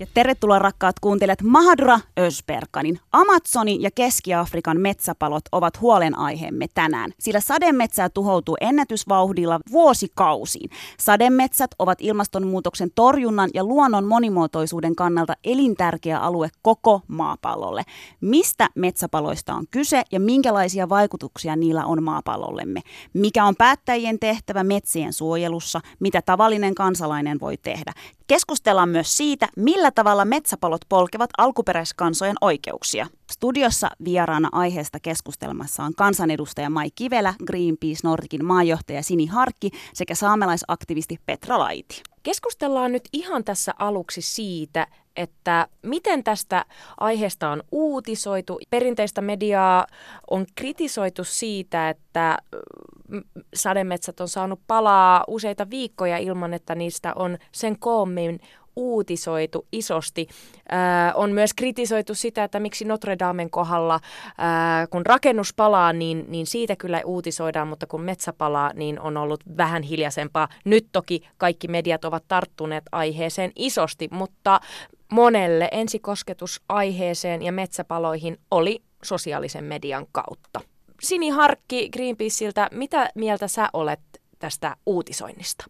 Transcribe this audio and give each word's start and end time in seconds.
Ja 0.00 0.06
tervetuloa 0.14 0.58
rakkaat 0.58 1.00
kuuntelijat 1.00 1.42
Mahadura 1.42 2.00
Ösperkanin. 2.18 2.98
Amazonin 3.12 3.82
ja 3.82 3.90
Keski-Afrikan 3.94 4.80
metsäpalot 4.80 5.42
ovat 5.52 5.80
huolenaiheemme 5.80 6.66
tänään, 6.74 7.12
sillä 7.18 7.40
sademetsää 7.40 8.08
tuhoutuu 8.08 8.56
ennätysvauhdilla 8.60 9.60
vuosikausiin. 9.72 10.70
Sademetsät 11.00 11.70
ovat 11.78 11.98
ilmastonmuutoksen 12.00 12.90
torjunnan 12.94 13.50
ja 13.54 13.64
luonnon 13.64 14.04
monimuotoisuuden 14.04 14.96
kannalta 14.96 15.34
elintärkeä 15.44 16.18
alue 16.18 16.48
koko 16.62 17.00
maapallolle. 17.08 17.82
Mistä 18.20 18.68
metsäpaloista 18.74 19.54
on 19.54 19.64
kyse 19.70 20.02
ja 20.12 20.20
minkälaisia 20.20 20.88
vaikutuksia 20.88 21.56
niillä 21.56 21.84
on 21.84 22.02
maapallollemme? 22.02 22.80
Mikä 23.12 23.44
on 23.44 23.56
päättäjien 23.56 24.18
tehtävä 24.18 24.64
metsien 24.64 25.12
suojelussa? 25.12 25.80
Mitä 26.00 26.22
tavallinen 26.22 26.74
kansalainen 26.74 27.40
voi 27.40 27.56
tehdä? 27.56 27.92
Keskustellaan 28.26 28.88
myös 28.88 29.16
siitä, 29.16 29.48
millä 29.56 29.90
tavalla 29.90 30.24
metsäpalot 30.24 30.80
polkevat 30.88 31.30
alkuperäiskansojen 31.38 32.36
oikeuksia. 32.40 33.06
Studiossa 33.32 33.90
vieraana 34.04 34.48
aiheesta 34.52 35.00
keskustelmassa 35.00 35.82
on 35.82 35.94
kansanedustaja 35.94 36.70
Mai 36.70 36.90
Kivelä, 36.94 37.34
Greenpeace 37.46 38.00
Nordikin 38.04 38.44
maajohtaja 38.44 39.02
Sini 39.02 39.26
Harkki 39.26 39.70
sekä 39.94 40.14
saamelaisaktivisti 40.14 41.18
Petra 41.26 41.58
Laiti. 41.58 42.02
Keskustellaan 42.22 42.92
nyt 42.92 43.08
ihan 43.12 43.44
tässä 43.44 43.74
aluksi 43.78 44.22
siitä, 44.22 44.86
että 45.16 45.68
miten 45.82 46.24
tästä 46.24 46.64
aiheesta 47.00 47.50
on 47.50 47.62
uutisoitu. 47.72 48.58
Perinteistä 48.70 49.20
mediaa 49.20 49.86
on 50.30 50.46
kritisoitu 50.54 51.24
siitä, 51.24 51.88
että 51.88 52.38
sademetsät 53.54 54.20
on 54.20 54.28
saanut 54.28 54.60
palaa 54.66 55.24
useita 55.28 55.70
viikkoja 55.70 56.18
ilman, 56.18 56.54
että 56.54 56.74
niistä 56.74 57.12
on 57.16 57.38
sen 57.52 57.78
koommin 57.78 58.40
uutisoitu 58.76 59.66
isosti. 59.72 60.26
Äh, 60.72 61.12
on 61.14 61.32
myös 61.32 61.54
kritisoitu 61.54 62.14
sitä, 62.14 62.44
että 62.44 62.60
miksi 62.60 62.84
Notre 62.84 63.16
Damen 63.18 63.50
kohdalla, 63.50 63.94
äh, 63.94 64.88
kun 64.90 65.06
rakennus 65.06 65.54
palaa, 65.54 65.92
niin, 65.92 66.24
niin 66.28 66.46
siitä 66.46 66.76
kyllä 66.76 67.00
uutisoidaan, 67.04 67.68
mutta 67.68 67.86
kun 67.86 68.00
metsä 68.00 68.32
palaa, 68.32 68.72
niin 68.74 69.00
on 69.00 69.16
ollut 69.16 69.40
vähän 69.56 69.82
hiljaisempaa. 69.82 70.48
Nyt 70.64 70.86
toki 70.92 71.28
kaikki 71.36 71.68
mediat 71.68 72.04
ovat 72.04 72.24
tarttuneet 72.28 72.84
aiheeseen 72.92 73.52
isosti, 73.56 74.08
mutta 74.10 74.60
monelle 75.12 75.68
ensikosketus 75.72 76.62
aiheeseen 76.68 77.42
ja 77.42 77.52
metsäpaloihin 77.52 78.38
oli 78.50 78.82
sosiaalisen 79.04 79.64
median 79.64 80.06
kautta. 80.12 80.60
Sini 81.02 81.28
Harkki 81.28 81.88
Greenpeaceiltä, 81.90 82.68
mitä 82.72 83.10
mieltä 83.14 83.48
sä 83.48 83.68
olet 83.72 84.00
tästä 84.38 84.76
uutisoinnista? 84.86 85.64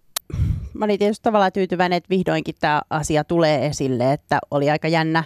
Mä 0.74 0.84
olin 0.84 0.98
tietysti 0.98 1.22
tavallaan 1.22 1.52
tyytyväinen, 1.52 1.96
että 1.96 2.10
vihdoinkin 2.10 2.54
tämä 2.60 2.82
asia 2.90 3.24
tulee 3.24 3.66
esille, 3.66 4.12
että 4.12 4.38
oli 4.50 4.70
aika 4.70 4.88
jännä 4.88 5.24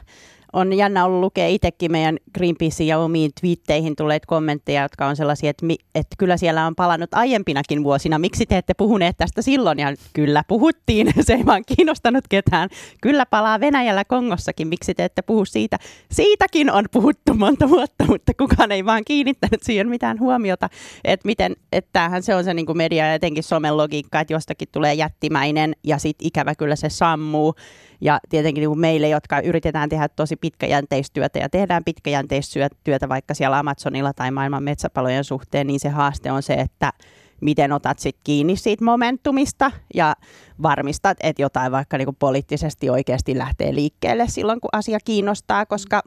on 0.53 0.73
jännä 0.73 1.05
ollut 1.05 1.21
lukea 1.21 1.49
itsekin 1.49 1.93
meidän 1.93 2.17
Greenpeacein 2.35 2.87
ja 2.87 2.99
omiin 2.99 3.31
twiitteihin 3.41 3.97
tulleet 3.97 4.27
kommentteja, 4.27 4.83
jotka 4.83 5.07
on 5.07 5.17
sellaisia, 5.17 5.51
että, 5.51 5.67
mi, 5.67 5.77
että 5.95 6.17
kyllä 6.19 6.37
siellä 6.37 6.67
on 6.67 6.75
palannut 6.75 7.15
aiempinakin 7.15 7.85
vuosina. 7.85 8.19
Miksi 8.19 8.47
te 8.47 8.57
ette 8.57 8.75
puhuneet 8.75 9.17
tästä 9.17 9.43
silloin? 9.43 9.79
Ja 9.79 9.95
kyllä 10.13 10.43
puhuttiin, 10.49 11.13
se 11.27 11.33
ei 11.33 11.47
vaan 11.47 11.63
kiinnostanut 11.77 12.25
ketään. 12.29 12.69
Kyllä 13.01 13.27
palaa 13.27 13.61
Venäjällä 13.61 14.05
Kongossakin, 14.05 14.69
miksi 14.69 14.95
te 14.95 15.05
ette 15.05 15.23
puhu 15.23 15.45
siitä? 15.45 15.79
Siitäkin 16.13 16.71
on 16.71 16.85
puhuttu 16.93 17.35
monta 17.35 17.69
vuotta, 17.69 18.05
mutta 18.05 18.33
kukaan 18.39 18.73
ei 18.73 18.85
vaan 18.85 19.05
kiinnittänyt 19.05 19.63
siihen 19.63 19.89
mitään 19.89 20.21
huomiota, 20.21 20.69
että 21.05 21.27
miten, 21.27 21.57
että 21.73 21.91
tämähän 21.93 22.23
se 22.23 22.35
on 22.35 22.45
se 22.45 22.55
niin 22.55 22.67
kuin 22.67 22.79
media 22.79 23.07
ja 23.07 23.15
etenkin 23.15 23.43
somen 23.43 23.77
logiikka, 23.77 24.21
että 24.21 24.33
jostakin 24.33 24.69
tulee 24.73 24.95
jättimäinen 24.95 25.77
ja 25.85 25.99
sitten 25.99 26.27
ikävä 26.27 26.55
kyllä 26.55 26.77
se 26.77 26.89
sammuu. 26.89 27.55
Ja 28.01 28.21
tietenkin 28.29 28.61
niin 28.61 28.71
kuin 28.71 28.81
meille, 28.81 29.09
jotka 29.09 29.41
yritetään 29.41 29.89
tehdä 29.89 30.09
tosi 30.09 30.37
pitkäjänteistyötä 30.41 31.39
ja 31.39 31.49
tehdään 31.49 31.85
pitkäjänteistyötä 31.85 33.09
vaikka 33.09 33.35
siellä 33.35 33.59
Amazonilla 33.59 34.13
tai 34.13 34.31
maailman 34.31 34.63
metsäpalojen 34.63 35.25
suhteen, 35.25 35.67
niin 35.67 35.81
se 35.81 35.89
haaste 35.89 36.33
on 36.33 36.43
se, 36.43 36.55
että 36.55 36.93
miten 37.41 37.73
otat 37.73 37.99
sit 37.99 38.17
kiinni 38.25 38.57
siitä 38.57 38.85
momentumista 38.85 39.73
ja 39.95 40.15
varmistat, 40.63 41.17
että 41.23 41.43
jotain 41.43 41.73
vaikka 41.73 41.99
niin 41.99 42.17
poliittisesti 42.19 42.91
oikeasti 42.91 43.39
lähtee 43.39 43.75
liikkeelle 43.75 44.29
silloin, 44.29 44.61
kun 44.61 44.71
asia 44.73 44.99
kiinnostaa, 45.05 45.67
koska 45.67 46.03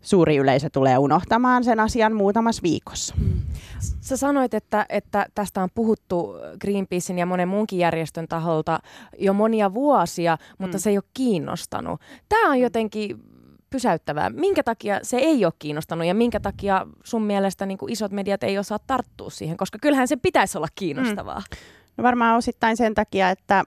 suuri 0.00 0.36
yleisö 0.36 0.70
tulee 0.70 0.98
unohtamaan 0.98 1.64
sen 1.64 1.80
asian 1.80 2.16
muutamassa 2.16 2.62
viikossa. 2.62 3.14
Mm. 3.18 3.40
Sä 4.00 4.16
sanoit, 4.16 4.54
että, 4.54 4.86
että 4.88 5.26
tästä 5.34 5.62
on 5.62 5.68
puhuttu 5.74 6.34
Greenpeacein 6.60 7.18
ja 7.18 7.26
monen 7.26 7.48
muunkin 7.48 7.78
järjestön 7.78 8.28
taholta 8.28 8.80
jo 9.18 9.32
monia 9.32 9.74
vuosia, 9.74 10.38
mutta 10.58 10.76
mm. 10.76 10.80
se 10.80 10.90
ei 10.90 10.96
ole 10.96 11.04
kiinnostanut. 11.14 12.00
Tämä 12.28 12.50
on 12.50 12.60
jotenkin 12.60 13.16
pysäyttävää. 13.70 14.30
Minkä 14.30 14.62
takia 14.62 15.00
se 15.02 15.16
ei 15.16 15.44
ole 15.44 15.52
kiinnostanut 15.58 16.06
ja 16.06 16.14
minkä 16.14 16.40
takia 16.40 16.86
sun 17.04 17.22
mielestä 17.22 17.66
niin 17.66 17.78
kuin 17.78 17.92
isot 17.92 18.12
mediat 18.12 18.42
ei 18.42 18.58
osaa 18.58 18.78
tarttua 18.86 19.30
siihen, 19.30 19.56
koska 19.56 19.78
kyllähän 19.82 20.08
se 20.08 20.16
pitäisi 20.16 20.58
olla 20.58 20.68
kiinnostavaa. 20.74 21.38
Mm. 21.38 21.58
No 21.96 22.04
varmaan 22.04 22.36
osittain 22.36 22.76
sen 22.76 22.94
takia, 22.94 23.30
että 23.30 23.64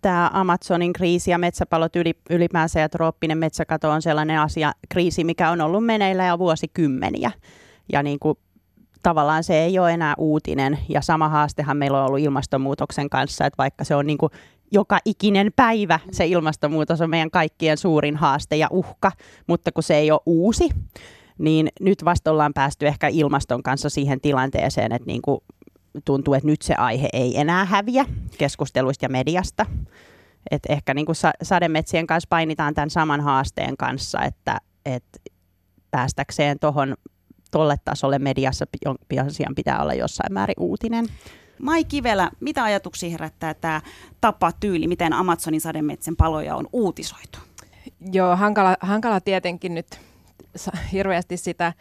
tämä 0.00 0.30
Amazonin 0.32 0.92
kriisi 0.92 1.30
ja 1.30 1.38
metsäpalot 1.38 1.92
ylipäänsä 2.30 2.80
ja 2.80 2.88
trooppinen 2.88 3.38
metsäkato 3.38 3.90
on 3.90 4.02
sellainen 4.02 4.40
asia, 4.40 4.72
kriisi, 4.88 5.24
mikä 5.24 5.50
on 5.50 5.60
ollut 5.60 5.86
meneillä 5.86 6.26
jo 6.26 6.38
vuosikymmeniä. 6.38 7.30
Ja 7.92 8.02
niin 8.02 8.18
kuin 8.18 8.38
tavallaan 9.02 9.44
se 9.44 9.58
ei 9.58 9.78
ole 9.78 9.92
enää 9.92 10.14
uutinen. 10.18 10.78
Ja 10.88 11.00
sama 11.00 11.28
haastehan 11.28 11.76
meillä 11.76 12.00
on 12.00 12.06
ollut 12.06 12.20
ilmastonmuutoksen 12.20 13.10
kanssa, 13.10 13.46
että 13.46 13.58
vaikka 13.58 13.84
se 13.84 13.94
on 13.94 14.06
niin 14.06 14.18
kuin 14.18 14.32
joka 14.74 14.98
ikinen 15.04 15.52
päivä 15.56 16.00
se 16.10 16.26
ilmastonmuutos 16.26 17.00
on 17.00 17.10
meidän 17.10 17.30
kaikkien 17.30 17.78
suurin 17.78 18.16
haaste 18.16 18.56
ja 18.56 18.68
uhka, 18.70 19.12
mutta 19.46 19.72
kun 19.72 19.82
se 19.82 19.96
ei 19.96 20.10
ole 20.10 20.20
uusi, 20.26 20.68
niin 21.38 21.68
nyt 21.80 22.04
vasta 22.04 22.30
ollaan 22.30 22.54
päästy 22.54 22.86
ehkä 22.86 23.08
ilmaston 23.08 23.62
kanssa 23.62 23.88
siihen 23.88 24.20
tilanteeseen, 24.20 24.92
että 24.92 25.06
niin 25.06 25.22
kuin 25.22 25.40
tuntuu, 26.04 26.34
että 26.34 26.46
nyt 26.46 26.62
se 26.62 26.74
aihe 26.74 27.08
ei 27.12 27.40
enää 27.40 27.64
häviä 27.64 28.04
keskusteluista 28.38 29.04
ja 29.04 29.08
mediasta. 29.08 29.66
Et 30.50 30.62
ehkä 30.68 30.94
niin 30.94 31.06
kuin 31.06 31.16
sademetsien 31.42 32.06
kanssa 32.06 32.26
painitaan 32.30 32.74
tämän 32.74 32.90
saman 32.90 33.20
haasteen 33.20 33.76
kanssa, 33.76 34.22
että, 34.22 34.58
että 34.84 35.18
päästäkseen 35.90 36.58
tuohon 36.58 36.94
tolle 37.50 37.76
tasolle 37.84 38.18
mediassa 38.18 38.64
asian 39.26 39.54
pitää 39.54 39.82
olla 39.82 39.94
jossain 39.94 40.32
määrin 40.32 40.54
uutinen. 40.58 41.06
Mai 41.58 41.84
Kivelä, 41.84 42.30
mitä 42.40 42.64
ajatuksia 42.64 43.10
herättää 43.10 43.54
tämä 43.54 43.80
tapa 44.20 44.52
tyyli, 44.52 44.88
miten 44.88 45.12
Amazonin 45.12 45.60
sademetsän 45.60 46.16
paloja 46.16 46.56
on 46.56 46.68
uutisoitu? 46.72 47.38
Joo, 48.12 48.36
hankala, 48.36 48.76
hankala 48.80 49.20
tietenkin 49.20 49.74
nyt 49.74 50.00
hirveästi 50.92 51.36
sitä, 51.36 51.72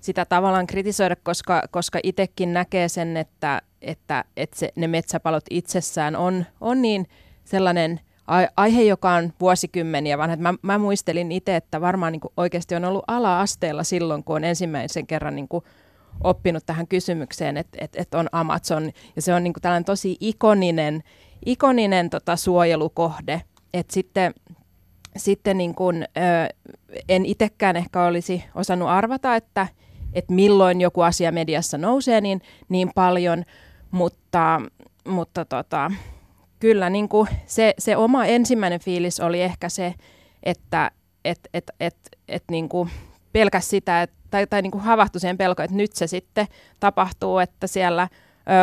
sitä 0.00 0.24
tavallaan 0.24 0.66
kritisoida, 0.66 1.16
koska, 1.16 1.62
koska 1.70 2.00
itsekin 2.02 2.52
näkee 2.52 2.88
sen, 2.88 3.16
että, 3.16 3.62
että, 3.82 4.24
että 4.36 4.58
se, 4.58 4.72
ne 4.76 4.86
metsäpalot 4.86 5.44
itsessään 5.50 6.16
on, 6.16 6.44
on 6.60 6.82
niin 6.82 7.08
sellainen 7.44 8.00
aihe, 8.56 8.82
joka 8.82 9.12
on 9.12 9.32
vuosikymmeniä 9.40 10.18
vanha. 10.18 10.36
Mä, 10.36 10.54
mä 10.62 10.78
muistelin 10.78 11.32
itse, 11.32 11.56
että 11.56 11.80
varmaan 11.80 12.12
niin 12.12 12.20
oikeasti 12.36 12.74
on 12.74 12.84
ollut 12.84 13.04
ala-asteella 13.06 13.84
silloin, 13.84 14.24
kun 14.24 14.36
on 14.36 14.44
ensimmäisen 14.44 15.06
kerran 15.06 15.36
niin 15.36 15.48
kuin 15.48 15.64
oppinut 16.24 16.66
tähän 16.66 16.86
kysymykseen, 16.86 17.56
että, 17.56 17.78
että, 17.80 18.02
että 18.02 18.18
on 18.18 18.28
Amazon. 18.32 18.90
Ja 19.16 19.22
se 19.22 19.34
on 19.34 19.44
niin 19.44 19.52
kuin 19.52 19.62
tällainen 19.62 19.84
tosi 19.84 20.16
ikoninen, 20.20 21.02
ikoninen 21.46 22.10
tota, 22.10 22.36
suojelukohde. 22.36 23.42
Että 23.74 23.94
sitten, 23.94 24.34
sitten 25.16 25.58
niin 25.58 25.74
kuin, 25.74 26.04
ö, 26.16 26.54
en 27.08 27.26
itsekään 27.26 27.76
ehkä 27.76 28.02
olisi 28.02 28.44
osannut 28.54 28.88
arvata, 28.88 29.36
että, 29.36 29.66
että 30.12 30.32
milloin 30.32 30.80
joku 30.80 31.00
asia 31.00 31.32
mediassa 31.32 31.78
nousee 31.78 32.20
niin, 32.20 32.40
niin 32.68 32.90
paljon, 32.94 33.44
mutta, 33.90 34.60
mutta 35.08 35.44
tota, 35.44 35.90
kyllä 36.60 36.90
niin 36.90 37.08
kuin 37.08 37.28
se, 37.46 37.74
se 37.78 37.96
oma 37.96 38.24
ensimmäinen 38.24 38.80
fiilis 38.80 39.20
oli 39.20 39.42
ehkä 39.42 39.68
se, 39.68 39.94
että 40.42 40.90
et, 41.24 41.38
et, 41.54 41.70
et, 41.80 41.96
et 42.28 42.44
niin 42.50 42.68
kuin 42.68 42.90
pelkäs 43.32 43.70
sitä, 43.70 44.02
et, 44.02 44.10
tai, 44.34 44.46
tai 44.46 44.62
niin 44.62 44.70
kuin 44.70 44.84
havahtui 44.84 45.20
siihen 45.20 45.38
pelkoon, 45.38 45.64
että 45.64 45.76
nyt 45.76 45.92
se 45.92 46.06
sitten 46.06 46.46
tapahtuu, 46.80 47.38
että 47.38 47.66
siellä 47.66 48.08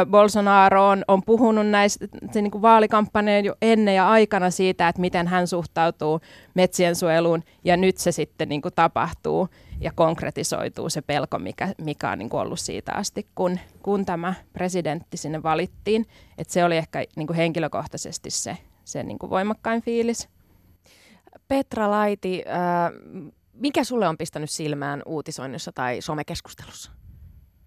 Bolsonaro 0.09 0.87
on, 0.87 1.03
on 1.07 1.23
puhunut 1.23 1.67
näistä 1.67 2.07
niin 2.33 2.51
kuin 2.51 2.61
vaalikampanjan 2.61 3.45
jo 3.45 3.55
ennen 3.61 3.95
ja 3.95 4.09
aikana 4.09 4.49
siitä, 4.49 4.87
että 4.87 5.01
miten 5.01 5.27
hän 5.27 5.47
suhtautuu 5.47 6.19
metsien 6.53 6.95
suojeluun, 6.95 7.43
ja 7.63 7.77
nyt 7.77 7.97
se 7.97 8.11
sitten 8.11 8.49
niin 8.49 8.61
kuin 8.61 8.73
tapahtuu 8.73 9.49
ja 9.79 9.91
konkretisoituu 9.95 10.89
se 10.89 11.01
pelko, 11.01 11.39
mikä, 11.39 11.73
mikä 11.77 12.11
on 12.11 12.19
niin 12.19 12.29
kuin 12.29 12.41
ollut 12.41 12.59
siitä 12.59 12.91
asti, 12.95 13.27
kun, 13.35 13.59
kun 13.83 14.05
tämä 14.05 14.33
presidentti 14.53 15.17
sinne 15.17 15.43
valittiin. 15.43 16.05
Et 16.37 16.49
se 16.49 16.63
oli 16.63 16.77
ehkä 16.77 17.05
niin 17.15 17.27
kuin 17.27 17.37
henkilökohtaisesti 17.37 18.29
se, 18.29 18.57
se 18.83 19.03
niin 19.03 19.19
kuin 19.19 19.29
voimakkain 19.29 19.81
fiilis. 19.81 20.29
Petra 21.47 21.91
Laiti, 21.91 22.43
äh, 22.47 23.31
mikä 23.53 23.83
sulle 23.83 24.07
on 24.07 24.17
pistänyt 24.17 24.49
silmään 24.49 25.01
uutisoinnissa 25.05 25.71
tai 25.71 26.01
somekeskustelussa? 26.01 26.91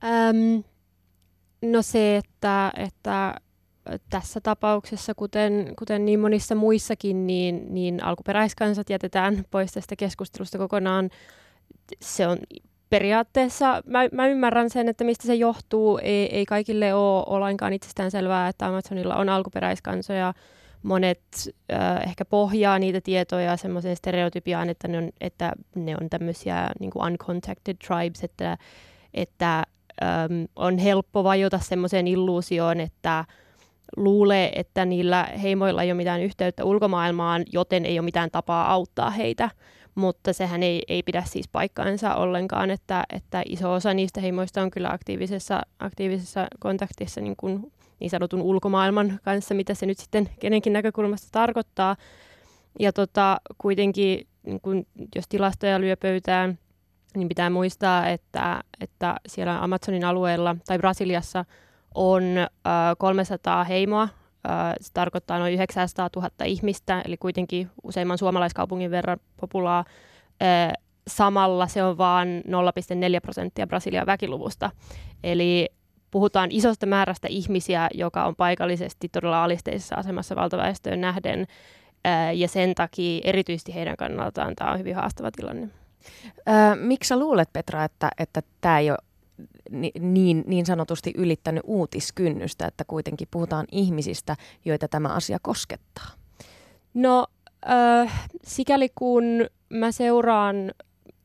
Öm, 0.04 0.64
no 1.62 1.82
se, 1.82 2.16
että, 2.16 2.72
että 2.76 3.34
tässä 4.10 4.40
tapauksessa, 4.40 5.14
kuten, 5.14 5.72
kuten 5.78 6.04
niin 6.04 6.20
monissa 6.20 6.54
muissakin, 6.54 7.26
niin, 7.26 7.74
niin 7.74 8.04
alkuperäiskansat 8.04 8.90
jätetään 8.90 9.44
pois 9.50 9.72
tästä 9.72 9.96
keskustelusta 9.96 10.58
kokonaan. 10.58 11.10
Se 12.00 12.26
on 12.26 12.38
periaatteessa, 12.90 13.82
mä, 13.86 14.00
mä 14.12 14.26
ymmärrän 14.26 14.70
sen, 14.70 14.88
että 14.88 15.04
mistä 15.04 15.26
se 15.26 15.34
johtuu. 15.34 15.98
Ei, 16.02 16.36
ei 16.36 16.46
kaikille 16.46 16.94
ole, 16.94 17.24
ole 17.26 17.40
lainkaan 17.40 17.72
itsestään 17.72 18.10
selvää, 18.10 18.48
että 18.48 18.66
Amazonilla 18.66 19.16
on 19.16 19.28
alkuperäiskansoja 19.28 20.34
monet 20.84 21.20
äh, 21.72 22.02
ehkä 22.02 22.24
pohjaa 22.24 22.78
niitä 22.78 23.00
tietoja 23.00 23.56
semmoiseen 23.56 23.96
stereotypiaan, 23.96 24.68
että 24.70 24.88
ne 24.88 24.98
on, 24.98 25.10
että 25.20 25.52
ne 25.74 25.96
on 26.00 26.10
tämmöisiä 26.10 26.70
niin 26.80 26.90
uncontacted 26.94 27.76
tribes, 27.86 28.24
että, 28.24 28.58
että 29.14 29.64
ähm, 30.02 30.44
on 30.56 30.78
helppo 30.78 31.24
vajota 31.24 31.58
semmoiseen 31.58 32.06
illuusioon, 32.06 32.80
että 32.80 33.24
luulee, 33.96 34.52
että 34.54 34.84
niillä 34.84 35.28
heimoilla 35.42 35.82
ei 35.82 35.88
ole 35.88 35.96
mitään 35.96 36.22
yhteyttä 36.22 36.64
ulkomaailmaan, 36.64 37.44
joten 37.52 37.86
ei 37.86 37.98
ole 37.98 38.04
mitään 38.04 38.30
tapaa 38.30 38.72
auttaa 38.72 39.10
heitä. 39.10 39.50
Mutta 39.94 40.32
sehän 40.32 40.62
ei, 40.62 40.82
ei 40.88 41.02
pidä 41.02 41.22
siis 41.26 41.48
paikkaansa 41.48 42.14
ollenkaan, 42.14 42.70
että, 42.70 43.04
että 43.12 43.42
iso 43.46 43.72
osa 43.72 43.94
niistä 43.94 44.20
heimoista 44.20 44.62
on 44.62 44.70
kyllä 44.70 44.90
aktiivisessa, 44.90 45.62
aktiivisessa 45.78 46.46
kontaktissa 46.60 47.20
niin 47.20 47.36
kuin 47.36 47.72
niin 48.00 48.10
sanotun 48.10 48.42
ulkomaailman 48.42 49.20
kanssa, 49.22 49.54
mitä 49.54 49.74
se 49.74 49.86
nyt 49.86 49.98
sitten 49.98 50.30
kenenkin 50.40 50.72
näkökulmasta 50.72 51.28
tarkoittaa. 51.32 51.96
Ja 52.80 52.92
tota, 52.92 53.40
kuitenkin, 53.58 54.26
niin 54.42 54.60
kun, 54.60 54.86
jos 55.14 55.28
tilastoja 55.28 55.80
lyö 55.80 55.96
pöytään, 55.96 56.58
niin 57.16 57.28
pitää 57.28 57.50
muistaa, 57.50 58.08
että, 58.08 58.60
että 58.80 59.16
siellä 59.26 59.62
Amazonin 59.62 60.04
alueella 60.04 60.56
tai 60.66 60.78
Brasiliassa 60.78 61.44
on 61.94 62.22
äh, 62.38 62.48
300 62.98 63.64
heimoa. 63.64 64.02
Äh, 64.02 64.74
se 64.80 64.92
tarkoittaa 64.92 65.38
noin 65.38 65.54
900 65.54 66.08
000 66.16 66.30
ihmistä, 66.44 67.02
eli 67.04 67.16
kuitenkin 67.16 67.70
useimman 67.82 68.18
suomalaiskaupungin 68.18 68.90
verran 68.90 69.18
populaa. 69.40 69.84
Äh, 70.42 70.72
samalla 71.08 71.66
se 71.66 71.82
on 71.82 71.98
vain 71.98 72.42
0,4 72.46 73.20
prosenttia 73.22 73.66
Brasilian 73.66 74.06
väkiluvusta. 74.06 74.70
Eli 75.24 75.68
puhutaan 76.14 76.50
isosta 76.52 76.86
määrästä 76.86 77.28
ihmisiä, 77.30 77.88
joka 77.94 78.24
on 78.24 78.36
paikallisesti 78.36 79.08
todella 79.08 79.44
alisteisessa 79.44 79.96
asemassa 79.96 80.36
valtaväestöön 80.36 81.00
nähden, 81.00 81.46
ja 82.34 82.48
sen 82.48 82.74
takia 82.74 83.20
erityisesti 83.24 83.74
heidän 83.74 83.96
kannaltaan 83.96 84.56
tämä 84.56 84.72
on 84.72 84.78
hyvin 84.78 84.94
haastava 84.94 85.30
tilanne. 85.30 85.68
Miksi 86.80 87.08
sä 87.08 87.18
luulet, 87.18 87.52
Petra, 87.52 87.84
että, 87.84 88.10
että 88.18 88.42
tämä 88.60 88.78
ei 88.78 88.90
ole 88.90 88.98
niin, 90.00 90.44
niin 90.46 90.66
sanotusti 90.66 91.12
ylittänyt 91.16 91.62
uutiskynnystä, 91.66 92.66
että 92.66 92.84
kuitenkin 92.86 93.28
puhutaan 93.30 93.66
ihmisistä, 93.72 94.36
joita 94.64 94.88
tämä 94.88 95.08
asia 95.08 95.38
koskettaa? 95.42 96.10
No, 96.94 97.26
äh, 97.70 98.28
sikäli 98.44 98.88
kun 98.94 99.24
mä 99.68 99.92
seuraan 99.92 100.56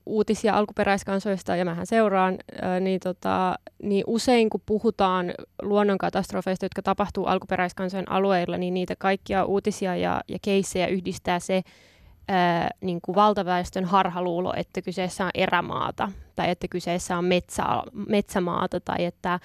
uutisia 0.09 0.57
alkuperäiskansoista, 0.57 1.55
ja 1.55 1.65
mähän 1.65 1.85
seuraan, 1.85 2.37
ää, 2.61 2.79
niin, 2.79 2.99
tota, 2.99 3.55
niin 3.83 4.03
usein 4.07 4.49
kun 4.49 4.61
puhutaan 4.65 5.33
luonnonkatastrofeista, 5.61 6.65
jotka 6.65 6.81
tapahtuu 6.81 7.25
alkuperäiskansojen 7.25 8.11
alueilla, 8.11 8.57
niin 8.57 8.73
niitä 8.73 8.95
kaikkia 8.95 9.45
uutisia 9.45 9.95
ja, 9.95 10.21
ja 10.27 10.37
keissejä 10.41 10.87
yhdistää 10.87 11.39
se 11.39 11.61
ää, 12.27 12.69
niin 12.81 12.99
kuin 13.01 13.15
valtaväestön 13.15 13.85
harhaluulo, 13.85 14.53
että 14.55 14.81
kyseessä 14.81 15.25
on 15.25 15.31
erämaata, 15.33 16.11
tai 16.35 16.49
että 16.49 16.67
kyseessä 16.67 17.17
on 17.17 17.25
metsä, 17.25 17.63
metsämaata, 18.07 18.79
tai 18.79 19.05
että, 19.05 19.39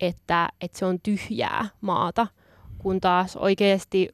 että, 0.00 0.48
että 0.60 0.78
se 0.78 0.86
on 0.86 1.00
tyhjää 1.00 1.64
maata, 1.80 2.26
kun 2.78 3.00
taas 3.00 3.36
oikeasti 3.36 4.08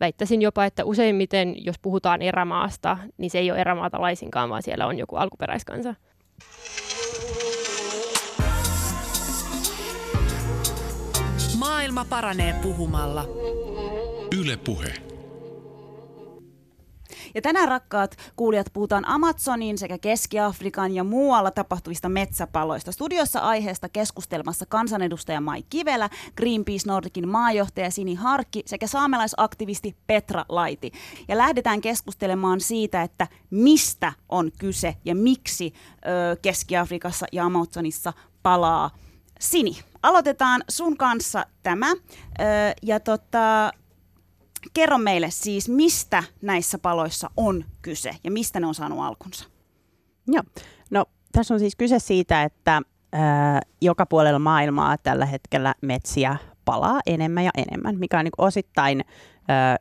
väittäisin 0.00 0.42
jopa, 0.42 0.64
että 0.64 0.84
useimmiten, 0.84 1.64
jos 1.64 1.78
puhutaan 1.78 2.22
erämaasta, 2.22 2.98
niin 3.18 3.30
se 3.30 3.38
ei 3.38 3.50
ole 3.50 3.60
erämaata 3.60 4.00
laisinkaan, 4.00 4.50
vaan 4.50 4.62
siellä 4.62 4.86
on 4.86 4.98
joku 4.98 5.16
alkuperäiskansa. 5.16 5.94
Maailma 11.58 12.04
paranee 12.04 12.54
puhumalla. 12.62 13.24
Yle 14.40 14.56
Puhe. 14.56 15.15
Ja 17.36 17.42
tänään 17.42 17.68
rakkaat 17.68 18.16
kuulijat 18.36 18.66
puhutaan 18.72 19.08
Amazonin 19.08 19.78
sekä 19.78 19.98
Keski-Afrikan 19.98 20.94
ja 20.94 21.04
muualla 21.04 21.50
tapahtuvista 21.50 22.08
metsäpaloista. 22.08 22.92
Studiossa 22.92 23.40
aiheesta 23.40 23.88
keskustelmassa 23.88 24.66
kansanedustaja 24.66 25.40
Mai 25.40 25.62
Kivelä, 25.70 26.10
Greenpeace 26.36 26.88
Nordicin 26.88 27.28
maajohtaja 27.28 27.90
Sini 27.90 28.14
Harkki 28.14 28.62
sekä 28.66 28.86
saamelaisaktivisti 28.86 29.96
Petra 30.06 30.44
Laiti. 30.48 30.92
Ja 31.28 31.38
lähdetään 31.38 31.80
keskustelemaan 31.80 32.60
siitä, 32.60 33.02
että 33.02 33.26
mistä 33.50 34.12
on 34.28 34.50
kyse 34.58 34.96
ja 35.04 35.14
miksi 35.14 35.74
ö, 35.96 36.36
Keski-Afrikassa 36.42 37.26
ja 37.32 37.44
Amazonissa 37.44 38.12
palaa 38.42 38.90
Sini, 39.40 39.78
aloitetaan 40.02 40.64
sun 40.68 40.96
kanssa 40.96 41.46
tämä. 41.62 41.92
Ja 42.82 43.00
tota, 43.00 43.72
kerro 44.74 44.98
meille 44.98 45.30
siis, 45.30 45.68
mistä 45.68 46.22
näissä 46.42 46.78
paloissa 46.78 47.30
on 47.36 47.64
kyse 47.82 48.16
ja 48.24 48.30
mistä 48.30 48.60
ne 48.60 48.66
on 48.66 48.74
saanut 48.74 49.00
alkunsa? 49.00 49.44
Joo, 50.28 50.42
no 50.90 51.04
tässä 51.32 51.54
on 51.54 51.60
siis 51.60 51.76
kyse 51.76 51.98
siitä, 51.98 52.42
että 52.42 52.82
ää, 53.12 53.60
joka 53.80 54.06
puolella 54.06 54.38
maailmaa 54.38 54.98
tällä 54.98 55.26
hetkellä 55.26 55.74
metsiä 55.82 56.36
palaa 56.64 57.00
enemmän 57.06 57.44
ja 57.44 57.50
enemmän, 57.56 57.98
mikä 57.98 58.18
on 58.18 58.24
niin 58.24 58.32
osittain 58.38 59.04
ää, 59.48 59.76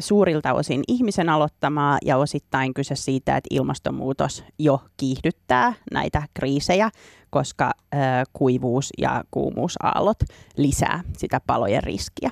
suurilta 0.00 0.54
osin 0.54 0.82
ihmisen 0.88 1.28
aloittamaa 1.28 1.98
ja 2.04 2.16
osittain 2.16 2.74
kyse 2.74 2.94
siitä, 2.94 3.36
että 3.36 3.48
ilmastonmuutos 3.50 4.44
jo 4.58 4.80
kiihdyttää 4.96 5.72
näitä 5.92 6.22
kriisejä, 6.34 6.90
koska 7.30 7.70
ää, 7.92 8.24
kuivuus 8.32 8.90
ja 8.98 9.24
kuumuusaallot 9.30 10.18
lisää 10.56 11.04
sitä 11.16 11.40
palojen 11.46 11.82
riskiä. 11.82 12.30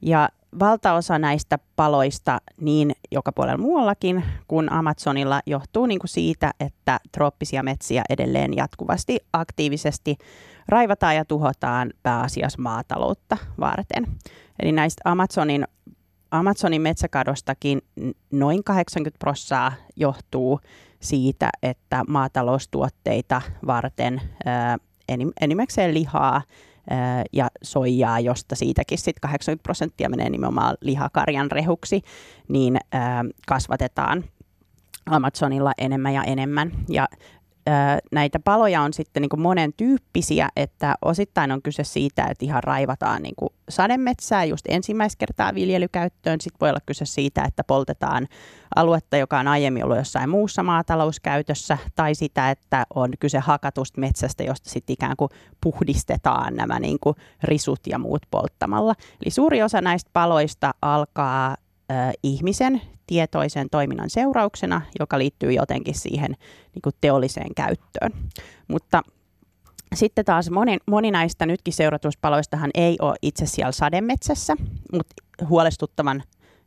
Ja 0.00 0.28
valtaosa 0.58 1.18
näistä 1.18 1.58
paloista 1.76 2.40
niin 2.60 2.92
joka 3.10 3.32
puolella 3.32 3.58
muuallakin 3.58 4.24
kuin 4.48 4.72
Amazonilla 4.72 5.40
johtuu 5.46 5.86
niin 5.86 5.98
kuin 5.98 6.08
siitä, 6.08 6.52
että 6.60 7.00
trooppisia 7.12 7.62
metsiä 7.62 8.02
edelleen 8.10 8.56
jatkuvasti 8.56 9.18
aktiivisesti 9.32 10.16
raivataan 10.68 11.16
ja 11.16 11.24
tuhotaan 11.24 11.90
pääasiassa 12.02 12.62
maataloutta 12.62 13.36
varten. 13.60 14.06
Eli 14.62 14.72
näistä 14.72 15.02
Amazonin, 15.04 15.66
Amazonin 16.30 16.82
metsäkadostakin 16.82 17.82
noin 18.30 18.64
80 18.64 19.18
prosenttia 19.18 19.72
johtuu 19.96 20.60
siitä, 21.00 21.50
että 21.62 22.04
maataloustuotteita 22.08 23.42
varten 23.66 24.20
enimmäkseen 25.40 25.94
lihaa 25.94 26.42
ja 27.32 27.48
soijaa, 27.62 28.20
josta 28.20 28.54
siitäkin 28.54 28.98
sitten 28.98 29.20
80 29.20 29.62
prosenttia 29.62 30.08
menee 30.08 30.30
nimenomaan 30.30 30.76
lihakarjan 30.80 31.50
rehuksi, 31.50 32.02
niin 32.48 32.78
kasvatetaan 33.46 34.24
Amazonilla 35.06 35.72
enemmän 35.78 36.14
ja 36.14 36.22
enemmän. 36.22 36.72
Ja 36.88 37.08
näitä 38.12 38.38
paloja 38.38 38.82
on 38.82 38.92
sitten 38.92 39.20
niin 39.20 39.28
kuin 39.28 39.40
monen 39.40 39.72
tyyppisiä, 39.76 40.48
että 40.56 40.94
osittain 41.04 41.52
on 41.52 41.62
kyse 41.62 41.84
siitä, 41.84 42.24
että 42.24 42.44
ihan 42.44 42.62
raivataan 42.64 43.22
niin 43.22 43.34
kuin 43.36 43.50
sademetsää 43.68 44.44
just 44.44 44.66
ensimmäistä 44.68 45.18
kertaa 45.18 45.54
viljelykäyttöön. 45.54 46.40
Sitten 46.40 46.60
voi 46.60 46.70
olla 46.70 46.80
kyse 46.86 47.04
siitä, 47.04 47.44
että 47.44 47.64
poltetaan 47.64 48.26
aluetta, 48.76 49.16
joka 49.16 49.38
on 49.38 49.48
aiemmin 49.48 49.84
ollut 49.84 49.96
jossain 49.96 50.30
muussa 50.30 50.62
maatalouskäytössä, 50.62 51.78
tai 51.96 52.14
sitä, 52.14 52.50
että 52.50 52.86
on 52.94 53.10
kyse 53.20 53.38
hakatusta 53.38 54.00
metsästä, 54.00 54.42
josta 54.42 54.70
sitten 54.70 54.94
ikään 54.94 55.16
kuin 55.16 55.30
puhdistetaan 55.60 56.56
nämä 56.56 56.80
niin 56.80 56.98
kuin 57.00 57.16
risut 57.42 57.80
ja 57.86 57.98
muut 57.98 58.22
polttamalla. 58.30 58.94
Eli 59.24 59.30
suuri 59.30 59.62
osa 59.62 59.80
näistä 59.80 60.10
paloista 60.12 60.74
alkaa 60.82 61.56
ihmisen 62.22 62.82
tietoisen 63.06 63.70
toiminnan 63.70 64.10
seurauksena, 64.10 64.80
joka 64.98 65.18
liittyy 65.18 65.52
jotenkin 65.52 65.94
siihen 65.94 66.36
niin 66.74 66.82
kuin 66.82 66.94
teolliseen 67.00 67.54
käyttöön. 67.54 68.12
Mutta 68.68 69.02
sitten 69.94 70.24
taas 70.24 70.50
moni, 70.50 70.78
moni 70.86 71.10
näistä 71.10 71.46
nytkin 71.46 71.74
seuratuspaloistahan 71.74 72.70
ei 72.74 72.96
ole 73.00 73.14
itse 73.22 73.46
siellä 73.46 73.72
sademetsässä, 73.72 74.56
mutta 74.92 75.14
huolestuttavan 75.48 76.22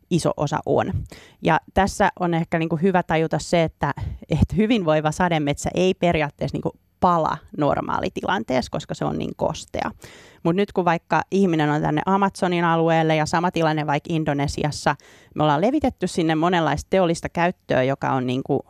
iso 0.10 0.32
osa 0.38 0.60
on. 0.66 0.94
Ja 1.42 1.60
tässä 1.74 2.12
on 2.20 2.34
ehkä 2.34 2.60
niin 2.60 2.70
kuin 2.70 2.82
hyvä 2.82 3.04
tajuta 3.04 3.40
se, 3.40 3.64
että, 3.64 3.94
että 4.30 4.56
hyvinvoiva 4.58 5.12
sademetsä 5.12 5.70
ei 5.74 5.94
periaatteessa 5.94 6.56
niin 6.56 6.62
kuin 6.62 6.80
pala 7.00 7.38
normaalitilanteessa, 7.58 8.72
koska 8.72 8.94
se 8.94 9.06
on 9.06 9.18
niin 9.18 9.36
kostea. 9.36 9.92
Mutta 10.44 10.58
nyt 10.62 10.72
kun 10.72 10.86
vaikka 10.86 11.22
ihminen 11.32 11.70
on 11.70 11.82
tänne 11.82 12.02
Amazonin 12.06 12.66
alueelle 12.66 13.16
ja 13.16 13.26
sama 13.26 13.52
tilanne 13.52 13.88
vaikka 13.88 14.14
Indonesiassa, 14.14 14.96
me 15.36 15.44
ollaan 15.44 15.62
levitetty 15.62 16.08
sinne 16.08 16.36
monenlaista 16.36 16.88
teollista 16.90 17.30
käyttöä, 17.30 17.84
joka 17.84 18.10
on 18.10 18.28
niin 18.28 18.42
kuin 18.46 18.62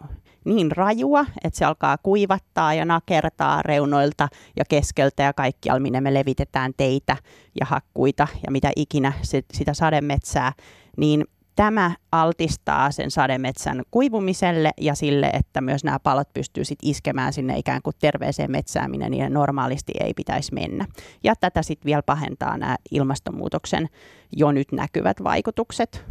niin 0.45 0.71
rajua, 0.71 1.25
että 1.43 1.57
se 1.57 1.65
alkaa 1.65 1.97
kuivattaa 2.03 2.73
ja 2.73 2.85
nakertaa 2.85 3.61
reunoilta 3.61 4.27
ja 4.57 4.65
keskeltä 4.69 5.23
ja 5.23 5.33
kaikkialla, 5.33 5.79
minne 5.79 6.01
me 6.01 6.13
levitetään 6.13 6.73
teitä 6.77 7.17
ja 7.59 7.65
hakkuita 7.65 8.27
ja 8.45 8.51
mitä 8.51 8.71
ikinä 8.75 9.13
sitä 9.53 9.73
sademetsää, 9.73 10.53
niin 10.97 11.25
tämä 11.55 11.91
altistaa 12.11 12.91
sen 12.91 13.11
sademetsän 13.11 13.81
kuivumiselle 13.91 14.71
ja 14.81 14.95
sille, 14.95 15.29
että 15.33 15.61
myös 15.61 15.83
nämä 15.83 15.99
palot 15.99 16.33
pystyy 16.33 16.65
sit 16.65 16.79
iskemään 16.81 17.33
sinne 17.33 17.57
ikään 17.57 17.81
kuin 17.81 17.95
terveeseen 17.99 18.51
metsään, 18.51 18.91
minne 18.91 19.09
niiden 19.09 19.33
normaalisti 19.33 19.93
ei 19.99 20.13
pitäisi 20.13 20.53
mennä. 20.53 20.85
Ja 21.23 21.35
tätä 21.35 21.61
sitten 21.61 21.85
vielä 21.85 22.01
pahentaa 22.01 22.57
nämä 22.57 22.75
ilmastonmuutoksen 22.91 23.89
jo 24.37 24.51
nyt 24.51 24.71
näkyvät 24.71 25.23
vaikutukset 25.23 26.05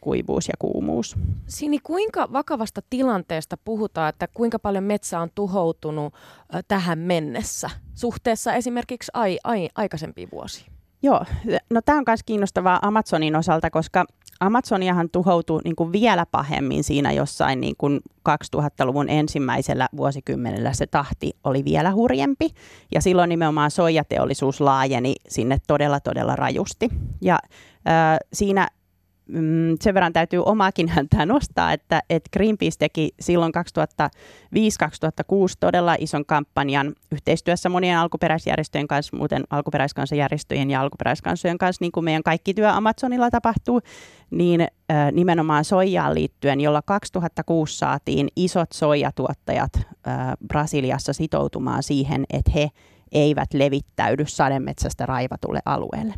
kuivuus 0.00 0.48
ja 0.48 0.54
kuumuus. 0.58 1.16
Sini, 1.46 1.78
kuinka 1.78 2.28
vakavasta 2.32 2.80
tilanteesta 2.90 3.56
puhutaan, 3.56 4.08
että 4.08 4.28
kuinka 4.34 4.58
paljon 4.58 4.84
metsä 4.84 5.20
on 5.20 5.28
tuhoutunut 5.34 6.14
tähän 6.68 6.98
mennessä 6.98 7.70
suhteessa 7.94 8.54
esimerkiksi 8.54 9.10
ai, 9.14 9.38
ai, 9.44 9.68
aikaisempiin 9.74 10.28
vuosiin? 10.32 10.72
Joo, 11.02 11.24
no 11.70 11.82
tämä 11.82 11.98
on 11.98 12.04
myös 12.06 12.20
kiinnostavaa 12.26 12.78
Amazonin 12.82 13.36
osalta, 13.36 13.70
koska 13.70 14.04
Amazoniahan 14.40 15.10
tuhoutui 15.10 15.60
niin 15.64 15.76
kuin 15.76 15.92
vielä 15.92 16.26
pahemmin 16.26 16.84
siinä 16.84 17.12
jossain 17.12 17.60
niin 17.60 17.74
kuin 17.78 18.00
2000-luvun 18.28 19.08
ensimmäisellä 19.08 19.88
vuosikymmenellä 19.96 20.72
se 20.72 20.86
tahti 20.86 21.32
oli 21.44 21.64
vielä 21.64 21.92
hurjempi. 21.92 22.50
Ja 22.94 23.00
silloin 23.00 23.28
nimenomaan 23.28 23.70
soijateollisuus 23.70 24.60
laajeni 24.60 25.14
sinne 25.28 25.58
todella, 25.66 26.00
todella 26.00 26.36
rajusti. 26.36 26.88
Ja 27.20 27.38
äh, 27.88 28.18
siinä 28.32 28.68
mm, 29.28 29.76
sen 29.80 29.94
verran 29.94 30.12
täytyy 30.12 30.42
omaakin 30.44 30.88
häntää 30.88 31.26
nostaa, 31.26 31.72
että, 31.72 32.02
että 32.10 32.30
Greenpeace 32.32 32.76
teki 32.78 33.10
silloin 33.20 33.52
2005-2006 33.54 33.58
todella 35.60 35.96
ison 35.98 36.26
kampanjan 36.26 36.94
yhteistyössä 37.12 37.68
monien 37.68 37.98
alkuperäisjärjestöjen 37.98 38.88
kanssa, 38.88 39.16
muuten 39.16 39.44
alkuperäiskansajärjestöjen 39.50 40.70
ja 40.70 40.80
alkuperäiskansojen 40.80 41.58
kanssa, 41.58 41.82
niin 41.82 41.92
kuin 41.92 42.04
meidän 42.04 42.22
kaikki 42.22 42.54
työ 42.54 42.72
Amazonilla 42.72 43.30
tapahtuu, 43.30 43.80
niin 44.30 44.60
äh, 44.60 45.12
nimenomaan 45.12 45.64
soijaan 45.64 46.14
liittyen, 46.14 46.60
jolla 46.60 46.82
2006 46.82 47.78
saatiin 47.78 48.28
isot 48.36 48.72
soijatuottajat 48.72 49.72
äh, 49.76 49.84
Brasiliassa 50.48 51.12
sitoutumaan 51.12 51.82
siihen, 51.82 52.24
että 52.30 52.50
he 52.54 52.70
eivät 53.12 53.54
levittäydy 53.54 54.24
sademetsästä 54.26 55.06
raivatulle 55.06 55.60
alueelle. 55.64 56.14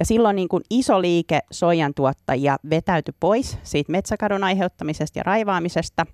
Ja 0.00 0.06
silloin 0.06 0.36
niin 0.36 0.48
kuin 0.48 0.62
iso 0.70 1.02
liike 1.02 1.40
soijan 1.50 1.94
tuottajia 1.94 2.56
vetäytyi 2.70 3.14
pois 3.20 3.58
siitä 3.62 3.92
metsäkadon 3.92 4.44
aiheuttamisesta 4.44 5.18
ja 5.18 5.22
raivaamisesta. 5.22 6.06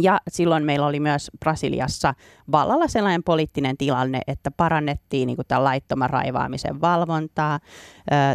Ja 0.00 0.20
silloin 0.28 0.64
meillä 0.64 0.86
oli 0.86 1.00
myös 1.00 1.30
Brasiliassa 1.40 2.14
vallalla 2.52 2.88
sellainen 2.88 3.22
poliittinen 3.22 3.76
tilanne, 3.76 4.20
että 4.26 4.50
parannettiin 4.50 5.26
niin 5.26 5.36
kuin 5.36 5.46
tämän 5.46 5.64
laittoman 5.64 6.10
raivaamisen 6.10 6.80
valvontaa, 6.80 7.60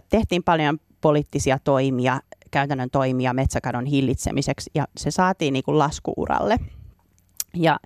tehtiin 0.10 0.44
paljon 0.44 0.78
poliittisia 1.02 1.60
toimia, 1.64 2.20
käytännön 2.52 2.90
toimia 2.90 3.34
metsäkadon 3.34 3.86
hillitsemiseksi 3.86 4.72
ja 4.76 4.88
se 4.98 5.12
saatiin 5.12 5.54
niin 5.54 5.64
kuin 5.64 5.80
laskuuralle. 5.80 6.60
Ja 7.58 7.80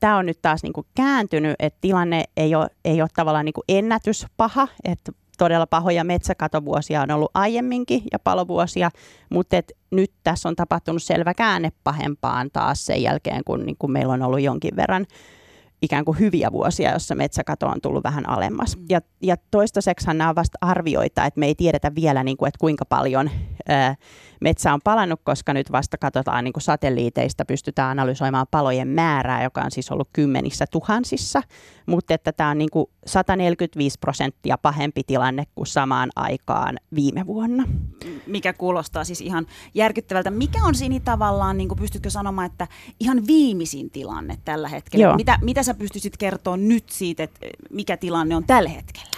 tämä 0.00 0.16
on 0.16 0.26
nyt 0.26 0.42
taas 0.42 0.62
niinku 0.62 0.86
kääntynyt, 0.94 1.56
että 1.58 1.78
tilanne 1.80 2.24
ei 2.36 2.54
ole, 2.54 2.68
ei 2.84 3.02
ole 3.02 3.08
tavallaan 3.14 3.44
niinku 3.44 3.62
ennätyspaha, 3.68 4.68
että 4.84 5.12
todella 5.38 5.66
pahoja 5.66 6.04
metsäkatovuosia 6.04 7.02
on 7.02 7.10
ollut 7.10 7.30
aiemminkin 7.34 8.02
ja 8.12 8.18
palovuosia, 8.18 8.90
mutta 9.30 9.56
et 9.56 9.72
nyt 9.90 10.12
tässä 10.22 10.48
on 10.48 10.56
tapahtunut 10.56 11.02
selvä 11.02 11.34
käänne 11.34 11.72
pahempaan 11.84 12.50
taas 12.52 12.86
sen 12.86 13.02
jälkeen, 13.02 13.42
kun 13.44 13.66
niinku 13.66 13.88
meillä 13.88 14.12
on 14.12 14.22
ollut 14.22 14.40
jonkin 14.40 14.76
verran 14.76 15.06
ikään 15.82 16.04
kuin 16.04 16.18
hyviä 16.18 16.52
vuosia, 16.52 16.92
jossa 16.92 17.14
metsäkato 17.14 17.66
on 17.66 17.80
tullut 17.82 18.04
vähän 18.04 18.28
alemmas. 18.28 18.76
Mm. 18.76 18.84
Ja, 18.88 19.00
ja 19.22 19.36
toistaiseksi 19.50 20.06
nämä 20.06 20.28
on 20.28 20.34
vasta 20.34 20.58
arvioita, 20.60 21.24
että 21.24 21.40
me 21.40 21.46
ei 21.46 21.54
tiedetä 21.54 21.94
vielä, 21.94 22.24
niin 22.24 22.36
kuin, 22.36 22.48
että 22.48 22.58
kuinka 22.58 22.84
paljon 22.84 23.30
ää, 23.68 23.96
metsä 24.40 24.74
on 24.74 24.80
palannut, 24.84 25.20
koska 25.24 25.54
nyt 25.54 25.72
vasta 25.72 25.98
katsotaan 25.98 26.44
niin 26.44 26.52
kuin 26.52 26.62
satelliiteista, 26.62 27.44
pystytään 27.44 27.90
analysoimaan 27.90 28.46
palojen 28.50 28.88
määrää, 28.88 29.42
joka 29.42 29.60
on 29.60 29.70
siis 29.70 29.90
ollut 29.90 30.08
kymmenissä 30.12 30.64
tuhansissa, 30.70 31.42
mutta 31.86 32.14
että 32.14 32.32
tämä 32.32 32.50
on 32.50 32.58
niin 32.58 32.70
kuin 32.70 32.86
145 33.06 33.98
prosenttia 33.98 34.58
pahempi 34.58 35.02
tilanne 35.06 35.44
kuin 35.54 35.66
samaan 35.66 36.10
aikaan 36.16 36.78
viime 36.94 37.26
vuonna. 37.26 37.64
Mikä 38.26 38.52
kuulostaa 38.52 39.04
siis 39.04 39.20
ihan 39.20 39.46
järkyttävältä. 39.74 40.30
Mikä 40.30 40.64
on 40.64 40.74
siinä 40.74 41.00
tavallaan, 41.04 41.56
niin 41.56 41.68
kuin 41.68 41.78
pystytkö 41.78 42.10
sanomaan, 42.10 42.46
että 42.46 42.66
ihan 43.00 43.26
viimeisin 43.26 43.90
tilanne 43.90 44.38
tällä 44.44 44.68
hetkellä? 44.68 45.16
Mitä, 45.16 45.38
mitä 45.42 45.62
sä 45.70 45.78
pystyisit 45.78 46.16
kertoa 46.16 46.56
nyt 46.56 46.88
siitä, 46.88 47.22
että 47.22 47.46
mikä 47.70 47.96
tilanne 47.96 48.36
on 48.36 48.44
tällä 48.44 48.68
hetkellä? 48.68 49.10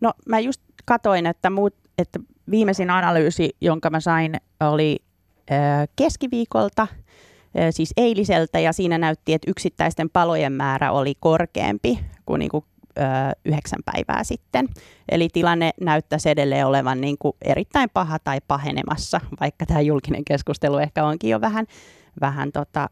No 0.00 0.12
mä 0.28 0.38
just 0.38 0.60
katoin, 0.84 1.26
että, 1.26 1.50
muut, 1.50 1.74
että 1.98 2.18
viimeisin 2.50 2.90
analyysi, 2.90 3.56
jonka 3.60 3.90
mä 3.90 4.00
sain, 4.00 4.36
oli 4.60 4.98
äh, 5.52 5.88
keskiviikolta, 5.96 6.82
äh, 6.82 7.68
siis 7.70 7.92
eiliseltä, 7.96 8.60
ja 8.60 8.72
siinä 8.72 8.98
näytti, 8.98 9.32
että 9.32 9.50
yksittäisten 9.50 10.10
palojen 10.10 10.52
määrä 10.52 10.92
oli 10.92 11.14
korkeampi 11.20 12.00
kuin, 12.26 12.38
niin 12.38 12.50
kuin 12.50 12.64
yhdeksän 13.44 13.80
päivää 13.84 14.24
sitten. 14.24 14.68
Eli 15.08 15.28
tilanne 15.32 15.70
näyttäisi 15.80 16.30
edelleen 16.30 16.66
olevan 16.66 17.00
niin 17.00 17.16
kuin 17.18 17.36
erittäin 17.42 17.90
paha 17.90 18.18
tai 18.18 18.38
pahenemassa, 18.48 19.20
vaikka 19.40 19.66
tämä 19.66 19.80
julkinen 19.80 20.24
keskustelu 20.24 20.78
ehkä 20.78 21.04
onkin 21.04 21.30
jo 21.30 21.40
vähän, 21.40 21.66
vähän 22.20 22.52
tota, 22.52 22.90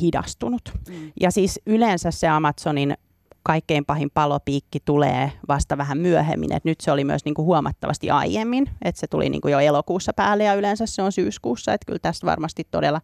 hidastunut. 0.00 0.62
Mm. 0.88 1.12
Ja 1.20 1.30
siis 1.30 1.60
yleensä 1.66 2.10
se 2.10 2.28
Amazonin 2.28 2.94
kaikkein 3.42 3.84
pahin 3.84 4.10
palopiikki 4.14 4.78
tulee 4.84 5.32
vasta 5.48 5.78
vähän 5.78 5.98
myöhemmin. 5.98 6.52
Et 6.52 6.64
nyt 6.64 6.80
se 6.80 6.92
oli 6.92 7.04
myös 7.04 7.24
niinku 7.24 7.44
huomattavasti 7.44 8.10
aiemmin, 8.10 8.70
että 8.82 9.00
se 9.00 9.06
tuli 9.06 9.28
niinku 9.28 9.48
jo 9.48 9.58
elokuussa 9.58 10.12
päälle 10.12 10.44
ja 10.44 10.54
yleensä 10.54 10.86
se 10.86 11.02
on 11.02 11.12
syyskuussa. 11.12 11.72
Että 11.72 11.86
kyllä 11.86 11.98
tästä 11.98 12.26
varmasti 12.26 12.66
todella, 12.70 13.00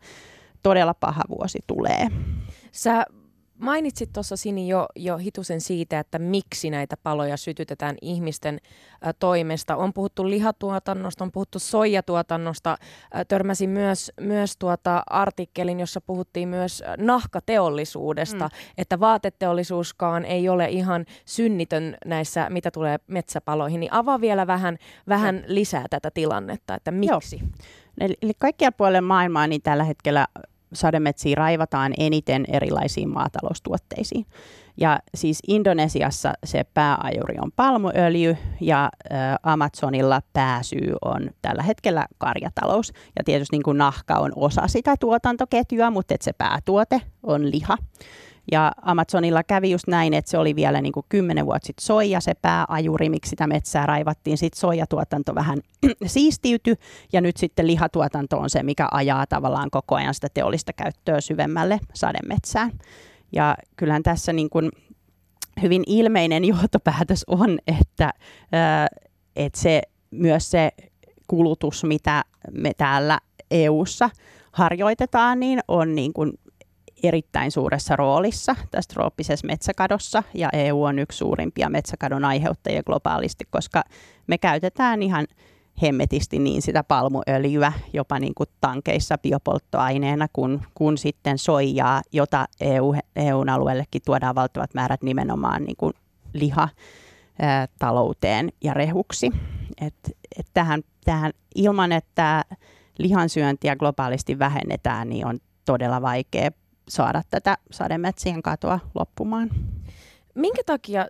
todella 0.62 0.94
paha 0.94 1.22
vuosi 1.28 1.58
tulee. 1.66 2.08
Sä 2.72 3.06
mainitsit 3.58 4.12
tuossa 4.12 4.36
Sini 4.36 4.68
jo, 4.68 4.86
jo 4.96 5.16
hitusen 5.16 5.60
siitä, 5.60 5.98
että 5.98 6.18
miksi 6.18 6.70
näitä 6.70 6.96
paloja 7.02 7.36
sytytetään 7.36 7.96
ihmisten 8.02 8.58
ä, 9.06 9.12
toimesta. 9.12 9.76
On 9.76 9.92
puhuttu 9.92 10.30
lihatuotannosta, 10.30 11.24
on 11.24 11.32
puhuttu 11.32 11.58
soijatuotannosta. 11.58 12.78
Ä, 13.16 13.24
törmäsin 13.24 13.70
myös, 13.70 14.12
myös 14.20 14.56
tuota 14.56 15.02
artikkelin, 15.10 15.80
jossa 15.80 16.00
puhuttiin 16.00 16.48
myös 16.48 16.82
nahkateollisuudesta, 16.98 18.44
mm. 18.44 18.72
että 18.78 19.00
vaateteollisuuskaan 19.00 20.24
ei 20.24 20.48
ole 20.48 20.68
ihan 20.68 21.04
synnitön 21.24 21.96
näissä, 22.04 22.50
mitä 22.50 22.70
tulee 22.70 22.98
metsäpaloihin. 23.06 23.80
Niin 23.80 23.92
avaa 23.92 24.20
vielä 24.20 24.46
vähän, 24.46 24.78
vähän 25.08 25.44
lisää 25.46 25.84
tätä 25.90 26.10
tilannetta, 26.10 26.74
että 26.74 26.90
miksi? 26.90 27.36
Joo. 27.36 27.48
Eli, 28.00 28.14
eli 28.22 28.32
kaikkia 28.38 28.72
puolen 28.72 29.04
maailmaa 29.04 29.46
niin 29.46 29.62
tällä 29.62 29.84
hetkellä 29.84 30.26
sademetsiä 30.72 31.34
raivataan 31.34 31.94
eniten 31.98 32.44
erilaisiin 32.48 33.08
maataloustuotteisiin. 33.08 34.26
Ja 34.80 34.98
siis 35.14 35.38
Indonesiassa 35.48 36.32
se 36.44 36.64
pääajuri 36.74 37.36
on 37.40 37.52
palmuöljy 37.56 38.36
ja 38.60 38.90
Amazonilla 39.42 40.20
pääsyy 40.32 40.94
on 41.04 41.30
tällä 41.42 41.62
hetkellä 41.62 42.06
karjatalous. 42.18 42.92
Ja 43.18 43.24
tietysti 43.24 43.56
niin 43.56 43.62
kuin 43.62 43.78
nahka 43.78 44.14
on 44.14 44.32
osa 44.36 44.68
sitä 44.68 44.94
tuotantoketjua, 45.00 45.90
mutta 45.90 46.14
se 46.20 46.32
päätuote 46.32 47.00
on 47.22 47.50
liha. 47.50 47.78
Ja 48.52 48.72
Amazonilla 48.82 49.42
kävi 49.42 49.70
just 49.70 49.86
näin, 49.86 50.14
että 50.14 50.30
se 50.30 50.38
oli 50.38 50.56
vielä 50.56 50.80
niin 50.80 50.92
kuin 50.92 51.06
kymmenen 51.08 51.46
vuotta 51.46 51.66
sitten 51.66 51.84
soija, 51.84 52.20
se 52.20 52.34
pääajuri, 52.34 53.08
miksi 53.08 53.30
sitä 53.30 53.46
metsää 53.46 53.86
raivattiin. 53.86 54.38
Sitten 54.38 54.60
soijatuotanto 54.60 55.34
vähän 55.34 55.58
siistiytyi 56.06 56.74
ja 57.12 57.20
nyt 57.20 57.36
sitten 57.36 57.66
lihatuotanto 57.66 58.38
on 58.38 58.50
se, 58.50 58.62
mikä 58.62 58.88
ajaa 58.90 59.26
tavallaan 59.26 59.70
koko 59.70 59.94
ajan 59.94 60.14
sitä 60.14 60.28
teollista 60.34 60.72
käyttöä 60.72 61.20
syvemmälle 61.20 61.80
sademetsään. 61.94 62.72
Ja 63.32 63.56
kyllähän 63.76 64.02
tässä 64.02 64.32
niin 64.32 64.50
kuin 64.50 64.70
hyvin 65.62 65.82
ilmeinen 65.86 66.44
johtopäätös 66.54 67.24
on, 67.26 67.58
että, 67.66 68.12
että 69.36 69.60
se, 69.60 69.82
myös 70.10 70.50
se 70.50 70.70
kulutus, 71.26 71.84
mitä 71.84 72.24
me 72.52 72.72
täällä 72.76 73.20
EU:ssa 73.50 74.10
harjoitetaan, 74.52 75.40
niin 75.40 75.60
on 75.68 75.94
niin 75.94 76.12
kuin 76.12 76.32
erittäin 77.02 77.50
suuressa 77.50 77.96
roolissa 77.96 78.56
tässä 78.70 78.94
trooppisessa 78.94 79.46
metsäkadossa 79.46 80.22
ja 80.34 80.48
EU 80.52 80.82
on 80.82 80.98
yksi 80.98 81.18
suurimpia 81.18 81.70
metsäkadon 81.70 82.24
aiheuttajia 82.24 82.82
globaalisti, 82.82 83.44
koska 83.50 83.82
me 84.26 84.38
käytetään 84.38 85.02
ihan 85.02 85.26
hemmetisti 85.82 86.38
niin 86.38 86.62
sitä 86.62 86.84
palmuöljyä 86.84 87.72
jopa 87.92 88.18
niin 88.18 88.34
kuin 88.34 88.48
tankeissa 88.60 89.18
biopolttoaineena 89.18 90.28
kuin, 90.32 90.62
kuin 90.74 90.98
sitten 90.98 91.38
soijaa, 91.38 92.02
jota 92.12 92.46
EU, 92.60 92.94
EUn 93.16 93.48
alueellekin 93.48 94.02
tuodaan 94.04 94.34
valtavat 94.34 94.74
määrät 94.74 95.02
nimenomaan 95.02 95.64
niin 95.64 95.76
kuin 95.76 95.92
liha 96.32 96.68
ää, 97.38 97.68
talouteen 97.78 98.52
ja 98.64 98.74
rehuksi. 98.74 99.30
Et, 99.80 100.16
et 100.38 100.46
tähän, 100.54 100.82
tähän, 101.04 101.32
ilman, 101.54 101.92
että 101.92 102.44
lihansyöntiä 102.98 103.76
globaalisti 103.76 104.38
vähennetään, 104.38 105.08
niin 105.08 105.26
on 105.26 105.38
todella 105.64 106.02
vaikea 106.02 106.50
saada 106.88 107.22
tätä 107.30 107.58
sademetsien 107.70 108.42
katoa 108.42 108.80
loppumaan. 108.94 109.50
Minkä 110.34 110.62
takia 110.66 111.06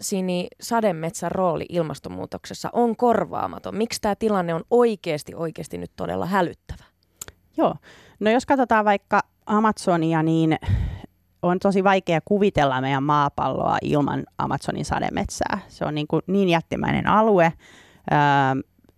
Sini 0.00 0.48
sademetsän 0.60 1.32
rooli 1.32 1.66
ilmastonmuutoksessa 1.68 2.70
on 2.72 2.96
korvaamaton? 2.96 3.76
Miksi 3.76 4.00
tämä 4.00 4.14
tilanne 4.14 4.54
on 4.54 4.64
oikeasti 4.70 5.34
oikeasti 5.34 5.78
nyt 5.78 5.90
todella 5.96 6.26
hälyttävä? 6.26 6.84
Joo, 7.56 7.74
no 8.20 8.30
jos 8.30 8.46
katsotaan 8.46 8.84
vaikka 8.84 9.20
Amazonia, 9.46 10.22
niin 10.22 10.56
on 11.42 11.58
tosi 11.58 11.84
vaikea 11.84 12.20
kuvitella 12.24 12.80
meidän 12.80 13.02
maapalloa 13.02 13.78
ilman 13.82 14.24
Amazonin 14.38 14.84
sademetsää. 14.84 15.58
Se 15.68 15.84
on 15.84 15.94
niin, 15.94 16.06
kuin 16.06 16.22
niin 16.26 16.48
jättimäinen 16.48 17.06
alue. 17.06 17.52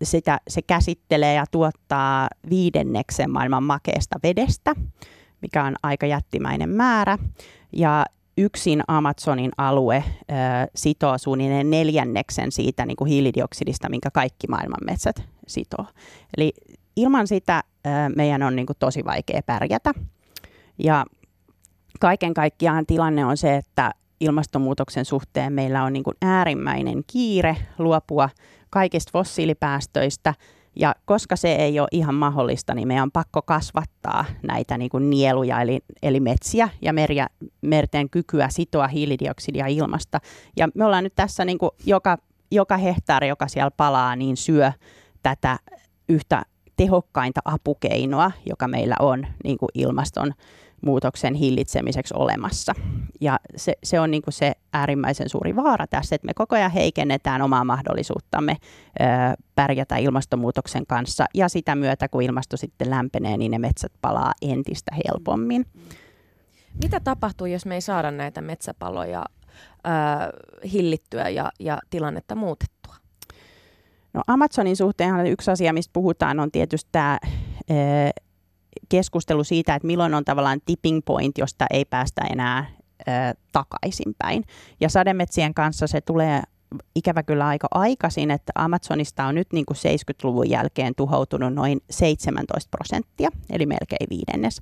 Sitä, 0.03 0.39
se 0.49 0.63
käsittelee 0.63 1.35
ja 1.35 1.45
tuottaa 1.51 2.29
viidenneksen 2.51 3.31
maailman 3.31 3.63
makeesta 3.63 4.19
vedestä, 4.23 4.75
mikä 5.43 5.65
on 5.65 5.77
aika 5.83 6.07
jättimäinen 6.07 6.71
määrä. 6.71 7.19
Ja 7.73 8.07
yksin 8.39 8.83
Amazonin 8.89 9.51
alue 9.59 10.05
ö, 10.07 10.33
sitoo 10.75 11.19
suunnilleen 11.19 11.71
neljänneksen 11.71 12.53
siitä 12.53 12.87
niin 12.87 12.97
kuin 12.97 13.09
hiilidioksidista, 13.09 13.89
minkä 13.89 14.11
kaikki 14.11 14.47
maailman 14.47 14.81
metsät 14.87 15.23
sitoo. 15.47 15.87
Eli 16.37 16.53
ilman 16.97 17.27
sitä 17.27 17.63
ö, 17.87 17.91
meidän 18.17 18.43
on 18.43 18.57
niin 18.57 18.67
kuin 18.67 18.77
tosi 18.79 19.05
vaikea 19.05 19.41
pärjätä. 19.47 19.93
Ja 20.79 21.07
kaiken 22.01 22.35
kaikkiaan 22.35 22.87
tilanne 22.87 23.25
on 23.25 23.37
se, 23.37 23.57
että 23.57 23.91
ilmastonmuutoksen 24.21 25.05
suhteen 25.05 25.53
meillä 25.53 25.85
on 25.85 25.93
niin 25.93 26.05
kuin 26.05 26.17
äärimmäinen 26.23 27.03
kiire 27.07 27.57
luopua 27.79 28.29
kaikista 28.71 29.11
fossiilipäästöistä. 29.13 30.35
Ja 30.77 30.95
koska 31.05 31.37
se 31.37 31.55
ei 31.55 31.81
ole 31.81 31.89
ihan 31.93 32.15
mahdollista, 32.15 32.75
niin 32.75 32.89
meidän 32.89 33.03
on 33.03 33.13
pakko 33.13 33.43
kasvattaa 33.43 34.25
näitä 34.43 34.79
niin 34.79 34.91
kuin 34.91 35.11
nieluja, 35.11 35.61
eli, 35.61 35.81
eli 36.03 36.21
metsiä 36.21 36.69
ja 36.83 36.93
meriä, 36.93 37.27
merten 37.61 38.11
kykyä 38.11 38.49
sitoa 38.49 38.89
hiilidioksidia 38.89 39.67
ilmasta. 39.67 40.21
Ja 40.57 40.69
me 40.75 40.85
ollaan 40.85 41.05
nyt 41.05 41.15
tässä 41.15 41.45
niin 41.45 41.59
kuin 41.59 41.71
joka, 41.87 42.19
joka 42.51 42.77
hehtaari, 42.77 43.29
joka 43.29 43.49
siellä 43.49 43.71
palaa, 43.71 44.17
niin 44.17 44.37
syö 44.37 44.73
tätä 45.23 45.59
yhtä 46.09 46.43
tehokkainta 46.77 47.41
apukeinoa, 47.45 48.33
joka 48.47 48.69
meillä 48.69 48.97
on 49.01 49.27
niin 49.45 49.59
kuin 49.59 49.69
ilmaston 49.75 50.35
muutoksen 50.83 51.35
hillitsemiseksi 51.35 52.15
olemassa. 52.17 52.75
Ja 53.21 53.41
se, 53.57 53.73
se 53.85 54.01
on 54.01 54.11
niin 54.11 54.23
kuin 54.23 54.35
se 54.35 54.53
äärimmäisen 54.73 55.29
suuri 55.29 55.57
vaara 55.57 55.87
tässä, 55.87 56.15
että 56.15 56.27
me 56.27 56.35
koko 56.35 56.57
ajan 56.57 56.71
heikennetään 56.71 57.43
omaa 57.43 57.65
mahdollisuuttamme 57.65 58.57
ö, 59.01 59.05
pärjätä 59.55 59.97
ilmastonmuutoksen 59.97 60.87
kanssa. 60.87 61.27
Ja 61.35 61.49
sitä 61.49 61.75
myötä, 61.75 62.09
kun 62.09 62.23
ilmasto 62.23 62.57
sitten 62.57 62.91
lämpenee, 62.91 63.37
niin 63.37 63.51
ne 63.51 63.59
metsät 63.59 63.93
palaa 64.01 64.33
entistä 64.43 64.95
helpommin. 64.95 65.67
Mitä 66.83 67.01
tapahtuu, 67.01 67.47
jos 67.47 67.67
me 67.67 67.75
ei 67.75 67.81
saada 67.81 68.11
näitä 68.11 68.41
metsäpaloja 68.41 69.25
ö, 69.25 69.89
hillittyä 70.69 71.29
ja, 71.29 71.53
ja 71.61 71.79
tilannetta 71.91 72.35
muutettua? 72.35 72.95
No 74.15 74.23
Amazonin 74.27 74.77
suhteen 74.77 75.27
yksi 75.27 75.51
asia, 75.51 75.73
mistä 75.73 75.91
puhutaan, 75.93 76.41
on 76.41 76.51
tietysti 76.51 76.89
tämä 76.93 77.19
keskustelu 78.93 79.45
siitä, 79.45 79.75
että 79.75 79.87
milloin 79.87 80.15
on 80.15 80.25
tavallaan 80.25 80.61
tipping 80.67 81.01
point, 81.05 81.39
josta 81.39 81.67
ei 81.71 81.85
päästä 81.85 82.23
enää 82.31 82.67
takaisinpäin. 83.53 84.45
Ja 84.81 84.89
sademetsien 84.89 85.55
kanssa 85.55 85.87
se 85.87 86.01
tulee 86.01 86.43
ikävä 86.95 87.23
kyllä 87.23 87.47
aika 87.47 87.69
aikaisin, 87.71 88.31
että 88.31 88.53
Amazonista 88.55 89.25
on 89.25 89.35
nyt 89.35 89.53
niin 89.53 89.67
kuin 89.67 89.77
70-luvun 89.77 90.51
jälkeen 90.51 90.95
tuhoutunut 90.95 91.55
noin 91.55 91.81
17 91.91 92.69
prosenttia, 92.71 93.29
eli 93.51 93.67
melkein 93.67 94.07
viidennes. 94.11 94.61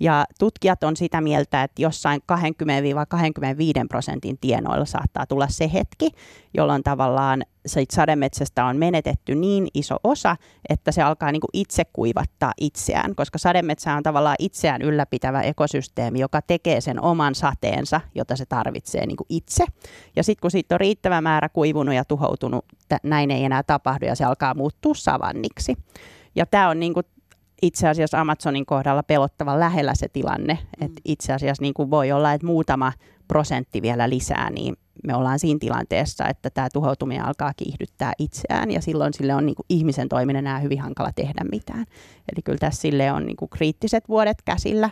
Ja 0.00 0.24
tutkijat 0.38 0.84
on 0.84 0.96
sitä 0.96 1.20
mieltä, 1.20 1.62
että 1.62 1.82
jossain 1.82 2.20
20-25 2.32 2.34
prosentin 3.88 4.38
tienoilla 4.40 4.84
saattaa 4.84 5.26
tulla 5.26 5.48
se 5.48 5.70
hetki, 5.72 6.10
jolloin 6.54 6.82
tavallaan 6.82 7.42
sademetsästä 7.92 8.64
on 8.64 8.76
menetetty 8.76 9.34
niin 9.34 9.68
iso 9.74 9.96
osa, 10.04 10.36
että 10.68 10.92
se 10.92 11.02
alkaa 11.02 11.32
niin 11.32 11.40
kuin 11.40 11.50
itse 11.52 11.82
kuivattaa 11.92 12.52
itseään, 12.60 13.14
koska 13.14 13.38
sademetsä 13.38 13.94
on 13.94 14.02
tavallaan 14.02 14.36
itseään 14.38 14.82
ylläpitävä 14.82 15.42
ekosysteemi, 15.42 16.20
joka 16.20 16.42
tekee 16.42 16.80
sen 16.80 17.02
oman 17.02 17.34
sateensa, 17.34 18.00
jota 18.14 18.36
se 18.36 18.46
tarvitsee 18.46 19.06
niin 19.06 19.16
kuin 19.16 19.26
itse. 19.28 19.64
Ja 20.16 20.22
sitten 20.22 20.40
kun 20.40 20.50
siitä 20.50 20.74
on 20.74 20.80
riittävä 20.80 21.20
määrä 21.20 21.48
kuivunut 21.48 21.94
ja 21.94 22.04
tuhoutunut, 22.04 22.64
näin 23.02 23.30
ei 23.30 23.44
enää 23.44 23.62
tapahdu 23.62 24.06
ja 24.06 24.14
se 24.14 24.24
alkaa 24.24 24.54
muuttua 24.54 24.94
savanniksi. 24.94 25.76
Ja 26.34 26.46
tämä 26.46 26.68
on 26.68 26.80
niin 26.80 26.94
kuin 26.94 27.06
itse 27.62 27.88
asiassa 27.88 28.20
Amazonin 28.20 28.66
kohdalla 28.66 29.02
pelottavan 29.02 29.60
lähellä 29.60 29.94
se 29.94 30.08
tilanne, 30.08 30.54
mm. 30.54 30.86
että 30.86 31.00
itse 31.04 31.32
asiassa 31.32 31.62
niin 31.62 31.74
kuin 31.74 31.90
voi 31.90 32.12
olla, 32.12 32.32
että 32.32 32.46
muutama 32.46 32.92
prosentti 33.28 33.82
vielä 33.82 34.08
lisää, 34.08 34.50
niin 34.50 34.76
me 35.06 35.14
ollaan 35.14 35.38
siinä 35.38 35.58
tilanteessa, 35.60 36.28
että 36.28 36.50
tämä 36.50 36.68
tuhoutuminen 36.72 37.24
alkaa 37.24 37.52
kiihdyttää 37.56 38.12
itseään 38.18 38.70
ja 38.70 38.82
silloin 38.82 39.14
sille 39.14 39.34
on 39.34 39.46
niin 39.46 39.56
kuin 39.56 39.66
ihmisen 39.68 40.08
toiminen 40.08 40.46
enää 40.46 40.58
hyvin 40.58 40.80
hankala 40.80 41.12
tehdä 41.12 41.44
mitään. 41.52 41.86
Eli 42.32 42.42
kyllä 42.44 42.58
tässä 42.58 42.80
sille 42.80 43.12
on 43.12 43.26
niin 43.26 43.36
kuin 43.36 43.48
kriittiset 43.48 44.08
vuodet 44.08 44.42
käsillä 44.44 44.90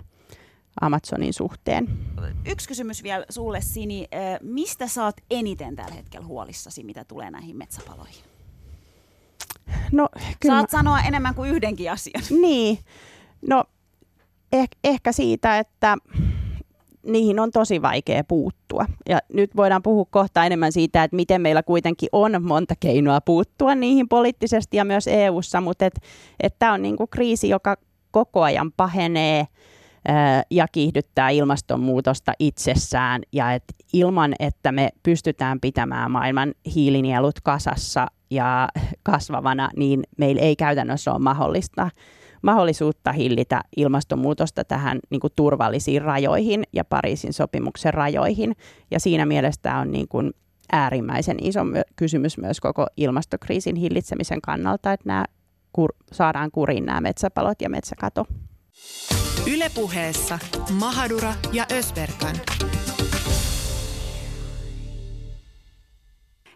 Amazonin 0.81 1.33
suhteen. 1.33 1.88
Yksi 2.46 2.68
kysymys 2.68 3.02
vielä 3.02 3.24
sulle 3.31 3.61
Sini. 3.61 4.09
Mistä 4.42 4.87
saat 4.87 5.16
eniten 5.31 5.76
tällä 5.76 5.94
hetkellä 5.94 6.26
huolissasi, 6.26 6.85
mitä 6.85 7.04
tulee 7.04 7.31
näihin 7.31 7.57
metsäpaloihin? 7.57 8.27
No, 9.92 10.08
kyllä 10.40 10.54
Saat 10.54 10.72
mä... 10.72 10.78
sanoa 10.78 11.00
enemmän 11.00 11.34
kuin 11.34 11.50
yhdenkin 11.50 11.92
asian. 11.92 12.22
Niin. 12.42 12.78
No, 13.48 13.64
eh- 14.56 14.78
ehkä 14.84 15.12
siitä, 15.12 15.58
että 15.58 15.96
niihin 17.06 17.40
on 17.40 17.50
tosi 17.50 17.82
vaikea 17.82 18.24
puuttua. 18.24 18.87
Ja 19.08 19.18
nyt 19.32 19.56
voidaan 19.56 19.82
puhua 19.82 20.06
kohta 20.11 20.44
enemmän 20.44 20.72
siitä, 20.72 21.04
että 21.04 21.16
miten 21.16 21.42
meillä 21.42 21.62
kuitenkin 21.62 22.08
on 22.12 22.42
monta 22.42 22.74
keinoa 22.80 23.20
puuttua 23.20 23.74
niihin 23.74 24.08
poliittisesti 24.08 24.76
ja 24.76 24.84
myös 24.84 25.06
EU:ssa, 25.06 25.61
mutta 25.61 25.87
että 25.87 26.00
et 26.40 26.54
tämä 26.58 26.72
on 26.72 26.82
niinku 26.82 27.06
kriisi, 27.06 27.48
joka 27.48 27.76
koko 28.11 28.42
ajan 28.42 28.72
pahenee 28.72 29.46
ja 30.50 30.66
kiihdyttää 30.72 31.30
ilmastonmuutosta 31.30 32.32
itsessään 32.38 33.22
ja 33.32 33.52
et 33.52 33.64
ilman, 33.92 34.34
että 34.38 34.72
me 34.72 34.88
pystytään 35.02 35.61
pitämään 35.61 36.11
maailman 36.11 36.54
hiilinielut 36.74 37.40
kasassa 37.40 38.06
ja 38.30 38.68
kasvavana, 39.02 39.70
niin 39.76 40.02
meillä 40.18 40.42
ei 40.42 40.56
käytännössä 40.56 41.12
ole 41.12 41.18
mahdollista 41.18 41.90
mahdollisuutta 42.42 43.12
hillitä 43.12 43.61
ilmastonmuutosta 43.76 44.64
tähän 44.64 44.98
niin 45.11 45.20
kuin 45.20 45.32
turvallisiin 45.37 46.02
rajoihin 46.02 46.64
ja 46.72 46.84
Pariisin 46.84 47.32
sopimuksen 47.32 47.94
rajoihin. 47.94 48.56
Ja 48.90 49.00
siinä 49.00 49.26
mielessä 49.26 49.62
tämä 49.62 49.80
on 49.80 49.90
niin 49.90 50.08
kuin 50.08 50.32
äärimmäisen 50.72 51.37
iso 51.42 51.64
my- 51.64 51.82
kysymys 51.96 52.38
myös 52.38 52.61
koko 52.61 52.87
ilmastokriisin 52.96 53.76
hillitsemisen 53.76 54.40
kannalta, 54.40 54.92
että 54.92 55.08
nämä 55.08 55.24
kur- 55.78 55.96
saadaan 56.12 56.50
kuriin 56.50 56.87
nämä 56.87 57.00
metsäpalot 57.00 57.62
ja 57.62 57.70
metsäkato. 57.70 58.26
Ylepuheessa 59.52 60.38
Mahadura 60.70 61.34
ja 61.52 61.66
Ösberkan. 61.72 62.37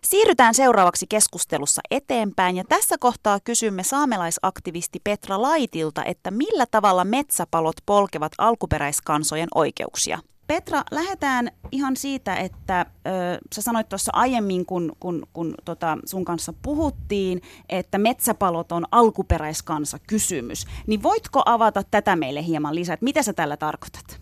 Siirrytään 0.05 0.55
seuraavaksi 0.55 1.07
keskustelussa 1.09 1.83
eteenpäin 1.91 2.57
ja 2.57 2.65
tässä 2.69 2.97
kohtaa 3.01 3.41
kysymme 3.45 3.83
saamelaisaktivisti 3.83 5.01
Petra 5.05 5.43
Laitilta, 5.43 6.05
että 6.05 6.31
millä 6.31 6.67
tavalla 6.71 7.05
metsäpalot 7.05 7.77
polkevat 7.87 8.33
alkuperäiskansojen 8.39 9.49
oikeuksia. 9.55 10.19
Petra, 10.53 10.83
lähdetään 10.91 11.51
ihan 11.71 11.97
siitä, 11.97 12.37
että 12.37 12.81
ö, 12.81 13.11
sä 13.55 13.63
sanoit 13.63 13.89
tuossa 13.89 14.13
aiemmin, 14.15 14.67
kun, 14.67 14.93
kun, 15.01 15.27
kun 15.33 15.55
tota 15.65 15.99
sun 16.05 16.25
kanssa 16.25 16.53
puhuttiin, 16.63 17.41
että 17.69 17.99
metsäpalot 17.99 18.73
on 18.73 18.85
alkuperäiskansa 18.91 19.99
kysymys. 20.09 20.67
Niin 20.87 21.03
voitko 21.03 21.43
avata 21.47 21.83
tätä 21.91 22.17
meille 22.17 22.47
hieman 22.47 22.75
lisää, 22.75 22.95
että 22.95 23.05
mitä 23.05 23.23
sä 23.23 23.33
tällä 23.33 23.57
tarkoitat? 23.57 24.21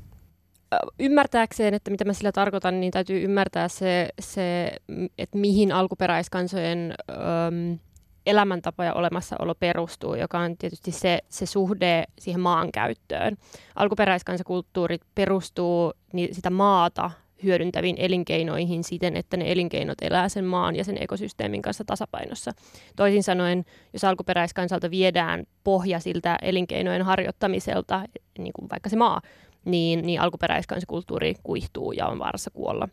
ymmärtääkseen, 0.99 1.75
että 1.75 1.90
mitä 1.90 2.05
mä 2.05 2.12
sillä 2.12 2.33
tarkoitan, 2.33 2.81
niin 2.81 2.90
täytyy 2.90 3.25
ymmärtää 3.25 3.69
se, 3.69 4.09
se 4.21 4.73
että 5.19 5.38
mihin 5.38 5.73
alkuperäiskansojen 5.73 6.95
äm, 7.11 7.79
elämäntapa 8.26 8.85
ja 8.85 8.94
olemassaolo 8.94 9.54
perustuu, 9.54 10.14
joka 10.14 10.38
on 10.38 10.56
tietysti 10.56 10.92
se, 10.92 11.18
se 11.28 11.46
suhde 11.46 12.04
siihen 12.18 12.40
maankäyttöön. 12.40 13.37
Alkuperäiskansakulttuurit 13.76 15.02
perustuu 15.14 15.92
sitä 16.33 16.50
maata 16.50 17.11
hyödyntäviin 17.42 17.96
elinkeinoihin 17.98 18.85
siten, 18.85 19.16
että 19.16 19.37
ne 19.37 19.52
elinkeinot 19.52 19.98
elää 20.02 20.28
sen 20.28 20.44
maan 20.44 20.76
ja 20.76 20.85
sen 20.85 21.02
ekosysteemin 21.02 21.62
kanssa 21.62 21.85
tasapainossa. 21.85 22.52
Toisin 22.96 23.22
sanoen, 23.22 23.64
jos 23.92 24.04
alkuperäiskansalta 24.04 24.90
viedään 24.90 25.44
pohja 25.64 26.00
siltä 26.00 26.38
elinkeinojen 26.42 27.02
harjoittamiselta, 27.02 28.04
niin 28.38 28.52
kuin 28.52 28.70
vaikka 28.70 28.88
se 28.88 28.96
maa, 28.96 29.20
niin, 29.64 30.06
niin 30.06 30.20
alkuperäiskansakulttuuri 30.20 31.35
kuihtuu 31.42 31.92
ja 31.92 32.06
on 32.06 32.18
vaarassa 32.18 32.50
kuolla. 32.50 32.88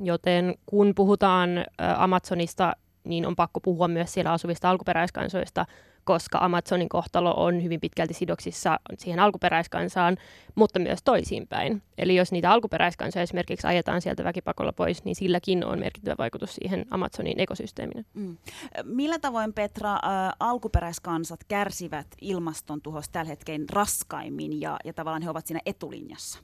Joten 0.00 0.54
kun 0.66 0.92
puhutaan 0.94 1.50
Amazonista, 1.96 2.72
niin 3.04 3.26
on 3.26 3.36
pakko 3.36 3.60
puhua 3.60 3.88
myös 3.88 4.14
siellä 4.14 4.32
asuvista 4.32 4.70
alkuperäiskansoista, 4.70 5.66
koska 6.04 6.38
Amazonin 6.38 6.88
kohtalo 6.88 7.34
on 7.36 7.62
hyvin 7.62 7.80
pitkälti 7.80 8.14
sidoksissa 8.14 8.80
siihen 8.98 9.20
alkuperäiskansaan, 9.20 10.16
mutta 10.54 10.78
myös 10.78 10.98
toisinpäin. 11.04 11.82
Eli 11.98 12.16
jos 12.16 12.32
niitä 12.32 12.50
alkuperäiskansoja 12.50 13.22
esimerkiksi 13.22 13.66
ajetaan 13.66 14.02
sieltä 14.02 14.24
väkipakolla 14.24 14.72
pois, 14.72 15.04
niin 15.04 15.16
silläkin 15.16 15.64
on 15.64 15.78
merkittävä 15.78 16.14
vaikutus 16.18 16.54
siihen 16.54 16.86
Amazonin 16.90 17.40
ekosysteemiin. 17.40 18.06
Mm. 18.14 18.36
Millä 18.84 19.18
tavoin, 19.18 19.52
Petra, 19.52 19.92
äh, 19.92 20.00
alkuperäiskansat 20.40 21.44
kärsivät 21.44 22.06
ilmaston 22.20 22.82
tuhosta 22.82 23.12
tällä 23.12 23.28
hetkellä 23.28 23.66
raskaimmin 23.72 24.60
ja, 24.60 24.76
ja 24.84 24.92
tavallaan 24.92 25.22
he 25.22 25.30
ovat 25.30 25.46
siinä 25.46 25.60
etulinjassa? 25.66 26.38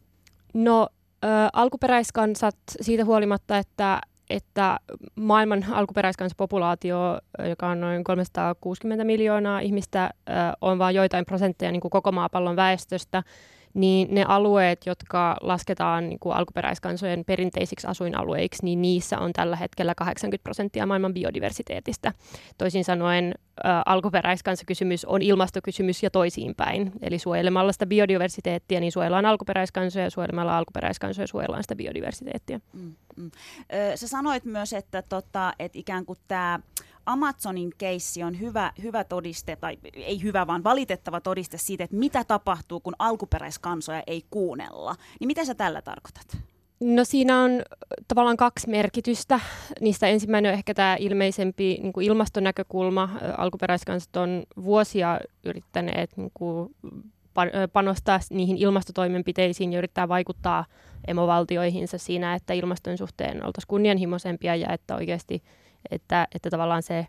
No 0.54 0.88
äh, 1.24 1.30
alkuperäiskansat 1.52 2.56
siitä 2.80 3.04
huolimatta, 3.04 3.58
että 3.58 4.00
että 4.30 4.78
maailman 5.14 5.66
alkuperäiskansapopulaatio, 5.72 7.18
joka 7.48 7.68
on 7.68 7.80
noin 7.80 8.04
360 8.04 9.04
miljoonaa 9.04 9.60
ihmistä, 9.60 10.10
on 10.60 10.78
vain 10.78 10.96
joitain 10.96 11.24
prosentteja 11.26 11.72
niin 11.72 11.80
kuin 11.80 11.90
koko 11.90 12.12
maapallon 12.12 12.56
väestöstä, 12.56 13.22
niin 13.74 14.14
ne 14.14 14.24
alueet, 14.28 14.86
jotka 14.86 15.36
lasketaan 15.40 16.08
niin 16.08 16.18
kuin 16.18 16.36
alkuperäiskansojen 16.36 17.24
perinteisiksi 17.24 17.86
asuinalueiksi, 17.86 18.64
niin 18.64 18.82
niissä 18.82 19.18
on 19.18 19.32
tällä 19.32 19.56
hetkellä 19.56 19.94
80 19.94 20.44
prosenttia 20.44 20.86
maailman 20.86 21.14
biodiversiteetistä. 21.14 22.12
Toisin 22.58 22.84
sanoen 22.84 23.34
ä, 23.66 23.82
alkuperäiskansakysymys 23.86 25.04
on 25.04 25.22
ilmastokysymys 25.22 26.02
ja 26.02 26.10
toisiinpäin. 26.10 26.92
Eli 27.02 27.18
suojelemalla 27.18 27.72
sitä 27.72 27.86
biodiversiteettiä, 27.86 28.80
niin 28.80 28.92
suojellaan 28.92 29.26
alkuperäiskansoja 29.26 30.04
ja 30.04 30.10
suojelemalla 30.10 30.58
alkuperäiskansoja 30.58 31.26
suojellaan 31.26 31.62
sitä 31.62 31.76
biodiversiteettiä. 31.76 32.60
Mm, 32.72 32.94
mm. 33.16 33.30
Sä 33.94 34.08
sanoit 34.08 34.44
myös, 34.44 34.72
että, 34.72 35.02
tota, 35.02 35.52
että 35.58 35.78
ikään 35.78 36.06
kuin 36.06 36.18
tämä 36.28 36.60
Amazonin 37.08 37.72
keissi 37.78 38.22
on 38.22 38.40
hyvä, 38.40 38.72
hyvä 38.82 39.04
todiste, 39.04 39.56
tai 39.56 39.78
ei 39.94 40.22
hyvä, 40.22 40.46
vaan 40.46 40.64
valitettava 40.64 41.20
todiste 41.20 41.58
siitä, 41.58 41.84
että 41.84 41.96
mitä 41.96 42.24
tapahtuu, 42.24 42.80
kun 42.80 42.94
alkuperäiskansoja 42.98 44.02
ei 44.06 44.22
kuunnella. 44.30 44.94
Niin 45.20 45.26
mitä 45.26 45.44
sä 45.44 45.54
tällä 45.54 45.82
tarkoitat? 45.82 46.38
No 46.80 47.04
siinä 47.04 47.40
on 47.40 47.62
tavallaan 48.08 48.36
kaksi 48.36 48.68
merkitystä. 48.68 49.40
Niistä 49.80 50.06
ensimmäinen 50.06 50.50
on 50.50 50.54
ehkä 50.54 50.74
tämä 50.74 50.96
ilmeisempi 51.00 51.78
niin 51.82 51.92
kuin 51.92 52.06
ilmastonäkökulma. 52.06 53.08
Alkuperäiskansat 53.38 54.16
on 54.16 54.42
vuosia 54.64 55.20
yrittäneet 55.44 56.16
niin 56.16 56.30
kuin 56.34 56.74
panostaa 57.72 58.20
niihin 58.30 58.56
ilmastotoimenpiteisiin 58.56 59.72
ja 59.72 59.78
yrittää 59.78 60.08
vaikuttaa 60.08 60.64
emovaltioihinsa 61.06 61.98
siinä, 61.98 62.34
että 62.34 62.52
ilmaston 62.52 62.98
suhteen 62.98 63.46
oltaisiin 63.46 63.68
kunnianhimoisempia 63.68 64.56
ja 64.56 64.72
että 64.72 64.96
oikeasti 64.96 65.42
että, 65.90 66.28
että 66.34 66.50
tavallaan 66.50 66.82
se 66.82 67.06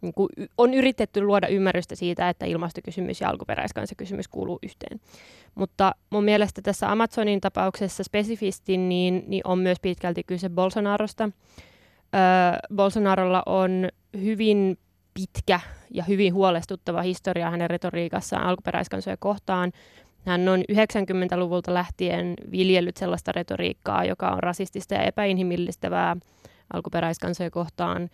niin 0.00 0.14
kuin 0.14 0.28
on 0.58 0.74
yritetty 0.74 1.22
luoda 1.22 1.48
ymmärrystä 1.48 1.94
siitä, 1.94 2.28
että 2.28 2.46
ilmastokysymys 2.46 3.20
ja 3.20 3.28
alkuperäiskansakysymys 3.28 4.28
kuuluu 4.28 4.58
yhteen. 4.62 5.00
Mutta 5.54 5.94
mun 6.10 6.24
mielestä 6.24 6.62
tässä 6.62 6.92
Amazonin 6.92 7.40
tapauksessa 7.40 8.04
spesifisti 8.04 8.76
niin, 8.76 9.24
niin 9.26 9.42
on 9.44 9.58
myös 9.58 9.78
pitkälti 9.82 10.22
kyse 10.24 10.48
Bolsonarosta. 10.48 11.24
Öö, 11.24 12.20
Bolsonarolla 12.74 13.42
on 13.46 13.88
hyvin 14.20 14.78
pitkä 15.14 15.60
ja 15.90 16.04
hyvin 16.04 16.34
huolestuttava 16.34 17.02
historia 17.02 17.50
hänen 17.50 17.70
retoriikassaan 17.70 18.46
alkuperäiskansoja 18.46 19.16
kohtaan. 19.16 19.72
Hän 20.26 20.48
on 20.48 20.60
90-luvulta 20.72 21.74
lähtien 21.74 22.34
viljellyt 22.50 22.96
sellaista 22.96 23.32
retoriikkaa, 23.32 24.04
joka 24.04 24.28
on 24.28 24.42
rasistista 24.42 24.94
ja 24.94 25.02
epäinhimillistävää 25.02 26.16
alkuperäiskansoja 26.72 27.50
kohtaan. 27.50 28.10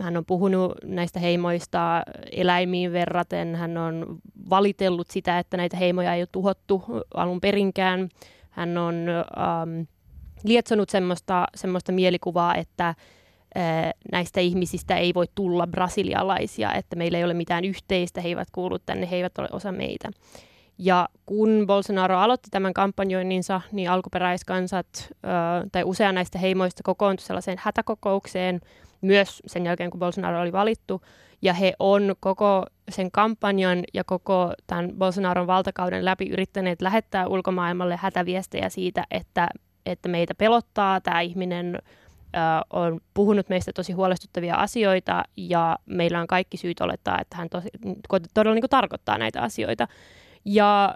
Hän 0.00 0.16
on 0.16 0.24
puhunut 0.24 0.72
näistä 0.84 1.20
heimoista 1.20 2.02
eläimiin 2.32 2.92
verraten. 2.92 3.54
Hän 3.54 3.76
on 3.76 4.18
valitellut 4.50 5.10
sitä, 5.10 5.38
että 5.38 5.56
näitä 5.56 5.76
heimoja 5.76 6.14
ei 6.14 6.20
ole 6.20 6.28
tuhottu 6.32 6.84
alun 7.14 7.40
perinkään. 7.40 8.08
Hän 8.50 8.78
on 8.78 8.94
ähm, 9.08 9.80
lietsonut 10.44 10.90
semmoista, 10.90 11.46
semmoista 11.54 11.92
mielikuvaa, 11.92 12.54
että 12.54 12.88
äh, 12.88 12.94
näistä 14.12 14.40
ihmisistä 14.40 14.96
ei 14.96 15.14
voi 15.14 15.26
tulla 15.34 15.66
brasilialaisia, 15.66 16.72
että 16.72 16.96
meillä 16.96 17.18
ei 17.18 17.24
ole 17.24 17.34
mitään 17.34 17.64
yhteistä, 17.64 18.20
he 18.20 18.28
eivät 18.28 18.50
kuulu 18.50 18.78
tänne, 18.78 19.10
he 19.10 19.16
eivät 19.16 19.38
ole 19.38 19.48
osa 19.52 19.72
meitä. 19.72 20.10
Ja 20.78 21.08
kun 21.26 21.64
Bolsonaro 21.66 22.18
aloitti 22.18 22.50
tämän 22.50 22.74
kampanjoinninsa, 22.74 23.60
niin 23.72 23.90
alkuperäiskansat 23.90 24.86
ö, 25.08 25.08
tai 25.72 25.82
usea 25.84 26.12
näistä 26.12 26.38
heimoista 26.38 26.82
kokoontui 26.84 27.26
sellaiseen 27.26 27.58
hätäkokoukseen 27.60 28.60
myös 29.00 29.42
sen 29.46 29.66
jälkeen, 29.66 29.90
kun 29.90 30.00
Bolsonaro 30.00 30.40
oli 30.40 30.52
valittu. 30.52 31.02
Ja 31.42 31.54
he 31.54 31.72
on 31.78 32.14
koko 32.20 32.66
sen 32.88 33.10
kampanjan 33.10 33.84
ja 33.94 34.04
koko 34.04 34.52
tämän 34.66 34.90
Bolsonaron 34.98 35.46
valtakauden 35.46 36.04
läpi 36.04 36.28
yrittäneet 36.28 36.82
lähettää 36.82 37.26
ulkomaailmalle 37.26 37.96
hätäviestejä 37.96 38.68
siitä, 38.68 39.04
että, 39.10 39.48
että 39.86 40.08
meitä 40.08 40.34
pelottaa 40.34 41.00
tämä 41.00 41.20
ihminen, 41.20 41.74
ö, 41.76 42.38
on 42.70 43.00
puhunut 43.14 43.48
meistä 43.48 43.72
tosi 43.72 43.92
huolestuttavia 43.92 44.54
asioita 44.54 45.24
ja 45.36 45.78
meillä 45.86 46.20
on 46.20 46.26
kaikki 46.26 46.56
syyt 46.56 46.80
olettaa, 46.80 47.20
että 47.20 47.36
hän 47.36 47.48
tosi, 47.48 47.68
todella 48.34 48.54
niin 48.54 48.62
kuin 48.62 48.70
tarkoittaa 48.70 49.18
näitä 49.18 49.42
asioita. 49.42 49.88
Ja 50.44 50.94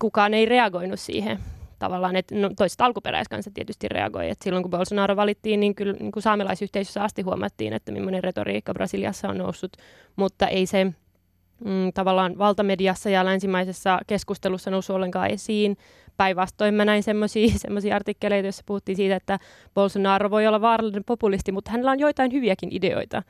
kukaan 0.00 0.34
ei 0.34 0.46
reagoinut 0.46 1.00
siihen 1.00 1.38
tavallaan, 1.78 2.16
että 2.16 2.34
no, 2.34 2.50
toiset 2.56 2.80
alkuperäiskansat 2.80 3.54
tietysti 3.54 3.88
reagoi. 3.88 4.30
että 4.30 4.44
silloin 4.44 4.62
kun 4.62 4.70
Bolsonaro 4.70 5.16
valittiin, 5.16 5.60
niin 5.60 5.74
kyllä 5.74 5.92
niin 5.92 6.12
kuin 6.12 6.22
saamelaisyhteisössä 6.22 7.02
asti 7.02 7.22
huomattiin, 7.22 7.72
että 7.72 7.92
millainen 7.92 8.24
retoriikka 8.24 8.74
Brasiliassa 8.74 9.28
on 9.28 9.38
noussut, 9.38 9.76
mutta 10.16 10.48
ei 10.48 10.66
se 10.66 10.84
mm, 10.84 11.92
tavallaan 11.94 12.38
valtamediassa 12.38 13.10
ja 13.10 13.24
länsimaisessa 13.24 13.98
keskustelussa 14.06 14.70
noussut 14.70 14.96
ollenkaan 14.96 15.30
esiin. 15.30 15.76
Päinvastoin 16.16 16.74
mä 16.74 16.84
näin 16.84 17.02
semmoisia 17.02 17.94
artikkeleita, 17.96 18.46
joissa 18.46 18.62
puhuttiin 18.66 18.96
siitä, 18.96 19.16
että 19.16 19.38
Bolsonaro 19.74 20.30
voi 20.30 20.46
olla 20.46 20.60
vaarallinen 20.60 21.04
populisti, 21.04 21.52
mutta 21.52 21.70
hänellä 21.70 21.90
on 21.90 22.00
joitain 22.00 22.32
hyviäkin 22.32 22.68
ideoita. 22.72 23.22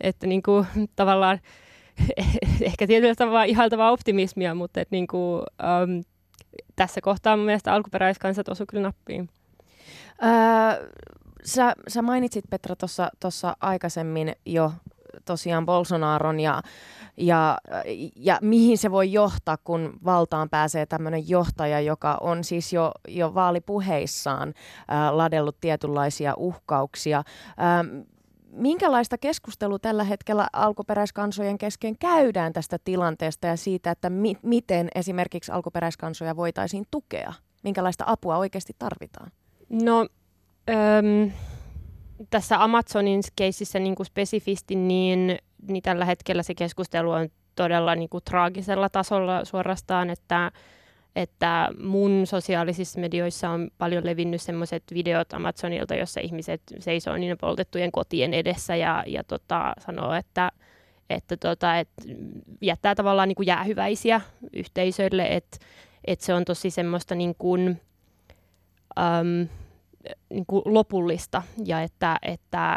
Että 0.00 0.26
niin 0.26 0.42
kuin, 0.42 0.66
tavallaan 0.96 1.40
ehkä 2.60 2.86
tietyllä 2.86 3.14
tavalla 3.14 3.44
ihailtavaa 3.44 3.90
optimismia, 3.90 4.54
mutta 4.54 4.80
et 4.80 4.90
niin 4.90 5.06
kuin, 5.06 5.42
um, 5.42 6.02
tässä 6.76 7.00
kohtaa 7.00 7.36
mun 7.36 7.46
mielestä 7.46 7.72
alkuperäiskansat 7.72 8.48
osu 8.48 8.64
kyllä 8.66 8.82
nappiin. 8.82 9.28
Öö, 10.24 10.90
sä, 11.44 11.74
sä 11.88 12.02
mainitsit 12.02 12.44
Petra 12.50 12.76
tuossa 13.20 13.56
aikaisemmin 13.60 14.32
jo 14.46 14.72
tosiaan 15.24 15.66
Bolsonaron 15.66 16.40
ja, 16.40 16.62
ja, 17.16 17.58
ja 18.16 18.38
mihin 18.42 18.78
se 18.78 18.90
voi 18.90 19.12
johtaa, 19.12 19.56
kun 19.64 19.98
valtaan 20.04 20.50
pääsee 20.50 20.86
tämmöinen 20.86 21.28
johtaja, 21.28 21.80
joka 21.80 22.18
on 22.20 22.44
siis 22.44 22.72
jo, 22.72 22.92
jo 23.08 23.34
vaalipuheissaan 23.34 24.54
ää, 24.88 25.16
ladellut 25.16 25.56
tietynlaisia 25.60 26.34
uhkauksia. 26.36 27.22
Ää, 27.56 27.84
minkälaista 28.52 29.18
keskustelua 29.18 29.78
tällä 29.78 30.04
hetkellä 30.04 30.46
alkuperäiskansojen 30.52 31.58
kesken 31.58 31.98
käydään 31.98 32.52
tästä 32.52 32.78
tilanteesta 32.84 33.46
ja 33.46 33.56
siitä, 33.56 33.90
että 33.90 34.10
mi- 34.10 34.36
miten 34.42 34.88
esimerkiksi 34.94 35.52
alkuperäiskansoja 35.52 36.36
voitaisiin 36.36 36.84
tukea? 36.90 37.32
Minkälaista 37.64 38.04
apua 38.06 38.36
oikeasti 38.36 38.72
tarvitaan? 38.78 39.30
No, 39.68 40.06
äm, 40.70 41.30
tässä 42.30 42.62
Amazonin 42.64 43.22
keississä 43.36 43.78
niin 43.78 43.96
spesifisti, 44.04 44.74
niin, 44.74 45.38
niin 45.68 45.82
tällä 45.82 46.04
hetkellä 46.04 46.42
se 46.42 46.54
keskustelu 46.54 47.10
on 47.10 47.28
todella 47.54 47.94
niin 47.94 48.08
kuin 48.08 48.24
traagisella 48.24 48.88
tasolla 48.88 49.44
suorastaan, 49.44 50.10
että 50.10 50.52
että 51.16 51.68
mun 51.82 52.26
sosiaalisissa 52.26 53.00
medioissa 53.00 53.50
on 53.50 53.70
paljon 53.78 54.06
levinnyt 54.06 54.42
semmoiset 54.42 54.82
videot 54.94 55.32
Amazonilta, 55.32 55.94
jossa 55.94 56.20
ihmiset 56.20 56.62
seisoo 56.78 57.16
niin 57.16 57.38
poltettujen 57.38 57.92
kotien 57.92 58.34
edessä 58.34 58.76
ja, 58.76 59.04
ja 59.06 59.24
tota, 59.24 59.72
sanoo, 59.78 60.12
että, 60.12 60.50
että, 61.10 61.36
tota, 61.36 61.78
että 61.78 62.02
jättää 62.60 62.94
tavallaan 62.94 63.28
niin 63.28 63.36
kuin 63.36 63.46
jäähyväisiä 63.46 64.20
yhteisöille, 64.52 65.26
että, 65.26 65.58
että 66.04 66.24
se 66.24 66.34
on 66.34 66.44
tosi 66.44 66.70
semmoista 66.70 67.14
niin 67.14 67.34
kuin, 67.38 67.80
äm, 68.98 69.48
niin 70.30 70.46
kuin 70.46 70.62
lopullista 70.64 71.42
ja 71.64 71.82
että, 71.82 72.18
että 72.22 72.76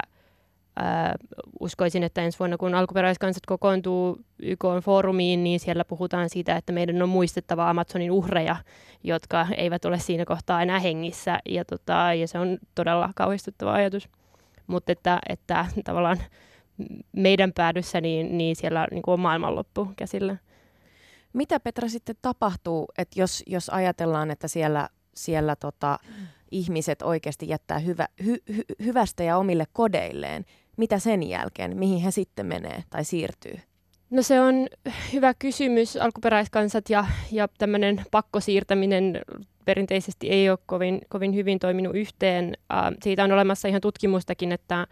uskoisin, 1.60 2.04
että 2.04 2.22
ensi 2.22 2.40
vuonna 2.40 2.58
kun 2.58 2.76
alkuperäiskansat 2.76 3.46
kokoontuu 3.46 4.18
YK 4.40 4.64
foorumiin, 4.84 5.44
niin 5.44 5.60
siellä 5.60 5.86
puhutaan 5.86 6.30
siitä, 6.30 6.56
että 6.56 6.74
meidän 6.74 7.02
on 7.02 7.10
muistettava 7.10 7.70
Amazonin 7.70 8.12
uhreja, 8.12 8.56
jotka 9.04 9.48
eivät 9.58 9.86
ole 9.86 10.00
siinä 10.00 10.26
kohtaa 10.26 10.62
enää 10.62 10.80
hengissä. 10.80 11.40
Ja, 11.50 11.66
tota, 11.66 12.14
ja 12.14 12.28
se 12.28 12.40
on 12.40 12.58
todella 12.76 13.10
kauhistuttava 13.16 13.74
ajatus. 13.74 14.10
Mutta 14.68 14.92
että, 14.92 15.20
että 15.30 15.66
tavallaan 15.84 16.18
meidän 17.12 17.54
päädyssä, 17.54 18.02
niin, 18.02 18.38
niin 18.38 18.56
siellä 18.56 18.88
niin 18.92 19.02
kuin 19.02 19.14
on 19.14 19.20
maailmanloppu 19.20 19.92
käsillä. 19.96 20.38
Mitä 21.34 21.60
Petra 21.60 21.90
sitten 21.90 22.16
tapahtuu, 22.22 22.88
että 22.98 23.20
jos, 23.22 23.44
jos 23.48 23.70
ajatellaan, 23.70 24.32
että 24.32 24.48
siellä, 24.48 24.90
siellä 25.16 25.56
tota, 25.56 26.00
ihmiset 26.52 27.02
oikeasti 27.02 27.50
jättää 27.50 27.80
hyvä, 27.80 28.08
hy, 28.26 28.38
hy, 28.56 28.64
hyvästä 28.84 29.24
ja 29.24 29.38
omille 29.38 29.66
kodeilleen, 29.74 30.46
mitä 30.78 31.00
sen 31.00 31.24
jälkeen, 31.24 31.78
mihin 31.78 32.00
he 32.00 32.12
sitten 32.12 32.46
menee 32.46 32.84
tai 32.90 33.04
siirtyy? 33.04 33.60
No 34.10 34.22
se 34.22 34.42
on 34.42 34.68
hyvä 35.14 35.34
kysymys. 35.40 35.98
Alkuperäiskansat 35.98 36.90
ja, 36.90 37.06
ja 37.32 37.48
tämmöinen 37.58 38.02
pakkosiirtäminen 38.12 39.22
perinteisesti 39.66 40.30
ei 40.30 40.50
ole 40.50 40.60
kovin, 40.66 41.02
kovin 41.10 41.36
hyvin 41.36 41.60
toiminut 41.60 41.96
yhteen. 41.96 42.58
Uh, 42.74 42.98
siitä 43.04 43.24
on 43.24 43.32
olemassa 43.32 43.68
ihan 43.68 43.82
tutkimustakin, 43.82 44.52
että 44.52 44.88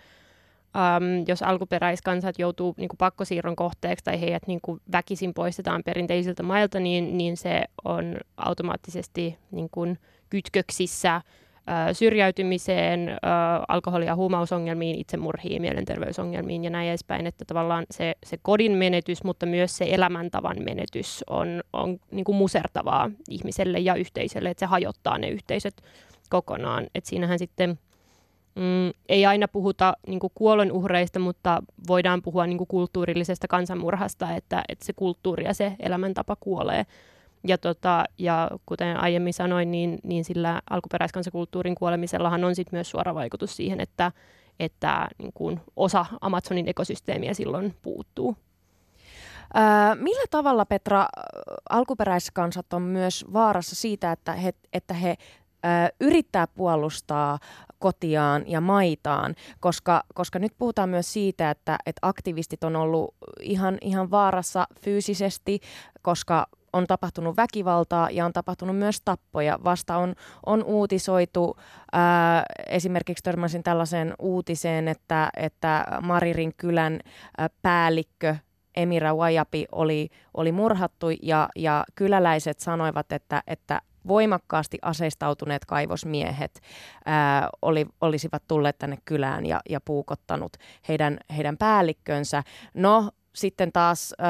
um, 0.76 1.26
jos 1.28 1.44
alkuperäiskansat 1.44 2.40
joutuu 2.40 2.74
niin 2.78 2.90
kuin 2.90 2.98
pakkosiirron 2.98 3.56
kohteeksi 3.56 4.06
tai 4.06 4.22
heidät 4.22 4.48
niin 4.48 4.60
kuin 4.62 4.82
väkisin 4.92 5.34
poistetaan 5.34 5.84
perinteisiltä 5.84 6.44
mailta, 6.44 6.80
niin, 6.80 7.18
niin 7.18 7.38
se 7.38 7.64
on 7.84 8.18
automaattisesti 8.38 9.38
niin 9.52 9.70
kuin 9.72 10.00
kytköksissä 10.30 11.22
syrjäytymiseen, 11.94 13.18
alkoholi- 13.68 14.06
ja 14.06 14.16
huumausongelmiin, 14.16 15.00
itsemurhiin, 15.00 15.62
mielenterveysongelmiin 15.62 16.64
ja 16.64 16.70
näin 16.70 16.90
edespäin, 16.90 17.28
että 17.28 17.46
tavallaan 17.46 17.86
se, 17.92 18.16
se 18.26 18.38
kodin 18.42 18.72
menetys, 18.72 19.24
mutta 19.24 19.46
myös 19.46 19.78
se 19.78 19.86
elämäntavan 19.90 20.58
menetys 20.64 21.24
on, 21.30 21.64
on 21.74 21.98
niin 22.12 22.26
kuin 22.26 22.36
musertavaa 22.36 23.12
ihmiselle 23.30 23.80
ja 23.80 23.96
yhteisölle, 23.96 24.50
että 24.50 24.60
se 24.60 24.66
hajottaa 24.66 25.18
ne 25.18 25.30
yhteisöt 25.30 25.82
kokonaan. 26.30 26.88
Et 26.96 27.06
siinähän 27.06 27.40
sitten 27.40 27.80
mm, 28.56 28.92
ei 29.10 29.26
aina 29.26 29.48
puhuta 29.48 29.94
niin 30.08 30.20
kuolonuhreista, 30.36 31.20
mutta 31.20 31.64
voidaan 31.88 32.22
puhua 32.22 32.48
niin 32.48 32.68
kulttuurillisesta 32.68 33.48
kansanmurhasta, 33.48 34.36
että, 34.36 34.64
että 34.70 34.86
se 34.86 34.94
kulttuuri 34.94 35.44
ja 35.44 35.54
se 35.54 35.76
elämäntapa 35.80 36.38
kuolee. 36.40 36.86
Ja, 37.48 37.58
tota, 37.58 38.04
ja 38.18 38.52
kuten 38.66 38.98
aiemmin 38.98 39.34
sanoin, 39.34 39.72
niin, 39.72 40.00
niin 40.04 40.26
sillä 40.26 40.62
alkuperäiskansakulttuurin 40.70 41.76
kuolemisellahan 41.76 42.44
on 42.44 42.56
sit 42.56 42.72
myös 42.72 42.90
suora 42.90 43.16
vaikutus 43.16 43.56
siihen, 43.56 43.80
että, 43.80 44.12
että 44.60 45.08
niin 45.18 45.34
kuin 45.34 45.60
osa 45.76 46.06
Amazonin 46.22 46.70
ekosysteemiä 46.70 47.34
silloin 47.34 47.76
puuttuu. 47.82 48.38
Öö, 49.56 49.96
millä 49.96 50.26
tavalla, 50.30 50.66
Petra, 50.66 51.08
alkuperäiskansat 51.70 52.74
on 52.74 52.82
myös 52.82 53.26
vaarassa 53.34 53.76
siitä, 53.76 54.12
että 54.12 54.34
he, 54.34 54.54
että 54.74 54.94
he 54.94 55.18
yrittää 56.00 56.48
puolustaa 56.48 57.40
kotiaan 57.80 58.44
ja 58.48 58.62
maitaan, 58.62 59.36
koska, 59.60 60.04
koska 60.14 60.40
nyt 60.40 60.54
puhutaan 60.58 60.90
myös 60.90 61.14
siitä, 61.14 61.52
että, 61.52 61.78
että 61.86 62.00
aktivistit 62.08 62.64
on 62.64 62.76
ollut 62.76 63.16
ihan, 63.42 63.78
ihan 63.82 64.12
vaarassa 64.12 64.68
fyysisesti, 64.80 65.60
koska 66.02 66.48
on 66.74 66.88
tapahtunut 66.88 67.38
väkivaltaa 67.38 68.10
ja 68.10 68.26
on 68.26 68.34
tapahtunut 68.34 68.78
myös 68.78 69.02
tappoja. 69.06 69.60
Vasta 69.64 69.98
on, 69.98 70.16
on 70.46 70.64
uutisoitu, 70.64 71.58
ää, 71.92 72.44
esimerkiksi 72.68 73.24
törmäsin 73.24 73.64
tällaiseen 73.64 74.14
uutiseen, 74.20 74.88
että, 74.88 75.30
että 75.38 75.86
Maririn 76.02 76.54
kylän 76.58 77.00
ää, 77.38 77.50
päällikkö 77.62 78.36
Emira 78.76 79.16
Wajapi 79.16 79.66
oli, 79.72 80.10
oli 80.34 80.52
murhattu 80.52 81.08
ja, 81.22 81.50
ja 81.56 81.84
kyläläiset 81.96 82.60
sanoivat, 82.60 83.12
että, 83.12 83.44
että 83.48 83.82
voimakkaasti 84.08 84.78
aseistautuneet 84.82 85.66
kaivosmiehet 85.66 86.62
ää, 87.06 87.50
oli, 87.62 87.86
olisivat 88.02 88.44
tulleet 88.48 88.78
tänne 88.78 88.98
kylään 89.06 89.46
ja, 89.46 89.62
ja 89.70 89.82
puukottanut 89.82 90.54
heidän, 90.88 91.18
heidän 91.38 91.58
päällikkönsä. 91.58 92.44
No, 92.74 93.12
sitten 93.36 93.72
taas 93.72 94.14
äh, 94.22 94.28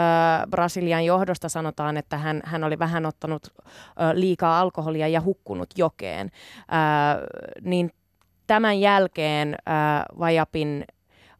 Brasilian 0.49 1.05
johdosta 1.05 1.49
sanotaan, 1.49 1.97
että 1.97 2.17
hän, 2.17 2.41
hän 2.45 2.63
oli 2.63 2.79
vähän 2.79 3.05
ottanut 3.05 3.47
äh, 3.57 4.11
liikaa 4.13 4.59
alkoholia 4.59 5.07
ja 5.07 5.21
hukkunut 5.21 5.69
jokeen. 5.77 6.31
Äh, 6.57 7.21
niin 7.61 7.91
tämän 8.47 8.79
jälkeen 8.79 9.55
äh, 9.67 10.05
Vajapin 10.19 10.85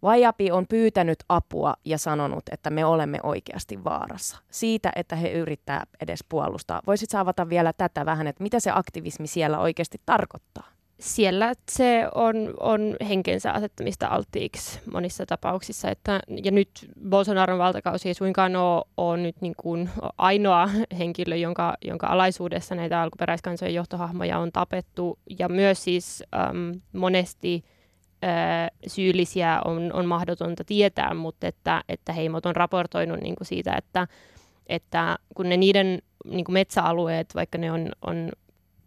Vajapi 0.04 0.52
on 0.52 0.66
pyytänyt 0.70 1.24
apua 1.30 1.74
ja 1.86 1.98
sanonut, 1.98 2.44
että 2.52 2.70
me 2.70 2.86
olemme 2.86 3.20
oikeasti 3.24 3.84
vaarassa. 3.84 4.38
Siitä, 4.52 4.92
että 4.96 5.16
he 5.16 5.32
yrittää 5.32 5.84
edes 6.02 6.20
puolustaa. 6.30 6.82
Voisit 6.88 7.16
avata 7.16 7.50
vielä 7.50 7.74
tätä 7.74 8.06
vähän, 8.06 8.28
että 8.28 8.44
mitä 8.44 8.60
se 8.60 8.72
aktivismi 8.74 9.28
siellä 9.28 9.60
oikeasti 9.60 10.02
tarkoittaa? 10.06 10.68
Siellä 11.04 11.54
se 11.72 12.08
on, 12.16 12.54
on 12.60 12.96
henkensä 13.08 13.52
asettamista 13.52 14.08
alttiiksi 14.08 14.80
monissa 14.92 15.26
tapauksissa. 15.26 15.90
Että, 15.90 16.20
ja 16.44 16.52
nyt 16.52 16.70
Bolsonaron 17.10 17.60
valtakausi 17.60 18.08
ei 18.08 18.14
suinkaan 18.14 18.56
ole, 18.56 18.84
ole 18.98 19.18
nyt 19.18 19.36
niin 19.42 19.54
kuin 19.58 19.90
ainoa 20.18 20.70
henkilö, 20.98 21.36
jonka, 21.36 21.78
jonka 21.86 22.08
alaisuudessa 22.08 22.76
näitä 22.76 23.02
alkuperäiskansojen 23.02 23.74
johtohahmoja 23.74 24.40
on 24.40 24.52
tapettu. 24.52 25.20
Ja 25.40 25.50
myös 25.50 25.84
siis 25.84 26.24
äm, 26.36 26.82
monesti 26.94 27.64
ä, 28.24 28.70
syyllisiä 28.88 29.62
on, 29.66 29.94
on 29.94 30.06
mahdotonta 30.06 30.64
tietää, 30.64 31.14
mutta 31.14 31.48
että, 31.48 31.84
että 31.90 32.14
heimot 32.14 32.46
on 32.46 32.56
raportoinut 32.56 33.20
niin 33.20 33.36
kuin 33.36 33.48
siitä, 33.48 33.76
että, 33.78 34.08
että 34.68 35.18
kun 35.36 35.50
ne 35.50 35.58
niiden 35.58 36.02
niin 36.26 36.46
kuin 36.46 36.54
metsäalueet, 36.54 37.36
vaikka 37.36 37.58
ne 37.58 37.72
on, 37.72 37.92
on 38.02 38.32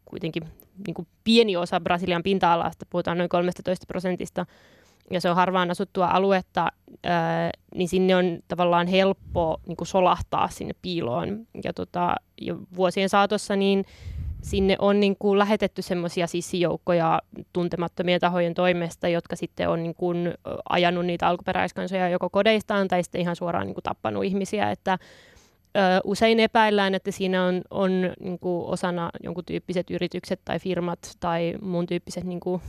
kuitenkin 0.05 0.43
niin 0.87 0.95
kuin 0.95 1.09
pieni 1.25 1.57
osa 1.57 1.81
Brasilian 1.81 2.23
pinta-alasta, 2.23 2.87
puhutaan 2.91 3.19
noin 3.19 3.29
13 3.29 3.87
prosentista, 3.87 4.47
ja 5.11 5.21
se 5.21 5.31
on 5.31 5.37
harvaan 5.37 5.71
asuttua 5.71 6.07
aluetta, 6.07 6.69
niin 7.75 7.89
sinne 7.89 8.17
on 8.17 8.39
tavallaan 8.49 8.87
helppo 8.87 9.61
niin 9.67 9.77
kuin 9.77 9.89
solahtaa 9.89 10.49
sinne 10.49 10.75
piiloon. 10.83 11.47
Ja, 11.65 11.73
tota, 11.73 12.17
ja 12.41 12.57
vuosien 12.77 13.09
saatossa 13.09 13.57
niin 13.57 13.85
sinne 14.43 14.77
on 14.79 15.01
niin 15.01 15.17
kuin 15.19 15.39
lähetetty 15.39 15.83
semmoisia 15.83 16.27
sissijoukkoja 16.27 17.23
tuntemattomien 17.53 18.21
tahojen 18.21 18.55
toimesta, 18.55 19.09
jotka 19.09 19.37
sitten 19.37 19.69
on 19.69 19.83
niin 19.83 19.95
kuin 19.95 20.35
ajanut 20.69 21.07
niitä 21.07 21.29
alkuperäiskansoja 21.29 22.09
joko 22.09 22.31
kodeistaan 22.31 22.89
tai 22.89 23.03
sitten 23.03 23.21
ihan 23.21 23.37
suoraan 23.37 23.67
niin 23.67 23.75
kuin 23.75 23.85
tappanut 23.85 24.25
ihmisiä. 24.25 24.71
Että 24.71 24.99
usein 26.05 26.41
epäillään, 26.41 26.95
että 26.95 27.11
siinä 27.11 27.45
on, 27.45 27.63
on 27.71 27.91
niin 28.21 28.39
kuin 28.39 28.67
osana 28.67 29.11
jonkun 29.23 29.45
tyyppiset 29.45 29.91
yritykset 29.91 30.41
tai 30.45 30.59
firmat 30.59 30.99
tai 31.21 31.55
muun 31.63 31.87
tyyppiset 31.87 32.25
niin 32.25 32.41
kuin, 32.41 32.63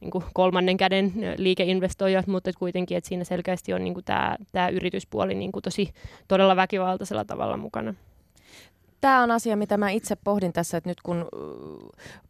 niin 0.00 0.10
kuin 0.10 0.24
kolmannen 0.34 0.76
käden 0.76 1.12
liikeinvestoijat, 1.36 2.26
mutta 2.26 2.50
et 2.50 2.56
kuitenkin, 2.56 2.96
että 2.96 3.08
siinä 3.08 3.24
selkeästi 3.24 3.72
on 3.72 3.84
niin 3.84 3.94
kuin 3.94 4.04
tämä, 4.04 4.36
tämä 4.52 4.68
yrityspuoli 4.68 5.34
niin 5.34 5.52
kuin 5.52 5.62
tosi 5.62 5.92
todella 6.28 6.56
väkivaltaisella 6.56 7.24
tavalla 7.24 7.56
mukana 7.56 7.94
tämä 9.00 9.22
on 9.22 9.30
asia, 9.30 9.56
mitä 9.56 9.76
mä 9.76 9.90
itse 9.90 10.16
pohdin 10.16 10.52
tässä, 10.52 10.76
että 10.76 10.90
nyt 10.90 11.00
kun 11.02 11.28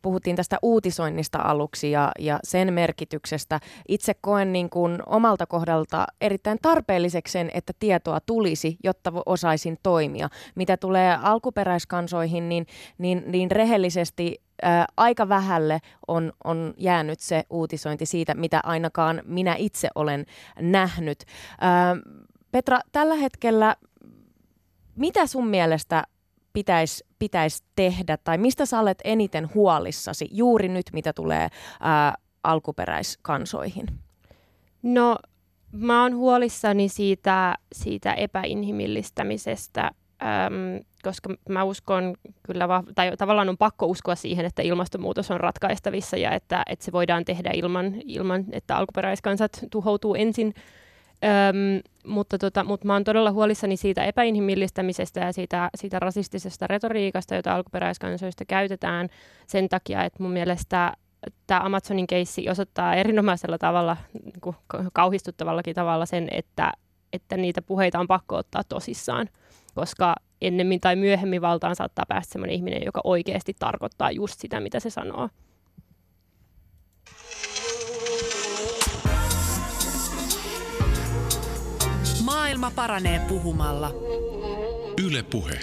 puhuttiin 0.02 0.37
tästä 0.37 0.59
uutisoinnista 0.62 1.38
aluksi 1.38 1.90
ja, 1.90 2.12
ja 2.18 2.40
sen 2.44 2.72
merkityksestä, 2.72 3.61
itse 3.88 4.14
koen 4.14 4.52
niin 4.52 4.70
kuin 4.70 4.98
omalta 5.07 5.46
kohdalta 5.46 6.07
erittäin 6.20 6.59
tarpeelliseksi 6.62 7.33
sen, 7.33 7.50
että 7.55 7.72
tietoa 7.79 8.20
tulisi, 8.20 8.76
jotta 8.85 9.12
osaisin 9.26 9.76
toimia. 9.83 10.29
Mitä 10.55 10.76
tulee 10.76 11.18
alkuperäiskansoihin, 11.22 12.48
niin, 12.48 12.66
niin, 12.98 13.22
niin 13.26 13.50
rehellisesti 13.50 14.42
ää, 14.62 14.87
aika 14.96 15.29
vähälle 15.29 15.79
on, 16.09 16.33
on 16.44 16.74
jäänyt 16.76 17.20
se 17.20 17.44
uutisointi 17.50 18.07
siitä, 18.07 18.35
mitä 18.35 18.61
ainakaan 18.64 19.22
minä 19.24 19.55
itse 19.59 19.88
olen 19.94 20.26
nähnyt. 20.61 21.24
Ää, 21.61 21.96
Petra, 22.50 22.81
tällä 22.92 23.14
hetkellä 23.14 23.76
mitä 24.96 25.26
sun 25.26 25.46
mielestä 25.46 26.05
pitäisi 26.56 27.04
pitäis 27.18 27.64
tehdä 27.76 28.16
tai 28.16 28.38
mistä 28.38 28.66
sä 28.66 28.80
olet 28.80 28.98
eniten 29.04 29.54
huolissasi 29.54 30.28
juuri 30.32 30.68
nyt, 30.68 30.86
mitä 30.92 31.12
tulee 31.12 31.48
ää, 31.80 32.14
alkuperäiskansoihin? 32.42 33.86
No 34.82 35.16
mä 35.72 36.02
oon 36.02 36.16
huolissani 36.16 36.88
siitä, 36.88 37.54
siitä 37.72 38.12
epäinhimillistämisestä, 38.14 39.82
äm, 39.82 40.84
koska 41.02 41.34
mä 41.48 41.64
uskon 41.64 42.14
kyllä, 42.42 42.68
va- 42.68 42.84
tai 42.94 43.16
tavallaan 43.16 43.48
on 43.48 43.58
pakko 43.58 43.86
uskoa 43.86 44.14
siihen, 44.14 44.46
että 44.46 44.62
ilmastonmuutos 44.62 45.30
on 45.30 45.40
ratkaistavissa 45.40 46.16
ja 46.16 46.30
että, 46.30 46.62
että 46.68 46.84
se 46.84 46.92
voidaan 46.92 47.24
tehdä 47.24 47.50
ilman, 47.54 47.94
ilman, 48.04 48.44
että 48.52 48.76
alkuperäiskansat 48.76 49.64
tuhoutuu 49.70 50.14
ensin. 50.14 50.54
Öm, 51.24 51.83
mutta, 52.07 52.38
tota, 52.38 52.64
mutta 52.64 52.87
mä 52.87 52.92
oon 52.92 53.05
todella 53.05 53.33
huolissani 53.33 53.76
siitä 53.76 54.05
epäinhimillistämisestä 54.05 55.20
ja 55.20 55.33
siitä, 55.33 55.70
siitä 55.74 55.98
rasistisesta 55.98 56.66
retoriikasta, 56.66 57.35
jota 57.35 57.55
alkuperäiskansoista 57.55 58.44
käytetään 58.44 59.09
sen 59.46 59.68
takia, 59.68 60.05
että 60.05 60.22
mun 60.22 60.33
mielestä 60.33 60.92
tämä 61.46 61.61
Amazonin 61.61 62.07
keissi 62.07 62.50
osoittaa 62.50 62.94
erinomaisella 62.94 63.59
tavalla, 63.59 63.96
niin 64.24 64.40
kuin 64.40 64.57
kauhistuttavallakin 64.92 65.74
tavalla 65.74 66.07
sen, 66.07 66.29
että, 66.31 66.72
että 67.12 67.37
niitä 67.37 67.62
puheita 67.62 68.00
on 68.00 68.07
pakko 68.07 68.37
ottaa 68.37 68.64
tosissaan, 68.64 69.29
koska 69.74 70.14
ennemmin 70.40 70.81
tai 70.81 70.96
myöhemmin 70.96 71.42
valtaan 71.42 71.76
saattaa 71.76 72.05
päästä 72.09 72.33
sellainen 72.33 72.57
ihminen, 72.57 72.83
joka 72.85 73.00
oikeasti 73.05 73.57
tarkoittaa 73.59 74.11
just 74.11 74.40
sitä, 74.40 74.61
mitä 74.61 74.81
se 74.81 74.90
sanoo. 74.90 75.29
Maailma 82.56 82.76
paranee 82.76 83.18
puhumalla. 83.18 83.90
Yle 85.06 85.22
Puhe. 85.22 85.60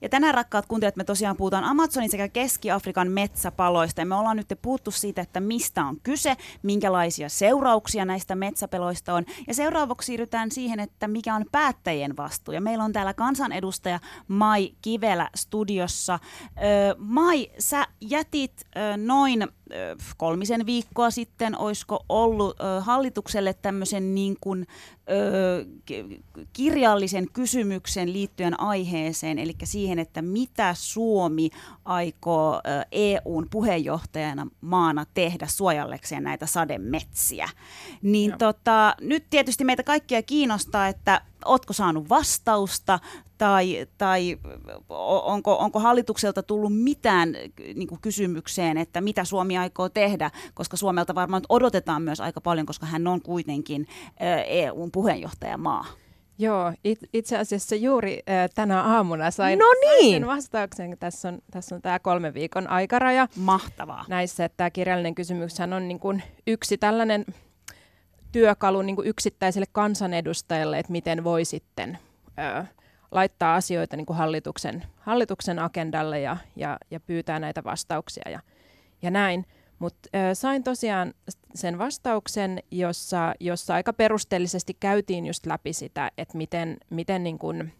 Ja 0.00 0.08
tänään 0.08 0.34
rakkaat 0.34 0.66
kuuntelijat, 0.66 0.96
me 0.96 1.04
tosiaan 1.04 1.36
puhutaan 1.36 1.64
Amazonin 1.64 2.10
sekä 2.10 2.28
Keski-Afrikan 2.28 3.10
metsäpaloista. 3.10 4.00
Ja 4.00 4.06
me 4.06 4.14
ollaan 4.14 4.36
nyt 4.36 4.58
puhuttu 4.62 4.90
siitä, 4.90 5.22
että 5.22 5.40
mistä 5.40 5.84
on 5.84 6.00
kyse, 6.02 6.36
minkälaisia 6.62 7.28
seurauksia 7.28 8.04
näistä 8.04 8.34
metsäpeloista 8.34 9.14
on. 9.14 9.24
Ja 9.46 9.54
seuraavaksi 9.54 10.06
siirrytään 10.06 10.50
siihen, 10.50 10.80
että 10.80 11.08
mikä 11.08 11.34
on 11.34 11.44
päättäjien 11.52 12.16
vastuu. 12.16 12.54
Ja 12.54 12.60
meillä 12.60 12.84
on 12.84 12.92
täällä 12.92 13.14
kansanedustaja 13.14 14.00
Mai 14.28 14.74
Kivelä 14.82 15.30
studiossa. 15.34 16.18
Öö, 16.62 16.94
Mai, 16.98 17.50
sä 17.58 17.86
jätit 18.00 18.52
öö, 18.76 18.96
noin 18.96 19.48
kolmisen 20.16 20.66
viikkoa 20.66 21.10
sitten, 21.10 21.58
olisiko 21.58 22.04
ollut 22.08 22.56
hallitukselle 22.80 23.54
tämmöisen 23.54 24.14
niin 24.14 24.36
kuin, 24.40 24.66
kirjallisen 26.52 27.26
kysymyksen 27.32 28.12
liittyen 28.12 28.60
aiheeseen, 28.60 29.38
eli 29.38 29.54
siihen, 29.64 29.98
että 29.98 30.22
mitä 30.22 30.74
Suomi 30.78 31.50
aikoo 31.84 32.60
EUn 32.92 33.46
puheenjohtajana 33.50 34.46
maana 34.60 35.06
tehdä 35.14 35.46
suojallekseen 35.46 36.24
näitä 36.24 36.46
sademetsiä. 36.46 37.48
Niin 38.02 38.34
tota, 38.38 38.94
nyt 39.00 39.24
tietysti 39.30 39.64
meitä 39.64 39.82
kaikkia 39.82 40.22
kiinnostaa, 40.22 40.88
että 40.88 41.20
ootko 41.44 41.72
saanut 41.72 42.08
vastausta 42.08 42.98
tai, 43.38 43.86
tai 43.98 44.38
onko, 45.24 45.56
onko 45.58 45.80
hallitukselta 45.80 46.42
tullut 46.42 46.76
mitään 46.76 47.32
niin 47.74 47.88
kuin 47.88 48.00
kysymykseen, 48.00 48.78
että 48.78 49.00
mitä 49.00 49.24
Suomi 49.24 49.58
aikoo 49.58 49.88
tehdä, 49.88 50.30
koska 50.54 50.76
Suomelta 50.76 51.14
varmaan 51.14 51.42
odotetaan 51.48 52.02
myös 52.02 52.20
aika 52.20 52.40
paljon, 52.40 52.66
koska 52.66 52.86
hän 52.86 53.06
on 53.06 53.22
kuitenkin 53.22 53.86
EUn 54.46 54.90
puheenjohtajamaa. 54.92 55.86
Joo, 56.38 56.72
it, 56.84 56.98
itse 57.12 57.38
asiassa 57.38 57.76
juuri 57.76 58.22
äh, 58.28 58.50
tänä 58.54 58.82
aamuna 58.82 59.30
sain, 59.30 59.58
no 59.58 59.64
niin. 59.80 60.12
sain 60.12 60.26
vastauksen. 60.26 60.98
Tässä 60.98 61.28
on, 61.28 61.38
tässä 61.50 61.74
on 61.74 61.82
tämä 61.82 61.98
kolme 61.98 62.34
viikon 62.34 62.68
aikaraja. 62.68 63.28
Mahtavaa. 63.36 64.04
Näissä, 64.08 64.44
että 64.44 64.56
tämä 64.56 64.70
kirjallinen 64.70 65.14
kysymys 65.14 65.60
on 65.60 65.88
niin 65.88 66.00
kuin 66.00 66.22
yksi 66.46 66.78
tällainen 66.78 67.24
työkalu 68.32 68.82
niin 68.82 68.96
kuin 68.96 69.08
yksittäiselle 69.08 69.66
kansanedustajalle, 69.72 70.78
että 70.78 70.92
miten 70.92 71.24
voi 71.24 71.44
sitten 71.44 71.98
ö, 72.38 72.64
laittaa 73.10 73.54
asioita 73.54 73.96
niin 73.96 74.06
kuin 74.06 74.16
hallituksen, 74.16 74.84
hallituksen 75.00 75.58
agendalle 75.58 76.20
ja, 76.20 76.36
ja, 76.56 76.78
ja 76.90 77.00
pyytää 77.00 77.38
näitä 77.38 77.64
vastauksia 77.64 78.30
ja, 78.30 78.40
ja 79.02 79.10
näin. 79.10 79.46
Mutta 79.78 80.08
sain 80.34 80.64
tosiaan 80.64 81.14
sen 81.54 81.78
vastauksen, 81.78 82.62
jossa, 82.70 83.34
jossa 83.40 83.74
aika 83.74 83.92
perusteellisesti 83.92 84.76
käytiin 84.80 85.26
just 85.26 85.46
läpi 85.46 85.72
sitä, 85.72 86.10
että 86.18 86.36
miten, 86.36 86.76
miten 86.90 87.24
niin 87.24 87.38
kun, 87.38 87.70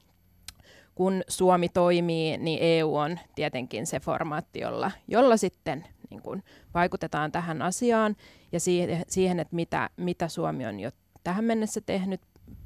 kun 0.95 1.23
Suomi 1.29 1.69
toimii, 1.69 2.39
niin 2.39 2.59
EU 2.63 2.97
on 2.97 3.19
tietenkin 3.35 3.87
se 3.87 4.01
formaatti, 4.01 4.61
jolla, 4.61 4.91
jolla 5.09 5.37
sitten 5.37 5.85
niin 6.13 6.23
kun 6.23 6.43
vaikutetaan 6.75 7.33
tähän 7.33 7.63
asiaan 7.63 8.17
ja 8.53 8.61
siihen, 8.61 9.03
siihen 9.09 9.41
että 9.41 9.57
mitä, 9.57 9.91
mitä 9.97 10.29
Suomi 10.29 10.67
on 10.67 10.81
jo 10.81 10.91
tähän 11.25 11.45
mennessä 11.45 11.81
tehnyt 11.81 12.21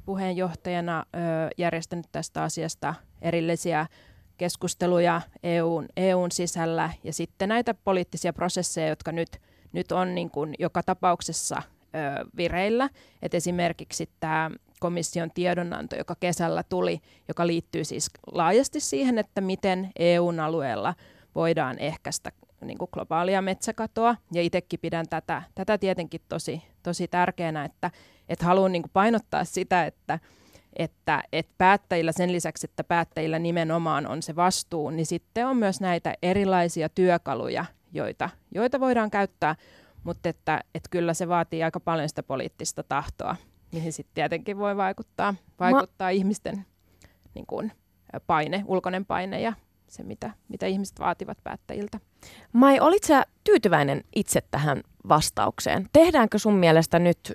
puheenjohtajana, 0.05 1.01
ö, 1.01 1.19
järjestänyt 1.59 2.07
tästä 2.13 2.43
asiasta 2.43 2.95
erillisiä 3.23 3.87
keskusteluja 4.37 5.21
EUn, 5.43 5.87
EUn 5.97 6.33
sisällä 6.33 6.91
ja 7.05 7.13
sitten 7.13 7.49
näitä 7.49 7.75
poliittisia 7.75 8.33
prosesseja, 8.33 8.89
jotka 8.89 9.13
nyt, 9.13 9.29
nyt 9.73 9.93
on 9.93 10.15
niin 10.15 10.31
kuin 10.31 10.55
joka 10.59 10.83
tapauksessa 10.83 11.63
ö, 11.63 11.89
vireillä. 12.37 12.91
Et 13.23 13.35
esimerkiksi 13.35 14.11
tämä 14.21 14.51
komission 14.81 15.31
tiedonanto, 15.35 15.97
joka 15.97 16.15
kesällä 16.21 16.63
tuli, 16.63 17.01
joka 17.29 17.47
liittyy 17.47 17.85
siis 17.85 18.11
laajasti 18.33 18.81
siihen, 18.81 19.19
että 19.19 19.41
miten 19.41 19.91
EUn 19.99 20.41
alueella 20.41 20.95
voidaan 21.35 21.79
ehkäistä 21.79 22.33
niin 22.61 22.79
kuin 22.79 22.89
globaalia 22.93 23.43
metsäkatoa. 23.43 24.17
Ja 24.33 24.43
itsekin 24.43 24.81
pidän 24.81 25.07
tätä, 25.11 25.43
tätä 25.55 25.79
tietenkin 25.79 26.21
tosi, 26.29 26.63
tosi 26.83 27.09
tärkeänä, 27.09 27.65
että, 27.65 27.91
että 28.29 28.45
haluan 28.45 28.73
niin 28.73 28.83
kuin 28.83 28.91
painottaa 28.93 29.45
sitä, 29.45 29.87
että, 29.87 30.19
että, 30.77 31.23
että 31.33 31.55
päättäjillä 31.59 32.13
sen 32.13 32.33
lisäksi, 32.33 32.67
että 32.71 32.85
päättäjillä 32.85 33.39
nimenomaan 33.39 34.07
on 34.07 34.23
se 34.23 34.37
vastuu, 34.37 34.91
niin 34.91 35.07
sitten 35.07 35.47
on 35.47 35.57
myös 35.57 35.81
näitä 35.81 36.15
erilaisia 36.23 36.89
työkaluja, 36.89 37.65
joita, 37.93 38.31
joita 38.55 38.81
voidaan 38.81 39.11
käyttää, 39.11 39.57
mutta 40.05 40.29
että, 40.29 40.61
että 40.75 40.89
kyllä 40.91 41.15
se 41.15 41.29
vaatii 41.29 41.63
aika 41.63 41.81
paljon 41.81 42.09
sitä 42.09 42.23
poliittista 42.23 42.83
tahtoa, 42.83 43.37
mihin 43.73 43.93
sitten 43.93 44.15
tietenkin 44.15 44.59
voi 44.59 44.77
vaikuttaa, 44.77 45.35
vaikuttaa 45.61 46.07
Ma- 46.07 46.11
ihmisten 46.11 46.67
niin 47.35 47.47
kuin, 47.47 47.73
paine, 48.27 48.65
ulkoinen 48.67 49.07
paine 49.07 49.41
ja 49.41 49.53
se, 49.89 50.03
mitä, 50.03 50.31
mitä 50.49 50.67
ihmiset 50.67 51.01
vaativat 51.01 51.39
päättäjiltä. 51.45 52.01
Mai, 52.53 52.81
olit 52.81 53.05
sä 53.05 53.27
tyytyväinen 53.45 54.05
itse 54.17 54.43
tähän 54.51 54.81
vastaukseen? 55.09 55.87
Tehdäänkö 55.93 56.39
sun 56.39 56.55
mielestä 56.55 56.99
nyt 56.99 57.33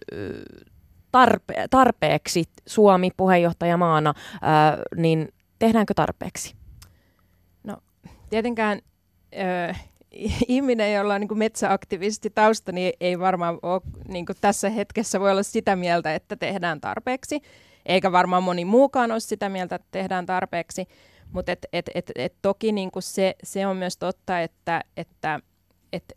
tarpe- 1.17 1.67
tarpeeksi 1.69 2.43
Suomi 2.67 3.09
puheenjohtajamaana, 3.17 4.13
ää, 4.41 4.77
niin 4.95 5.33
tehdäänkö 5.59 5.93
tarpeeksi? 5.93 6.55
No 7.63 7.77
tietenkään 8.29 8.81
äh, 9.69 9.91
ihminen, 10.47 10.93
jolla 10.93 11.13
on 11.13 11.21
niin 11.21 11.37
metsäaktivisti 11.37 12.29
tausta, 12.29 12.71
niin 12.71 12.93
ei 12.99 13.19
varmaan 13.19 13.59
ole 13.61 13.81
niin 14.07 14.25
tässä 14.41 14.69
hetkessä 14.69 15.19
voi 15.19 15.31
olla 15.31 15.43
sitä 15.43 15.75
mieltä, 15.75 16.15
että 16.15 16.35
tehdään 16.35 16.81
tarpeeksi. 16.81 17.41
Eikä 17.85 18.11
varmaan 18.11 18.43
moni 18.43 18.65
muukaan 18.65 19.11
ole 19.11 19.19
sitä 19.19 19.49
mieltä, 19.49 19.75
että 19.75 19.87
tehdään 19.91 20.25
tarpeeksi. 20.25 20.87
Mutta 21.31 21.51
et, 21.51 21.65
et, 21.73 21.89
et, 21.95 22.11
et 22.15 22.33
toki 22.41 22.71
niinku 22.71 23.01
se, 23.01 23.35
se 23.43 23.67
on 23.67 23.77
myös 23.77 23.97
totta, 23.97 24.39
että, 24.39 24.81
että 24.97 25.39
et 25.93 26.13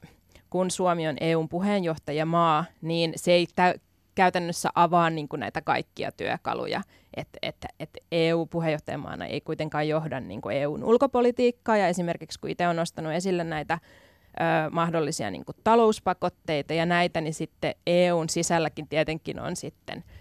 kun 0.50 0.70
Suomi 0.70 1.09
on 1.09 1.16
EUn 1.20 1.48
puheenjohtajamaa, 1.48 2.64
niin 2.83 3.12
se 3.16 3.33
ei 3.33 3.46
tä- 3.55 3.74
käytännössä 4.14 4.70
avaa 4.74 5.11
niinku 5.11 5.37
näitä 5.37 5.61
kaikkia 5.62 6.12
työkaluja. 6.12 6.83
Että 7.16 7.38
et, 7.42 7.57
et 7.81 7.90
EU-puheenjohtajamaana 8.12 9.27
ei 9.27 9.40
kuitenkaan 9.40 9.88
johda 9.88 10.20
niinku 10.20 10.48
EUn 10.48 10.85
ulkopolitiikkaa, 10.85 11.77
ja 11.77 11.88
esimerkiksi 11.88 12.40
kun 12.40 12.50
itse 12.50 12.68
on 12.68 12.77
nostanut 12.77 13.12
esille 13.12 13.44
näitä 13.44 13.79
ö, 13.79 14.70
mahdollisia 14.70 15.31
niinku 15.31 15.53
talouspakotteita 15.64 16.74
ja 16.74 16.87
näitä, 16.87 17.20
niin 17.20 17.35
sitten 17.35 17.74
EUn 17.87 18.29
sisälläkin 18.29 18.88
tietenkin 18.88 19.40
on 19.40 19.57
sitten– 19.57 20.05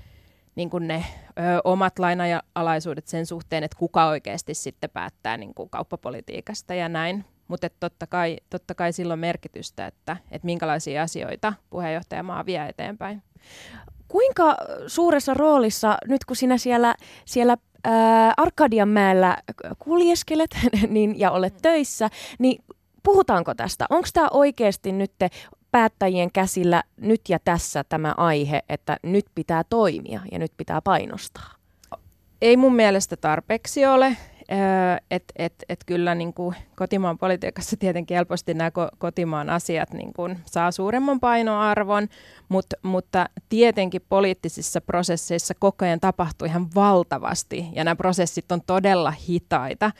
niin 0.56 0.70
kuin 0.70 0.88
ne 0.88 1.06
ö, 1.30 1.42
omat 1.64 2.00
lainalaisuudet 2.00 3.08
sen 3.08 3.26
suhteen, 3.26 3.64
että 3.64 3.78
kuka 3.78 4.08
oikeasti 4.08 4.54
sitten 4.54 4.90
päättää 4.90 5.38
niin 5.38 5.54
kuin 5.54 5.70
kauppapolitiikasta 5.70 6.74
ja 6.74 6.90
näin. 6.90 7.26
Mutta 7.48 7.70
totta 7.80 8.08
kai, 8.08 8.38
totta 8.50 8.76
kai 8.76 8.94
silloin 8.94 9.20
merkitystä, 9.20 9.88
että, 9.88 10.18
että 10.32 10.46
minkälaisia 10.46 11.04
asioita 11.04 11.54
puheenjohtajamaa 11.70 12.46
vie 12.46 12.70
eteenpäin. 12.70 13.24
Kuinka 14.08 14.58
suuressa 14.88 15.34
roolissa, 15.34 15.98
nyt 16.08 16.26
kun 16.26 16.36
sinä 16.36 16.58
siellä, 16.58 16.96
siellä 17.26 17.58
Arkadianmäellä 18.38 19.38
kuljeskelet 19.80 20.50
niin, 20.88 21.20
ja 21.20 21.32
olet 21.32 21.58
töissä, 21.62 22.10
niin 22.40 22.64
puhutaanko 23.04 23.54
tästä? 23.54 23.86
Onko 23.90 24.08
tämä 24.14 24.28
oikeasti 24.32 24.92
nyt 24.92 25.12
päättäjien 25.74 26.32
käsillä 26.32 26.84
nyt 26.98 27.22
ja 27.30 27.40
tässä 27.40 27.84
tämä 27.90 28.14
aihe, 28.18 28.64
että 28.70 28.98
nyt 29.04 29.26
pitää 29.36 29.64
toimia 29.70 30.20
ja 30.32 30.40
nyt 30.40 30.52
pitää 30.58 30.82
painostaa? 30.82 31.52
Ei 32.42 32.58
mun 32.58 32.76
mielestä 32.76 33.18
tarpeeksi 33.18 33.86
ole. 33.86 34.18
Että 35.12 35.34
et, 35.36 35.54
et 35.70 35.80
kyllä 35.86 36.16
niin 36.16 36.34
kuin 36.34 36.56
kotimaan 36.76 37.18
politiikassa 37.18 37.78
tietenkin 37.78 38.16
helposti 38.16 38.54
nämä 38.54 38.70
ko- 38.70 38.96
kotimaan 38.98 39.50
asiat 39.50 39.94
niin 39.94 40.14
kuin 40.14 40.40
saa 40.46 40.72
suuremman 40.72 41.20
painoarvon, 41.20 42.08
mut, 42.50 42.66
mutta 42.84 43.30
tietenkin 43.50 44.02
poliittisissa 44.10 44.82
prosesseissa 44.82 45.54
koko 45.60 45.86
ajan 45.86 46.00
tapahtuu 46.00 46.46
ihan 46.46 46.68
valtavasti 46.76 47.68
ja 47.76 47.84
nämä 47.84 47.96
prosessit 47.96 48.52
on 48.52 48.62
todella 48.68 49.12
hitaita. 49.12 49.92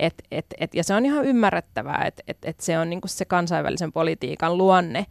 Et, 0.00 0.14
et, 0.30 0.46
et, 0.58 0.74
ja 0.74 0.84
se 0.84 0.94
on 0.94 1.06
ihan 1.06 1.24
ymmärrettävää, 1.24 2.04
että 2.06 2.22
et, 2.28 2.38
et 2.44 2.60
se 2.60 2.78
on 2.78 2.90
niinku 2.90 3.08
se 3.08 3.24
kansainvälisen 3.24 3.92
politiikan 3.92 4.58
luonne. 4.58 5.06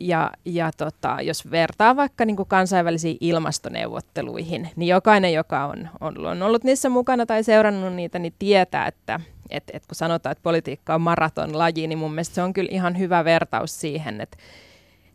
Ja, 0.00 0.30
ja 0.44 0.70
tota, 0.76 1.16
jos 1.22 1.50
vertaa 1.50 1.96
vaikka 1.96 2.24
niin 2.24 2.36
kansainvälisiin 2.48 3.16
ilmastoneuvotteluihin, 3.20 4.70
niin 4.76 4.88
jokainen, 4.88 5.32
joka 5.32 5.64
on, 5.64 5.88
on, 6.00 6.26
on 6.26 6.42
ollut 6.42 6.64
niissä 6.64 6.88
mukana 6.88 7.26
tai 7.26 7.44
seurannut 7.44 7.94
niitä, 7.94 8.18
niin 8.18 8.34
tietää, 8.38 8.86
että 8.86 9.20
et, 9.50 9.64
et 9.72 9.86
kun 9.86 9.96
sanotaan, 9.96 10.32
että 10.32 10.42
politiikka 10.42 10.94
on 10.94 11.00
maratonlaji, 11.00 11.86
niin 11.86 11.98
mun 11.98 12.12
mielestä 12.12 12.34
se 12.34 12.42
on 12.42 12.52
kyllä 12.52 12.68
ihan 12.72 12.98
hyvä 12.98 13.24
vertaus 13.24 13.80
siihen, 13.80 14.20
että 14.20 14.36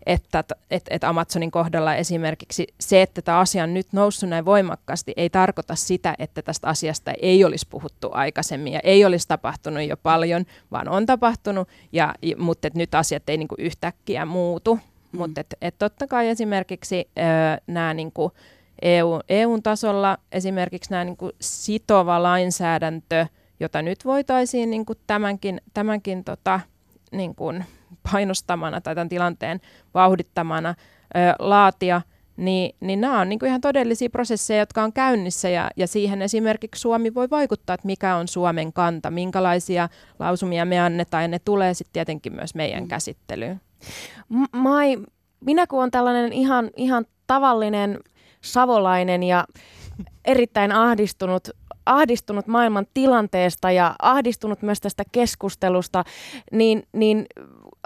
että, 0.06 0.43
että, 0.72 0.89
että 0.95 1.10
Amazonin 1.10 1.51
kohdalla 1.51 1.95
esimerkiksi 1.95 2.68
se, 2.80 3.01
että 3.01 3.22
tämä 3.22 3.39
asia 3.39 3.64
on 3.64 3.74
nyt 3.74 3.88
noussut 3.91 4.30
näin 4.30 4.45
voimakkaasti, 4.45 5.14
ei 5.18 5.30
tarkoita 5.30 5.76
sitä, 5.76 6.16
että 6.20 6.41
tästä 6.41 6.68
asiasta 6.68 7.12
ei 7.22 7.43
olisi 7.43 7.68
puhuttu 7.70 8.10
aikaisemmin 8.12 8.74
ja 8.74 8.80
ei 8.84 9.06
olisi 9.06 9.28
tapahtunut 9.28 9.84
jo 9.88 9.97
paljon, 9.97 10.45
vaan 10.72 10.89
on 10.89 11.06
tapahtunut, 11.06 11.68
ja, 11.91 12.16
mutta 12.38 12.68
että 12.68 12.80
nyt 12.80 12.95
asiat 12.95 13.30
ei 13.30 13.38
niin 13.38 13.47
kuin 13.47 13.62
yhtäkkiä 13.62 14.26
muutu. 14.26 14.76
Mm. 14.76 15.18
Mutta 15.20 15.41
et, 15.41 15.56
et 15.62 15.76
totta 15.78 16.08
kai 16.08 16.30
esimerkiksi 16.30 17.10
nämä 17.68 17.93
niin 17.93 18.12
kuin 18.12 18.32
EU, 18.82 19.20
EU-tasolla 19.30 20.18
esimerkiksi 20.32 20.91
nämä 20.91 21.03
niin 21.03 21.18
kuin 21.18 21.32
sitova 21.41 22.24
lainsäädäntö, 22.24 23.28
jota 23.60 23.82
nyt 23.82 24.06
voitaisiin 24.06 24.70
niin 24.70 24.86
kuin 24.86 24.99
tämänkin, 25.08 25.62
tämänkin 25.74 26.24
tota, 26.24 26.60
niin 27.18 27.36
kuin 27.36 27.66
painostamana 28.11 28.82
tai 28.82 28.95
tämän 28.95 29.09
tilanteen 29.09 29.61
vauhdittamana 29.93 30.70
ö, 30.70 31.20
laatia, 31.39 32.01
niin, 32.38 32.76
niin 32.80 33.01
nämä 33.01 33.22
on 33.22 33.30
niin 33.30 33.39
kuin 33.39 33.47
ihan 33.47 33.61
todellisia 33.61 34.09
prosesseja, 34.09 34.59
jotka 34.59 34.84
on 34.84 34.93
käynnissä 34.93 35.49
ja, 35.49 35.70
ja 35.76 35.88
siihen 35.88 36.22
esimerkiksi 36.22 36.82
Suomi 36.82 37.13
voi 37.13 37.30
vaikuttaa, 37.30 37.74
että 37.74 37.86
mikä 37.86 38.16
on 38.16 38.28
Suomen 38.28 38.74
kanta, 38.74 39.11
minkälaisia 39.11 39.89
lausumia 40.20 40.66
me 40.66 40.80
annetaan 40.80 41.24
ja 41.24 41.28
ne 41.28 41.39
tulee 41.39 41.74
sitten 41.74 41.93
tietenkin 41.93 42.36
myös 42.36 42.55
meidän 42.55 42.84
mm. 42.84 42.88
käsittelyyn. 42.88 43.61
Mai, 44.51 44.97
minä 45.39 45.68
kun 45.68 45.80
olen 45.80 45.91
tällainen 45.91 46.34
ihan, 46.34 46.70
ihan 46.76 47.05
tavallinen 47.28 47.99
savolainen 48.41 49.24
ja 49.24 49.45
erittäin 50.26 50.72
ahdistunut 50.72 51.50
ahdistunut 51.86 52.48
maailman 52.48 52.88
tilanteesta 52.93 53.72
ja 53.72 53.96
ahdistunut 54.02 54.62
myös 54.62 54.82
tästä 54.82 55.04
keskustelusta, 55.12 56.04
niin, 56.52 56.84
niin 56.93 57.26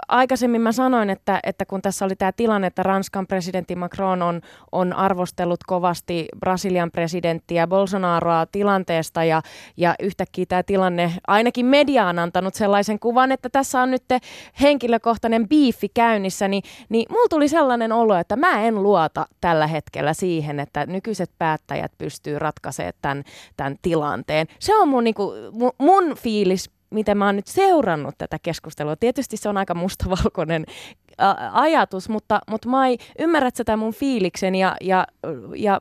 aikaisemmin 0.08 0.60
mä 0.60 0.72
sanoin, 0.72 1.10
että, 1.10 1.40
että 1.42 1.64
kun 1.64 1.82
tässä 1.82 2.04
oli 2.04 2.16
tämä 2.16 2.32
tilanne, 2.32 2.66
että 2.66 2.82
Ranskan 2.82 3.26
presidentti 3.26 3.76
Macron 3.76 4.22
on, 4.22 4.40
on 4.72 4.92
arvostellut 4.92 5.60
kovasti 5.66 6.28
Brasilian 6.40 6.90
presidenttiä 6.90 7.66
Bolsonaroa 7.66 8.46
tilanteesta 8.52 9.24
ja, 9.24 9.42
ja 9.76 9.94
yhtäkkiä 10.02 10.46
tämä 10.48 10.62
tilanne, 10.62 11.12
ainakin 11.26 11.66
media 11.66 12.06
on 12.06 12.18
antanut 12.18 12.54
sellaisen 12.54 12.98
kuvan, 12.98 13.32
että 13.32 13.48
tässä 13.48 13.82
on 13.82 13.90
nyt 13.90 14.04
henkilökohtainen 14.60 15.48
biifi 15.48 15.88
käynnissä, 15.88 16.48
niin, 16.48 16.62
niin 16.88 17.06
mulla 17.10 17.28
tuli 17.30 17.48
sellainen 17.48 17.92
olo, 17.92 18.16
että 18.16 18.36
mä 18.36 18.62
en 18.62 18.82
luota 18.82 19.26
tällä 19.40 19.66
hetkellä 19.66 20.14
siihen, 20.14 20.60
että 20.60 20.86
nykyiset 20.86 21.30
päättäjät 21.38 21.92
pystyy 21.98 22.38
ratkaisemaan 22.38 22.92
tämän, 23.02 23.24
tämän 23.56 23.76
tilanteen. 23.82 24.46
Se 24.58 24.76
on 24.76 24.88
mun, 24.88 25.04
niin 25.04 25.14
kuin, 25.14 25.38
mun 25.78 26.14
fiilis 26.16 26.70
miten 26.90 27.18
mä 27.18 27.26
oon 27.26 27.36
nyt 27.36 27.46
seurannut 27.46 28.14
tätä 28.18 28.38
keskustelua. 28.42 28.96
Tietysti 28.96 29.36
se 29.36 29.48
on 29.48 29.56
aika 29.56 29.74
mustavalkoinen 29.74 30.66
ajatus, 31.52 32.08
mutta, 32.08 32.40
mutta 32.50 32.68
Mai, 32.68 32.98
ymmärrät 33.18 33.56
sä 33.56 33.64
tämän 33.64 33.78
mun 33.78 33.94
fiiliksen 33.94 34.54
ja, 34.54 34.76
ja, 34.80 35.06
ja 35.56 35.80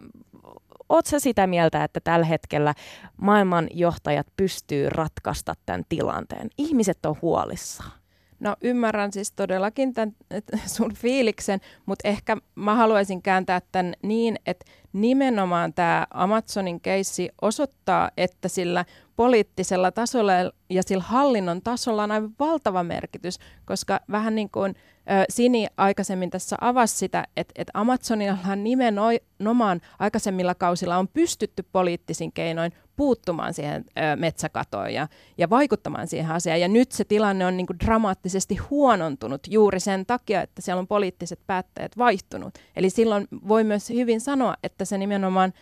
oot 0.89 1.05
sä 1.05 1.20
sitä 1.20 1.47
mieltä, 1.47 1.84
että 1.84 1.99
tällä 1.99 2.26
hetkellä 2.26 2.74
maailman 3.18 3.68
johtajat 3.74 4.28
pystyy 4.38 4.89
ratkaista 4.89 5.53
tämän 5.66 5.84
tilanteen? 5.89 6.49
Ihmiset 6.57 7.05
on 7.05 7.16
huolissaan. 7.22 7.91
No 8.39 8.55
ymmärrän 8.62 9.12
siis 9.12 9.32
todellakin 9.32 9.93
tämän 9.93 10.16
sun 10.76 10.93
fiiliksen, 10.93 11.60
mutta 11.86 12.07
ehkä 12.07 12.38
mä 12.55 12.76
haluaisin 12.76 13.22
kääntää 13.22 13.62
tämän 13.72 13.93
niin, 14.01 14.36
että 14.45 14.66
nimenomaan 14.93 15.73
tämä 15.73 16.07
Amazonin 16.13 16.81
keissi 16.81 17.29
osoittaa, 17.41 18.11
että 18.17 18.47
sillä 18.47 18.85
poliittisella 19.15 19.91
tasolla 19.91 20.31
ja 20.69 20.83
sillä 20.83 21.03
hallinnon 21.03 21.61
tasolla 21.61 22.03
on 22.03 22.11
aivan 22.11 22.35
valtava 22.39 22.83
merkitys, 22.83 23.39
koska 23.65 23.99
vähän 24.11 24.35
niin 24.35 24.49
kuin 24.49 24.75
Sini 25.29 25.67
aikaisemmin 25.77 26.29
tässä 26.29 26.55
avasi 26.61 26.97
sitä, 26.97 27.27
että, 27.37 27.53
että 27.55 27.71
Amazonillahan 27.73 28.63
nimenomaan 28.63 29.81
aikaisemmilla 29.99 30.55
kausilla 30.55 30.97
on 30.97 31.07
pystytty 31.07 31.65
poliittisin 31.71 32.31
keinoin 32.31 32.71
puuttumaan 32.99 33.53
siihen 33.53 33.85
metsäkatoon 34.15 34.93
ja, 34.93 35.07
ja 35.37 35.49
vaikuttamaan 35.49 36.07
siihen 36.07 36.31
asiaan. 36.31 36.61
Ja 36.61 36.67
nyt 36.67 36.91
se 36.91 37.03
tilanne 37.03 37.45
on 37.45 37.57
niin 37.57 37.67
kuin 37.67 37.79
dramaattisesti 37.85 38.55
huonontunut 38.55 39.41
juuri 39.47 39.79
sen 39.79 40.05
takia, 40.05 40.41
että 40.41 40.61
siellä 40.61 40.79
on 40.79 40.87
poliittiset 40.87 41.39
päättäjät 41.47 41.97
vaihtunut. 41.97 42.53
Eli 42.75 42.89
silloin 42.89 43.27
voi 43.47 43.63
myös 43.63 43.89
hyvin 43.89 44.21
sanoa, 44.21 44.55
että 44.63 44.85
se 44.85 44.97
nimenomaan 44.97 45.53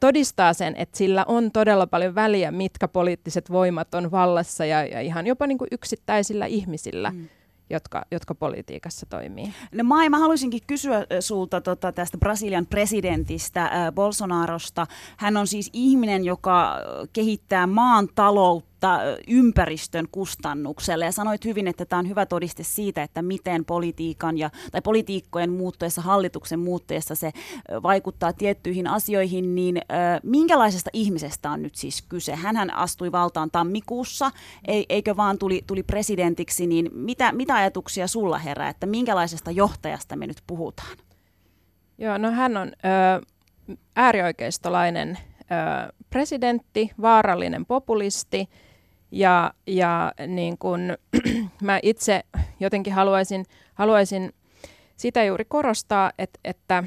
todistaa 0.00 0.52
sen, 0.52 0.76
että 0.76 0.98
sillä 0.98 1.24
on 1.28 1.50
todella 1.52 1.86
paljon 1.86 2.14
väliä, 2.14 2.50
mitkä 2.50 2.88
poliittiset 2.88 3.50
voimat 3.50 3.94
on 3.94 4.10
vallassa 4.10 4.64
ja, 4.64 4.84
ja 4.84 5.00
ihan 5.00 5.26
jopa 5.26 5.46
niin 5.46 5.58
kuin 5.58 5.68
yksittäisillä 5.72 6.46
ihmisillä. 6.46 7.10
Mm 7.10 7.28
jotka, 7.70 8.02
jotka 8.10 8.34
politiikassa 8.34 9.06
toimii. 9.06 9.52
No 9.72 9.84
Mai, 9.84 10.08
mä 10.08 10.18
haluaisinkin 10.18 10.60
kysyä 10.66 11.06
sulta 11.20 11.60
tota, 11.60 11.92
tästä 11.92 12.18
Brasilian 12.18 12.66
presidentistä 12.66 13.64
äh, 13.64 13.92
Bolsonarosta. 13.94 14.86
Hän 15.16 15.36
on 15.36 15.46
siis 15.46 15.70
ihminen, 15.72 16.24
joka 16.24 16.76
kehittää 17.12 17.66
maan 17.66 18.08
taloutta 18.14 18.69
mutta 18.80 19.00
ympäristön 19.28 20.06
kustannuksella. 20.12 21.04
Ja 21.04 21.12
sanoit 21.12 21.44
hyvin, 21.44 21.68
että 21.68 21.84
tämä 21.84 22.00
on 22.00 22.08
hyvä 22.08 22.26
todiste 22.26 22.62
siitä, 22.62 23.02
että 23.02 23.22
miten 23.22 23.64
politiikan 23.64 24.38
ja, 24.38 24.50
tai 24.72 24.82
politiikkojen 24.82 25.50
muuttuessa, 25.52 26.02
hallituksen 26.02 26.60
muuttuessa 26.60 27.14
se 27.14 27.32
vaikuttaa 27.82 28.32
tiettyihin 28.32 28.86
asioihin, 28.86 29.54
niin 29.54 29.82
minkälaisesta 30.22 30.90
ihmisestä 30.92 31.50
on 31.50 31.62
nyt 31.62 31.74
siis 31.74 32.02
kyse? 32.02 32.34
Hänhän 32.34 32.74
astui 32.74 33.12
valtaan 33.12 33.50
tammikuussa, 33.50 34.30
eikö 34.88 35.16
vaan 35.16 35.38
tuli, 35.38 35.62
tuli 35.66 35.82
presidentiksi, 35.82 36.66
niin 36.66 36.90
mitä, 36.92 37.32
mitä 37.32 37.54
ajatuksia 37.54 38.06
sulla 38.06 38.38
herää, 38.38 38.68
että 38.68 38.86
minkälaisesta 38.86 39.50
johtajasta 39.50 40.16
me 40.16 40.26
nyt 40.26 40.42
puhutaan? 40.46 40.96
Joo, 41.98 42.18
no 42.18 42.30
hän 42.30 42.56
on 42.56 42.68
ö, 42.68 43.26
äärioikeistolainen 43.96 45.18
ö, 45.40 45.92
presidentti, 46.10 46.90
vaarallinen 47.02 47.66
populisti, 47.66 48.48
ja, 49.10 49.52
ja 49.66 50.12
niin 50.26 50.58
kun, 50.58 50.96
mä 51.62 51.80
itse 51.82 52.20
jotenkin 52.60 52.92
haluaisin, 52.92 53.44
haluaisin 53.74 54.32
sitä 54.96 55.24
juuri 55.24 55.44
korostaa, 55.44 56.12
että, 56.18 56.38
että, 56.44 56.84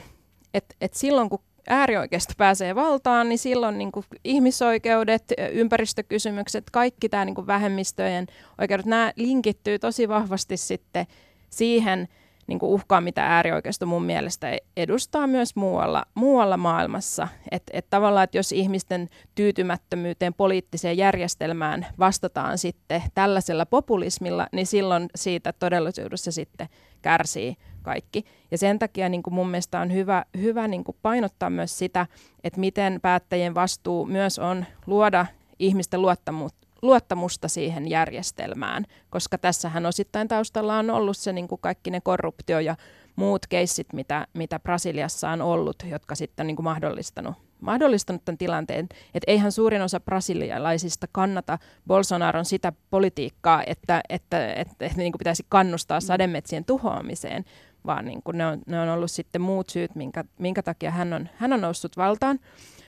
että, 0.53 0.75
että 0.81 0.99
silloin 0.99 1.29
kun 1.29 1.39
äärioikeisto 1.69 2.33
pääsee 2.37 2.75
valtaan, 2.75 3.29
niin 3.29 3.39
silloin 3.39 3.77
niin 3.77 3.91
kuin 3.91 4.05
ihmisoikeudet, 4.23 5.23
ympäristökysymykset, 5.51 6.63
kaikki 6.71 7.09
tämä 7.09 7.25
niin 7.25 7.35
kuin 7.35 7.47
vähemmistöjen 7.47 8.27
oikeudet, 8.57 8.85
nämä 8.85 9.13
linkittyy 9.15 9.79
tosi 9.79 10.07
vahvasti 10.07 10.57
sitten 10.57 11.05
siihen, 11.49 12.07
niin 12.47 12.59
kuin 12.59 12.69
uhkaa, 12.69 13.01
mitä 13.01 13.27
äärioikeisto 13.27 13.85
mun 13.85 14.03
mielestä 14.03 14.57
edustaa 14.77 15.27
myös 15.27 15.55
muualla, 15.55 16.05
muualla 16.15 16.57
maailmassa. 16.57 17.27
Että 17.51 17.71
et 17.73 17.89
tavallaan, 17.89 18.23
että 18.23 18.37
jos 18.37 18.51
ihmisten 18.51 19.09
tyytymättömyyteen 19.35 20.33
poliittiseen 20.33 20.97
järjestelmään 20.97 21.85
vastataan 21.99 22.57
sitten 22.57 23.03
tällaisella 23.13 23.65
populismilla, 23.65 24.47
niin 24.51 24.67
silloin 24.67 25.09
siitä 25.15 25.53
todellisuudessa 25.53 26.31
sitten 26.31 26.69
kärsii 27.01 27.55
kaikki. 27.81 28.25
Ja 28.51 28.57
sen 28.57 28.79
takia 28.79 29.09
niin 29.09 29.23
kuin 29.23 29.33
mun 29.33 29.49
mielestä 29.49 29.79
on 29.79 29.93
hyvä, 29.93 30.25
hyvä 30.41 30.67
niin 30.67 30.83
kuin 30.83 30.97
painottaa 31.01 31.49
myös 31.49 31.77
sitä, 31.77 32.07
että 32.43 32.59
miten 32.59 32.99
päättäjien 33.01 33.55
vastuu 33.55 34.05
myös 34.05 34.39
on 34.39 34.65
luoda 34.87 35.25
ihmisten 35.59 36.01
luottamusta 36.01 36.62
luottamusta 36.83 37.47
siihen 37.47 37.89
järjestelmään, 37.89 38.85
koska 39.09 39.37
tässähän 39.37 39.85
osittain 39.85 40.27
taustalla 40.27 40.77
on 40.77 40.89
ollut 40.89 41.17
se 41.17 41.33
niin 41.33 41.47
kuin 41.47 41.61
kaikki 41.61 41.91
ne 41.91 42.01
korruptio 42.01 42.59
ja 42.59 42.75
muut 43.15 43.47
keissit, 43.47 43.93
mitä, 43.93 44.27
mitä 44.33 44.59
Brasiliassa 44.59 45.29
on 45.29 45.41
ollut, 45.41 45.75
jotka 45.89 46.15
sitten 46.15 46.43
on 46.43 46.47
niin 46.47 46.55
kuin 46.55 46.63
mahdollistanut, 46.63 47.35
mahdollistanut 47.61 48.25
tämän 48.25 48.37
tilanteen. 48.37 48.89
Että 49.13 49.31
eihän 49.31 49.51
suurin 49.51 49.81
osa 49.81 49.99
brasilialaisista 49.99 51.07
kannata 51.11 51.59
Bolsonaron 51.87 52.45
sitä 52.45 52.73
politiikkaa, 52.89 53.63
että, 53.67 54.01
että, 54.09 54.53
että, 54.53 54.85
että, 54.85 54.97
niin 54.97 55.11
kuin 55.11 55.19
pitäisi 55.19 55.45
kannustaa 55.49 55.99
sademetsien 55.99 56.65
tuhoamiseen, 56.65 57.45
vaan 57.85 58.05
niin 58.05 58.23
kuin 58.23 58.37
ne, 58.37 58.45
on, 58.45 58.61
ne 58.67 58.79
on 58.79 58.89
ollut 58.89 59.11
sitten 59.11 59.41
muut 59.41 59.69
syyt, 59.69 59.95
minkä, 59.95 60.25
minkä 60.39 60.63
takia 60.63 60.91
hän 60.91 61.13
on, 61.13 61.29
hän 61.35 61.53
on 61.53 61.61
noussut 61.61 61.97
valtaan. 61.97 62.39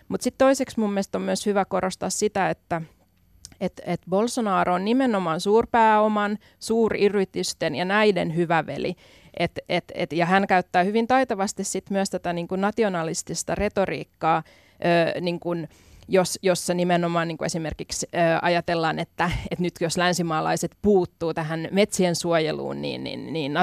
Mutta 0.07 0.23
sitten 0.23 0.45
toiseksi 0.45 0.79
mun 0.79 0.89
mielestä 0.89 1.17
on 1.17 1.21
myös 1.21 1.45
hyvä 1.45 1.65
korostaa 1.65 2.09
sitä, 2.09 2.49
että– 2.49 2.81
että 3.65 3.83
et 3.85 4.01
Bolsonaro 4.09 4.73
on 4.73 4.85
nimenomaan 4.85 5.39
suurpääoman, 5.39 6.37
suuryritysten 6.59 7.75
ja 7.75 7.85
näiden 7.85 8.35
hyvä 8.35 8.65
veli. 8.65 8.95
Et, 9.39 9.59
et, 9.69 9.83
et, 9.95 10.13
ja 10.13 10.25
hän 10.25 10.47
käyttää 10.47 10.83
hyvin 10.83 11.07
taitavasti 11.07 11.63
sit 11.63 11.89
myös 11.89 12.09
tätä 12.09 12.33
niin 12.33 12.47
kuin 12.47 12.61
nationalistista 12.61 13.55
retoriikkaa 13.55 14.43
ö, 15.15 15.21
niin 15.21 15.39
kuin, 15.39 15.69
jos, 16.07 16.39
jossa 16.41 16.73
nimenomaan 16.73 17.27
niin 17.27 17.37
kuin 17.37 17.45
esimerkiksi 17.45 18.07
ö, 18.13 18.17
ajatellaan, 18.41 18.99
että, 18.99 19.31
että 19.51 19.63
nyt 19.63 19.73
jos 19.79 19.97
länsimaalaiset 19.97 20.77
puuttuu 20.81 21.33
tähän 21.33 21.67
metsien 21.71 22.15
suojeluun, 22.15 22.81
niin, 22.81 23.03
niin, 23.03 23.33
niin 23.33 23.53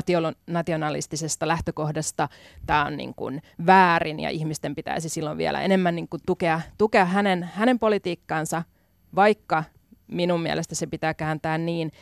nationalistisesta 0.46 1.48
lähtökohdasta 1.48 2.28
tämä 2.66 2.84
on 2.84 2.96
niin 2.96 3.14
kuin 3.14 3.42
väärin 3.66 4.20
ja 4.20 4.30
ihmisten 4.30 4.74
pitäisi 4.74 5.08
silloin 5.08 5.38
vielä 5.38 5.62
enemmän 5.62 5.96
niin 5.96 6.08
kuin 6.08 6.22
tukea, 6.26 6.60
tukea 6.78 7.04
hänen, 7.04 7.50
hänen 7.54 7.78
politiikkaansa, 7.78 8.62
vaikka 9.14 9.64
minun 10.12 10.42
mielestä 10.42 10.74
se 10.74 10.86
pitää 10.86 11.14
kääntää 11.14 11.58
niin, 11.58 11.92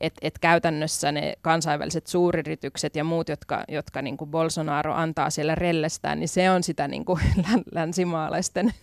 että 0.00 0.18
et 0.22 0.38
käytännössä 0.38 1.12
ne 1.12 1.34
kansainväliset 1.42 2.06
suuriritykset 2.06 2.96
ja 2.96 3.04
muut, 3.04 3.28
jotka, 3.28 3.64
jotka 3.68 4.02
niin 4.02 4.16
kuin 4.16 4.30
Bolsonaro 4.30 4.94
antaa 4.94 5.30
siellä 5.30 5.54
rellestään, 5.54 6.20
niin 6.20 6.28
se 6.28 6.50
on 6.50 6.62
sitä 6.62 6.88
niin 6.88 7.04
kuin 7.04 7.20
länsimaalaisten 7.74 8.74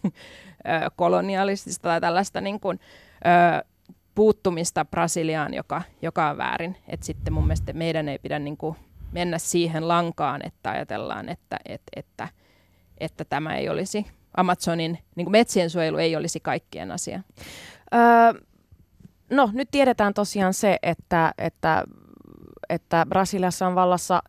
kolonialistista 0.95 1.83
tai 1.83 2.01
tällaista 2.01 2.41
niin 2.41 2.59
kuin, 2.59 2.79
ö, 3.25 3.65
puuttumista 4.15 4.85
Brasiliaan, 4.85 5.53
joka, 5.53 5.81
joka 6.01 6.29
on 6.29 6.37
väärin. 6.37 6.77
Et 6.87 7.03
sitten 7.03 7.33
mun 7.33 7.43
mielestä 7.43 7.73
meidän 7.73 8.09
ei 8.09 8.19
pidä 8.19 8.39
niin 8.39 8.57
kuin 8.57 8.75
mennä 9.11 9.37
siihen 9.37 9.87
lankaan, 9.87 10.41
että 10.45 10.71
ajatellaan, 10.71 11.29
että, 11.29 11.59
että, 11.65 11.91
että, 11.95 12.27
että 12.97 13.25
tämä 13.25 13.55
ei 13.55 13.69
olisi 13.69 14.05
Amazonin 14.37 14.99
niin 15.15 15.25
kuin 15.25 15.31
metsien 15.31 15.69
suojelu 15.69 15.97
ei 15.97 16.15
olisi 16.15 16.39
kaikkien 16.39 16.91
asia. 16.91 17.21
Öö, 17.93 18.41
no 19.31 19.49
nyt 19.53 19.67
tiedetään 19.71 20.13
tosiaan 20.13 20.53
se, 20.53 20.77
että, 20.83 21.33
että 21.37 21.83
että 22.69 23.05
Brasiliassa 23.09 23.67
on 23.67 23.75
vallassa 23.75 24.23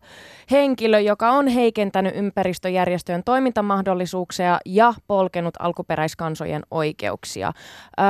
henkilö, 0.51 0.99
joka 0.99 1.31
on 1.31 1.47
heikentänyt 1.47 2.15
ympäristöjärjestöjen 2.15 3.23
toimintamahdollisuuksia 3.23 4.59
ja 4.65 4.93
polkenut 5.07 5.53
alkuperäiskansojen 5.59 6.63
oikeuksia. 6.71 7.53
Öö, 7.99 8.05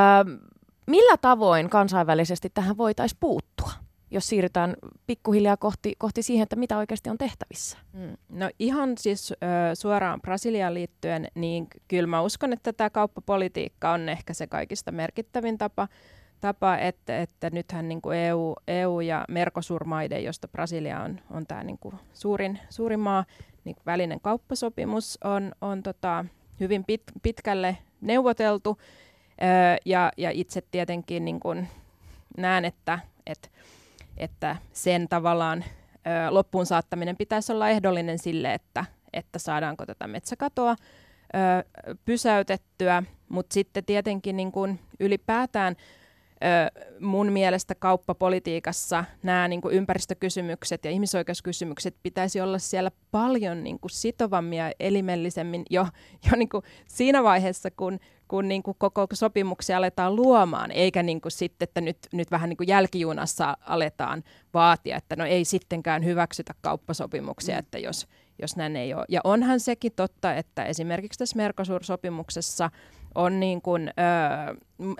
millä 0.87 1.17
tavoin 1.17 1.69
kansainvälisesti 1.69 2.49
tähän 2.53 2.77
voitaisiin 2.77 3.17
puuttua? 3.19 3.71
jos 4.13 4.29
siirrytään 4.29 4.75
pikkuhiljaa 5.07 5.57
kohti, 5.57 5.95
kohti 5.97 6.23
siihen, 6.23 6.43
että 6.43 6.55
mitä 6.55 6.77
oikeasti 6.77 7.09
on 7.09 7.17
tehtävissä? 7.17 7.77
Mm. 7.93 8.17
No 8.29 8.49
ihan 8.59 8.97
siis 8.97 9.31
ö, 9.31 9.35
suoraan 9.75 10.21
Brasiliaan 10.21 10.73
liittyen, 10.73 11.27
niin 11.35 11.67
kyllä 11.87 12.07
mä 12.07 12.21
uskon, 12.21 12.53
että 12.53 12.73
tämä 12.73 12.89
kauppapolitiikka 12.89 13.91
on 13.91 14.09
ehkä 14.09 14.33
se 14.33 14.47
kaikista 14.47 14.91
merkittävin 14.91 15.57
tapa 15.57 15.87
tapa, 16.43 16.77
että, 16.77 17.21
että 17.21 17.49
nythän 17.49 17.89
niin 17.89 18.01
kuin 18.01 18.17
EU, 18.17 18.55
EU 18.67 18.99
ja 18.99 19.25
Mercosur-maiden, 19.29 20.23
josta 20.23 20.47
Brasilia 20.47 20.99
on, 20.99 21.19
on 21.31 21.47
tämä 21.47 21.63
niin 21.63 21.77
kuin 21.77 21.95
suurin, 22.13 22.59
suurin 22.69 22.99
maa, 22.99 23.25
niin 23.63 23.75
välinen 23.85 24.21
kauppasopimus 24.21 25.17
on, 25.23 25.51
on 25.61 25.83
tota, 25.83 26.25
hyvin 26.59 26.83
pit, 26.83 27.03
pitkälle 27.21 27.77
neuvoteltu. 28.01 28.77
Öö, 29.43 29.47
ja, 29.85 30.11
ja 30.17 30.31
itse 30.31 30.61
tietenkin 30.71 31.25
niin 31.25 31.39
kuin 31.39 31.67
näen, 32.37 32.65
että, 32.65 32.99
että, 33.25 33.49
että 34.17 34.55
sen 34.73 35.09
tavallaan 35.09 35.63
ö, 35.63 36.29
loppuun 36.29 36.65
saattaminen 36.65 37.17
pitäisi 37.17 37.51
olla 37.51 37.69
ehdollinen 37.69 38.19
sille, 38.19 38.53
että, 38.53 38.85
että 39.13 39.39
saadaanko 39.39 39.85
tätä 39.85 40.07
metsäkatoa 40.07 40.75
pysäytettyä, 42.05 43.03
mutta 43.29 43.53
sitten 43.53 43.85
tietenkin 43.85 44.37
niin 44.37 44.51
kuin 44.51 44.79
ylipäätään 44.99 45.75
mun 46.99 47.31
mielestä 47.31 47.75
kauppapolitiikassa 47.75 49.05
nämä 49.23 49.47
niin 49.47 49.61
kuin 49.61 49.75
ympäristökysymykset 49.75 50.85
ja 50.85 50.91
ihmisoikeuskysymykset 50.91 51.95
pitäisi 52.03 52.41
olla 52.41 52.59
siellä 52.59 52.91
paljon 53.11 53.63
niin 53.63 53.79
kuin 53.79 53.91
sitovammin 53.91 54.59
ja 54.59 54.71
elimellisemmin 54.79 55.63
jo, 55.69 55.87
jo 56.31 56.37
niin 56.37 56.49
kuin 56.49 56.63
siinä 56.87 57.23
vaiheessa, 57.23 57.71
kun, 57.71 57.99
kun 58.27 58.47
niin 58.47 58.63
kuin 58.63 58.77
koko 58.77 59.07
sopimuksia 59.13 59.77
aletaan 59.77 60.15
luomaan, 60.15 60.71
eikä 60.71 61.03
niin 61.03 61.21
kuin 61.21 61.31
sitten, 61.31 61.63
että 61.65 61.81
nyt, 61.81 61.97
nyt 62.13 62.31
vähän 62.31 62.49
niin 62.49 62.57
kuin 62.57 62.67
jälkijunassa 62.67 63.57
aletaan 63.61 64.23
vaatia, 64.53 64.97
että 64.97 65.15
no 65.15 65.25
ei 65.25 65.45
sittenkään 65.45 66.05
hyväksytä 66.05 66.53
kauppasopimuksia, 66.61 67.55
mm. 67.55 67.59
että 67.59 67.77
jos, 67.77 68.07
jos 68.41 68.55
näin 68.55 68.75
ei 68.75 68.93
ole. 68.93 69.05
Ja 69.09 69.21
onhan 69.23 69.59
sekin 69.59 69.91
totta, 69.95 70.35
että 70.35 70.65
esimerkiksi 70.65 71.19
tässä 71.19 71.35
Mercosur-sopimuksessa 71.35 72.69
on 73.15 73.39
niin 73.39 73.61
kuin, 73.61 73.87
ö, 73.87 74.55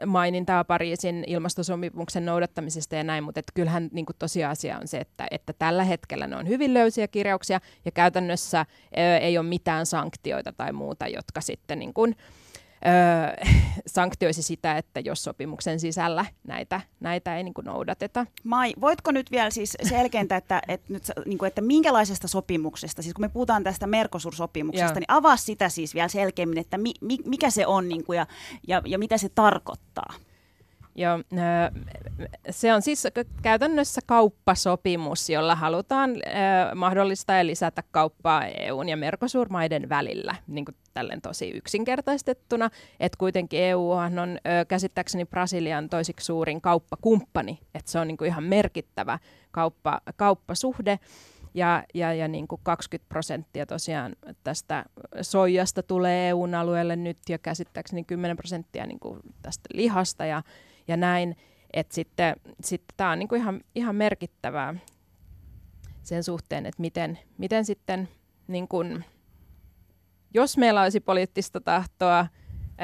mainintaa 0.06 0.64
Pariisin 0.64 1.24
ilmastosopimuksen 1.28 2.26
noudattamisesta 2.26 2.96
ja 2.96 3.04
näin, 3.04 3.24
mutta 3.24 3.40
et 3.40 3.52
kyllähän 3.54 3.90
niin 3.92 4.06
kuin 4.06 4.16
tosiasia 4.20 4.78
on 4.80 4.88
se, 4.88 4.98
että, 4.98 5.28
että 5.32 5.54
tällä 5.54 5.84
hetkellä 5.84 6.28
ne 6.28 6.36
on 6.36 6.48
hyvin 6.48 6.74
löysiä 6.74 7.08
kirjauksia 7.08 7.60
ja 7.86 7.92
käytännössä 7.92 8.60
ö, 8.60 9.18
ei 9.18 9.38
ole 9.38 9.48
mitään 9.48 9.86
sanktioita 9.86 10.54
tai 10.54 10.72
muuta, 10.72 11.08
jotka 11.08 11.42
sitten 11.42 11.80
niin 11.80 11.94
kuin, 11.94 12.16
sanktioisi 13.88 14.44
sitä, 14.44 14.78
että 14.78 15.00
jos 15.00 15.24
sopimuksen 15.24 15.80
sisällä 15.80 16.26
näitä, 16.48 16.82
näitä 17.00 17.38
ei 17.38 17.44
niin 17.44 17.54
kuin 17.54 17.66
noudateta. 17.66 18.26
Mai, 18.44 18.74
voitko 18.82 19.12
nyt 19.12 19.32
vielä 19.32 19.50
siis 19.50 19.78
selkeentää, 19.84 20.38
että, 20.38 20.62
että, 20.68 20.94
nyt, 20.94 21.04
niin 21.26 21.38
kuin, 21.38 21.48
että 21.48 21.62
minkälaisesta 21.62 22.28
sopimuksesta, 22.28 23.02
siis 23.02 23.14
kun 23.14 23.26
me 23.26 23.30
puhutaan 23.30 23.64
tästä 23.64 23.88
Mercosur-sopimuksesta, 23.88 25.00
niin 25.00 25.06
avaa 25.08 25.38
sitä 25.38 25.70
siis 25.70 25.94
vielä 25.94 26.08
selkeämmin, 26.08 26.58
että 26.58 26.78
mi, 26.78 26.94
mikä 27.26 27.50
se 27.50 27.68
on 27.68 27.90
niin 27.90 28.04
kuin, 28.04 28.18
ja, 28.18 28.28
ja, 28.68 28.82
ja 28.86 29.00
mitä 29.00 29.18
se 29.18 29.30
tarkoittaa? 29.30 30.14
Joo, 30.96 31.20
se 32.50 32.74
on 32.74 32.82
siis 32.82 33.08
käytännössä 33.42 34.02
kauppasopimus, 34.06 35.30
jolla 35.30 35.56
halutaan 35.56 36.12
mahdollistaa 36.76 37.38
ja 37.38 37.46
lisätä 37.46 37.84
kauppaa 37.92 38.46
EUn 38.46 38.90
ja 38.90 38.98
Mercosur-maiden 38.98 39.90
välillä, 39.90 40.36
niin 40.48 40.66
kuin 40.66 40.76
tälleen 40.94 41.22
tosi 41.22 41.50
yksinkertaistettuna. 41.50 42.70
Että 43.00 43.18
kuitenkin 43.18 43.60
EU 43.60 43.92
on 43.92 44.38
käsittääkseni 44.68 45.26
Brasilian 45.26 45.90
toisiksi 45.90 46.26
suurin 46.26 46.62
kauppakumppani, 46.62 47.60
että 47.76 47.92
se 47.92 48.00
on 48.00 48.08
niin 48.08 48.18
kuin 48.18 48.28
ihan 48.28 48.44
merkittävä 48.44 49.20
kauppa, 49.52 50.02
kauppasuhde. 50.16 51.00
Ja, 51.56 51.84
ja, 51.94 52.14
ja 52.14 52.28
niin 52.28 52.48
kuin 52.48 52.62
20 52.64 53.10
prosenttia 53.10 53.66
tosiaan 53.66 54.16
tästä 54.44 54.86
soijasta 55.22 55.84
tulee 55.84 56.30
EUn 56.30 56.56
alueelle 56.56 56.96
nyt 56.96 57.18
ja 57.30 57.38
käsittääkseni 57.38 58.04
10 58.04 58.38
prosenttia 58.38 58.86
niin 58.86 59.00
kuin 59.00 59.20
tästä 59.42 59.70
lihasta 59.74 60.26
ja 60.26 60.44
ja 60.88 60.98
näin. 60.98 61.36
Että 61.74 61.96
sitten, 61.96 62.36
sitten 62.64 62.94
tämä 62.98 63.12
on 63.12 63.20
niinku 63.20 63.36
ihan, 63.36 63.62
ihan 63.76 63.96
merkittävää 63.96 64.76
sen 66.04 66.24
suhteen, 66.24 66.66
että 66.66 66.82
miten, 66.82 67.20
miten 67.38 67.66
sitten, 67.66 68.10
niin 68.48 68.68
kun, 68.68 69.04
jos 70.34 70.58
meillä 70.58 70.82
olisi 70.82 71.00
poliittista 71.00 71.62
tahtoa, 71.62 72.28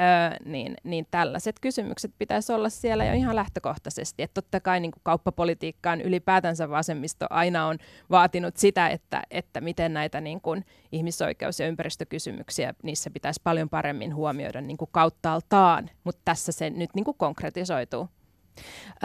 Öö, 0.00 0.36
niin, 0.44 0.76
niin 0.84 1.06
tällaiset 1.10 1.60
kysymykset 1.60 2.12
pitäisi 2.18 2.52
olla 2.52 2.68
siellä 2.68 3.04
jo 3.04 3.12
ihan 3.12 3.36
lähtökohtaisesti. 3.36 4.22
Että 4.22 4.42
totta 4.42 4.60
kai 4.60 4.80
niin 4.80 4.92
kauppapolitiikkaan 5.02 6.00
ylipäätänsä 6.00 6.70
vasemmisto 6.70 7.26
aina 7.30 7.66
on 7.66 7.78
vaatinut 8.10 8.56
sitä, 8.56 8.88
että, 8.88 9.22
että 9.30 9.60
miten 9.60 9.94
näitä 9.94 10.20
niin 10.20 10.40
kuin 10.40 10.64
ihmisoikeus- 10.92 11.60
ja 11.60 11.68
ympäristökysymyksiä, 11.68 12.74
niissä 12.82 13.10
pitäisi 13.10 13.40
paljon 13.44 13.68
paremmin 13.68 14.14
huomioida 14.14 14.60
niin 14.60 14.76
kuin 14.76 14.88
kauttaaltaan, 14.92 15.90
mutta 16.04 16.20
tässä 16.24 16.52
se 16.52 16.70
nyt 16.70 16.90
niin 16.94 17.04
kuin 17.04 17.16
konkretisoituu. 17.16 18.08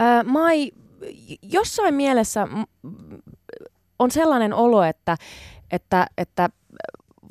Öö, 0.00 0.22
Mai, 0.24 0.72
jossain 1.42 1.94
mielessä 1.94 2.48
on 3.98 4.10
sellainen 4.10 4.54
olo, 4.54 4.82
että, 4.82 5.16
että, 5.70 6.06
että 6.18 6.50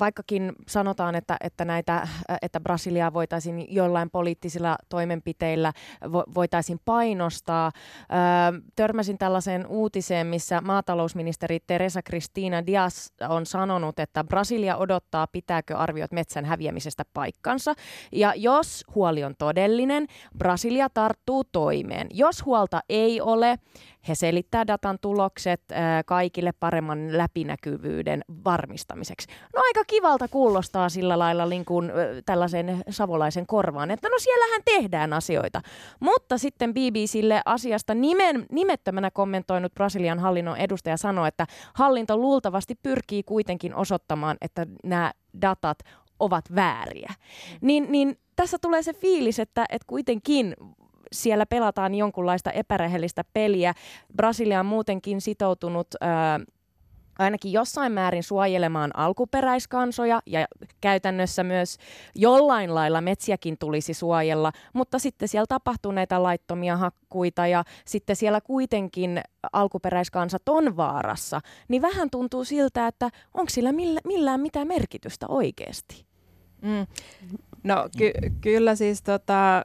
vaikkakin 0.00 0.52
sanotaan, 0.68 1.14
että, 1.14 1.36
että, 1.40 1.64
näitä, 1.64 2.08
että 2.42 2.60
Brasiliaa 2.60 3.12
voitaisiin 3.12 3.66
jollain 3.68 4.10
poliittisilla 4.10 4.76
toimenpiteillä 4.88 5.72
vo, 6.12 6.24
voitaisiin 6.34 6.80
painostaa. 6.84 7.72
Öö, 8.00 8.60
törmäsin 8.76 9.18
tällaiseen 9.18 9.66
uutiseen, 9.66 10.26
missä 10.26 10.60
maatalousministeri 10.60 11.60
Teresa 11.66 12.02
Cristina 12.02 12.66
Diaz 12.66 13.08
on 13.28 13.46
sanonut, 13.46 13.98
että 13.98 14.24
Brasilia 14.24 14.76
odottaa, 14.76 15.26
pitääkö 15.26 15.76
arviot 15.76 16.12
metsän 16.12 16.44
häviämisestä 16.44 17.04
paikkansa. 17.14 17.74
Ja 18.12 18.32
jos 18.36 18.84
huoli 18.94 19.24
on 19.24 19.34
todellinen, 19.38 20.06
Brasilia 20.38 20.88
tarttuu 20.88 21.44
toimeen. 21.44 22.06
Jos 22.10 22.44
huolta 22.44 22.80
ei 22.88 23.20
ole, 23.20 23.58
he 24.08 24.14
selittää 24.14 24.66
datan 24.66 24.98
tulokset 25.00 25.62
kaikille 26.06 26.52
paremman 26.52 27.18
läpinäkyvyyden 27.18 28.24
varmistamiseksi. 28.44 29.28
No 29.54 29.62
aika 29.62 29.84
kivalta 29.86 30.28
kuulostaa 30.28 30.88
sillä 30.88 31.18
lailla 31.18 31.46
niin 31.46 31.64
kuin, 31.64 31.92
tällaisen 32.26 32.82
savolaisen 32.90 33.46
korvaan, 33.46 33.90
että 33.90 34.08
no 34.08 34.18
siellähän 34.18 34.62
tehdään 34.64 35.12
asioita. 35.12 35.62
Mutta 36.00 36.38
sitten 36.38 36.74
BBClle 36.74 37.42
asiasta 37.44 37.94
nimen, 37.94 38.46
nimettömänä 38.52 39.10
kommentoinut 39.10 39.74
Brasilian 39.74 40.18
hallinnon 40.18 40.56
edustaja 40.56 40.96
sanoi, 40.96 41.28
että 41.28 41.46
hallinto 41.74 42.16
luultavasti 42.16 42.74
pyrkii 42.82 43.22
kuitenkin 43.22 43.74
osoittamaan, 43.74 44.36
että 44.40 44.66
nämä 44.84 45.12
datat 45.42 45.78
ovat 46.20 46.44
vääriä. 46.54 47.14
Niin, 47.60 47.86
niin 47.88 48.18
tässä 48.36 48.58
tulee 48.60 48.82
se 48.82 48.92
fiilis, 48.92 49.38
että, 49.38 49.64
että 49.68 49.86
kuitenkin 49.86 50.56
siellä 51.12 51.46
pelataan 51.46 51.94
jonkunlaista 51.94 52.50
epärehellistä 52.50 53.24
peliä. 53.32 53.74
Brasilia 54.16 54.60
on 54.60 54.66
muutenkin 54.66 55.20
sitoutunut 55.20 55.86
ää, 56.00 56.40
ainakin 57.18 57.52
jossain 57.52 57.92
määrin 57.92 58.22
suojelemaan 58.22 58.90
alkuperäiskansoja 58.96 60.20
ja 60.26 60.46
käytännössä 60.80 61.44
myös 61.44 61.76
jollain 62.14 62.74
lailla 62.74 63.00
metsiäkin 63.00 63.58
tulisi 63.58 63.94
suojella, 63.94 64.52
mutta 64.72 64.98
sitten 64.98 65.28
siellä 65.28 65.46
tapahtuu 65.48 65.92
näitä 65.92 66.22
laittomia 66.22 66.76
hakkuita 66.76 67.46
ja 67.46 67.64
sitten 67.84 68.16
siellä 68.16 68.40
kuitenkin 68.40 69.20
alkuperäiskansat 69.52 70.48
on 70.48 70.76
vaarassa, 70.76 71.40
niin 71.68 71.82
vähän 71.82 72.10
tuntuu 72.10 72.44
siltä, 72.44 72.86
että 72.86 73.10
onko 73.34 73.50
sillä 73.50 73.72
millään 74.04 74.40
mitään 74.40 74.68
merkitystä 74.68 75.26
oikeasti? 75.28 76.06
Mm. 76.62 76.86
No 77.66 77.88
ky- 77.98 78.12
kyllä 78.40 78.74
siis, 78.74 79.02
tota, 79.02 79.64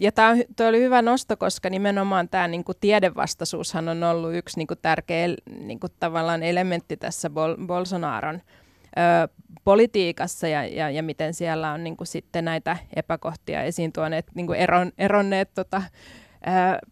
ja 0.00 0.12
tämä 0.12 0.34
oli 0.68 0.80
hyvä 0.80 1.02
nosto, 1.02 1.36
koska 1.36 1.70
nimenomaan 1.70 2.28
tämä 2.28 2.48
niinku 2.48 2.74
tiedevastaisuushan 2.74 3.88
on 3.88 4.02
ollut 4.02 4.34
yksi 4.34 4.58
niinku 4.58 4.74
tärkeä 4.76 5.28
niinku, 5.60 5.86
tavallaan 6.00 6.42
elementti 6.42 6.96
tässä 6.96 7.28
Bol- 7.28 7.66
Bolsonaron 7.66 8.34
ö, 8.34 9.28
politiikassa 9.64 10.48
ja, 10.48 10.66
ja, 10.66 10.90
ja 10.90 11.02
miten 11.02 11.34
siellä 11.34 11.72
on 11.72 11.84
niinku 11.84 12.04
sitten 12.04 12.44
näitä 12.44 12.76
epäkohtia 12.96 13.62
esiin 13.62 13.92
tuoneet, 13.92 14.26
niinku 14.34 14.52
eron, 14.52 14.92
eronneet 14.98 15.50
tota, 15.54 15.82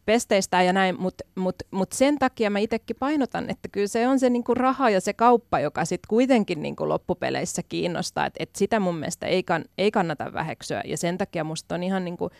pesteistä 0.07 0.63
ja 0.63 0.73
näin, 0.73 1.01
mutta 1.01 1.25
mut, 1.35 1.57
mut 1.71 1.93
sen 1.93 2.19
takia 2.19 2.51
mä 2.51 2.59
itsekin 2.59 2.97
painotan, 2.97 3.51
että 3.51 3.69
kyllä 3.69 3.87
se 3.87 4.09
on 4.09 4.21
se 4.21 4.31
niinku 4.31 4.55
raha 4.55 4.91
ja 4.91 5.01
se 5.01 5.13
kauppa, 5.13 5.61
joka 5.61 5.85
sitten 5.85 6.09
kuitenkin 6.09 6.63
niinku 6.63 6.89
loppupeleissä 6.89 7.63
kiinnostaa, 7.69 8.27
että 8.27 8.43
et 8.43 8.57
sitä 8.57 8.81
mun 8.81 8.97
mielestä 8.97 9.27
ei, 9.27 9.43
kan, 9.43 9.65
ei 9.79 9.91
kannata 9.91 10.33
väheksyä. 10.33 10.83
Ja 10.85 10.97
sen 10.97 11.19
takia 11.19 11.45
musta 11.45 11.75
on 11.75 11.83
ihan 11.83 12.05
niinku, 12.05 12.31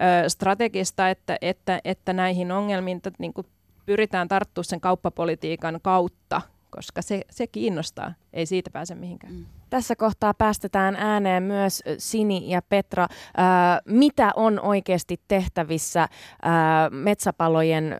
ö, 0.00 0.28
strategista, 0.28 1.10
että, 1.10 1.38
että, 1.40 1.80
että 1.84 2.12
näihin 2.12 2.52
ongelmiin 2.52 3.00
niinku 3.18 3.44
pyritään 3.86 4.28
tarttua 4.28 4.64
sen 4.64 4.80
kauppapolitiikan 4.80 5.80
kautta, 5.82 6.42
koska 6.70 7.02
se, 7.02 7.22
se 7.30 7.46
kiinnostaa, 7.46 8.14
ei 8.32 8.46
siitä 8.46 8.70
pääse 8.70 8.94
mihinkään. 8.94 9.32
Mm. 9.32 9.46
Tässä 9.70 9.96
kohtaa 9.96 10.34
päästetään 10.34 10.96
ääneen 10.96 11.42
myös 11.42 11.82
Sini 11.98 12.50
ja 12.50 12.62
Petra. 12.68 13.06
Ää, 13.36 13.80
mitä 13.84 14.32
on 14.36 14.60
oikeasti 14.60 15.20
tehtävissä 15.28 16.08
ää, 16.42 16.90
metsäpalojen 16.90 17.98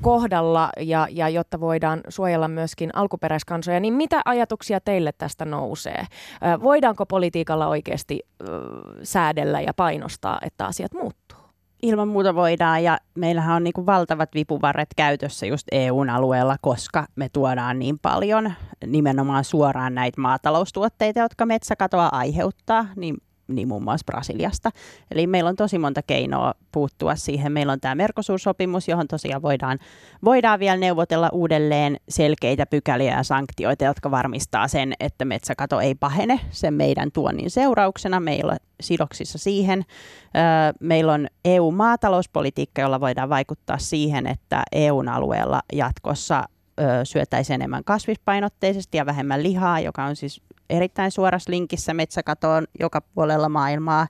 kohdalla 0.00 0.70
ja, 0.80 1.06
ja 1.10 1.28
jotta 1.28 1.60
voidaan 1.60 2.00
suojella 2.08 2.48
myöskin 2.48 2.90
alkuperäiskansoja, 2.94 3.80
niin 3.80 3.94
mitä 3.94 4.20
ajatuksia 4.24 4.80
teille 4.80 5.12
tästä 5.18 5.44
nousee? 5.44 6.06
Ää, 6.40 6.60
voidaanko 6.60 7.06
politiikalla 7.06 7.66
oikeasti 7.68 8.20
ää, 8.22 8.48
säädellä 9.02 9.60
ja 9.60 9.74
painostaa, 9.74 10.38
että 10.42 10.66
asiat 10.66 10.92
muuttuu? 10.94 11.41
Ilman 11.82 12.08
muuta 12.08 12.34
voidaan 12.34 12.84
ja 12.84 12.98
meillähän 13.14 13.56
on 13.56 13.64
niin 13.64 13.72
kuin 13.74 13.86
valtavat 13.86 14.34
vipuvarret 14.34 14.88
käytössä 14.96 15.46
just 15.46 15.66
EUn 15.72 16.10
alueella, 16.10 16.56
koska 16.60 17.06
me 17.16 17.28
tuodaan 17.28 17.78
niin 17.78 17.98
paljon 17.98 18.52
nimenomaan 18.86 19.44
suoraan 19.44 19.94
näitä 19.94 20.20
maataloustuotteita, 20.20 21.20
jotka 21.20 21.46
metsäkatoa 21.46 22.08
aiheuttaa, 22.12 22.86
niin 22.96 23.16
niin 23.54 23.68
muun 23.68 23.84
muassa 23.84 24.04
Brasiliasta. 24.06 24.70
Eli 25.10 25.26
meillä 25.26 25.48
on 25.50 25.56
tosi 25.56 25.78
monta 25.78 26.02
keinoa 26.02 26.54
puuttua 26.72 27.16
siihen. 27.16 27.52
Meillä 27.52 27.72
on 27.72 27.80
tämä 27.80 27.94
Merkosuursopimus, 27.94 28.88
johon 28.88 29.08
tosiaan 29.08 29.42
voidaan, 29.42 29.78
voidaan 30.24 30.60
vielä 30.60 30.76
neuvotella 30.76 31.28
uudelleen 31.32 31.96
selkeitä 32.08 32.66
pykäliä 32.66 33.16
ja 33.16 33.22
sanktioita, 33.22 33.84
jotka 33.84 34.10
varmistaa 34.10 34.68
sen, 34.68 34.92
että 35.00 35.24
metsäkato 35.24 35.80
ei 35.80 35.94
pahene 35.94 36.40
sen 36.50 36.74
meidän 36.74 37.12
tuonnin 37.12 37.50
seurauksena. 37.50 38.20
Meillä 38.20 38.56
sidoksissa 38.80 39.38
siihen. 39.38 39.84
Meillä 40.80 41.12
on 41.12 41.26
EU-maatalouspolitiikka, 41.44 42.82
jolla 42.82 43.00
voidaan 43.00 43.28
vaikuttaa 43.28 43.78
siihen, 43.78 44.26
että 44.26 44.62
EUn 44.72 45.08
alueella 45.08 45.62
jatkossa 45.72 46.44
syötäisiin 47.04 47.54
enemmän 47.54 47.84
kasvispainotteisesti 47.84 48.98
ja 48.98 49.06
vähemmän 49.06 49.42
lihaa, 49.42 49.80
joka 49.80 50.04
on 50.04 50.16
siis 50.16 50.40
erittäin 50.72 51.10
suorassa 51.10 51.50
linkissä 51.50 51.94
metsäkatoon 51.94 52.64
joka 52.80 53.00
puolella 53.00 53.48
maailmaa. 53.48 54.06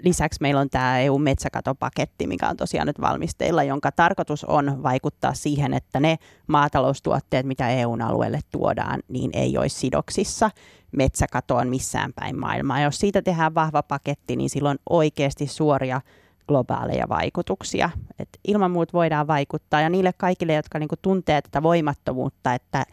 Lisäksi 0.00 0.38
meillä 0.40 0.60
on 0.60 0.70
tämä 0.70 1.00
EU-metsäkatopaketti, 1.00 2.26
mikä 2.26 2.48
on 2.48 2.56
tosiaan 2.56 2.86
nyt 2.86 3.00
valmisteilla, 3.00 3.62
jonka 3.62 3.92
tarkoitus 3.92 4.44
on 4.44 4.82
vaikuttaa 4.82 5.34
siihen, 5.34 5.74
että 5.74 6.00
ne 6.00 6.16
maataloustuotteet, 6.46 7.46
mitä 7.46 7.68
EUn 7.68 8.02
alueelle 8.02 8.40
tuodaan, 8.50 9.02
niin 9.08 9.30
ei 9.34 9.58
olisi 9.58 9.76
sidoksissa 9.76 10.50
metsäkatoon 10.92 11.68
missään 11.68 12.12
päin 12.12 12.38
maailmaa. 12.40 12.80
Jos 12.80 12.98
siitä 12.98 13.22
tehdään 13.22 13.54
vahva 13.54 13.82
paketti, 13.82 14.36
niin 14.36 14.50
silloin 14.50 14.78
oikeasti 14.90 15.46
suoria 15.46 16.00
globaaleja 16.48 17.08
vaikutuksia. 17.08 17.90
Et 18.18 18.28
ilman 18.48 18.70
muuta 18.70 18.92
voidaan 18.92 19.26
vaikuttaa 19.26 19.80
ja 19.80 19.88
niille 19.88 20.12
kaikille, 20.16 20.54
jotka 20.54 20.78
niinku 20.78 20.96
tuntee 21.02 21.42
tätä 21.42 21.62
voimattomuutta, 21.62 22.54
että 22.54 22.84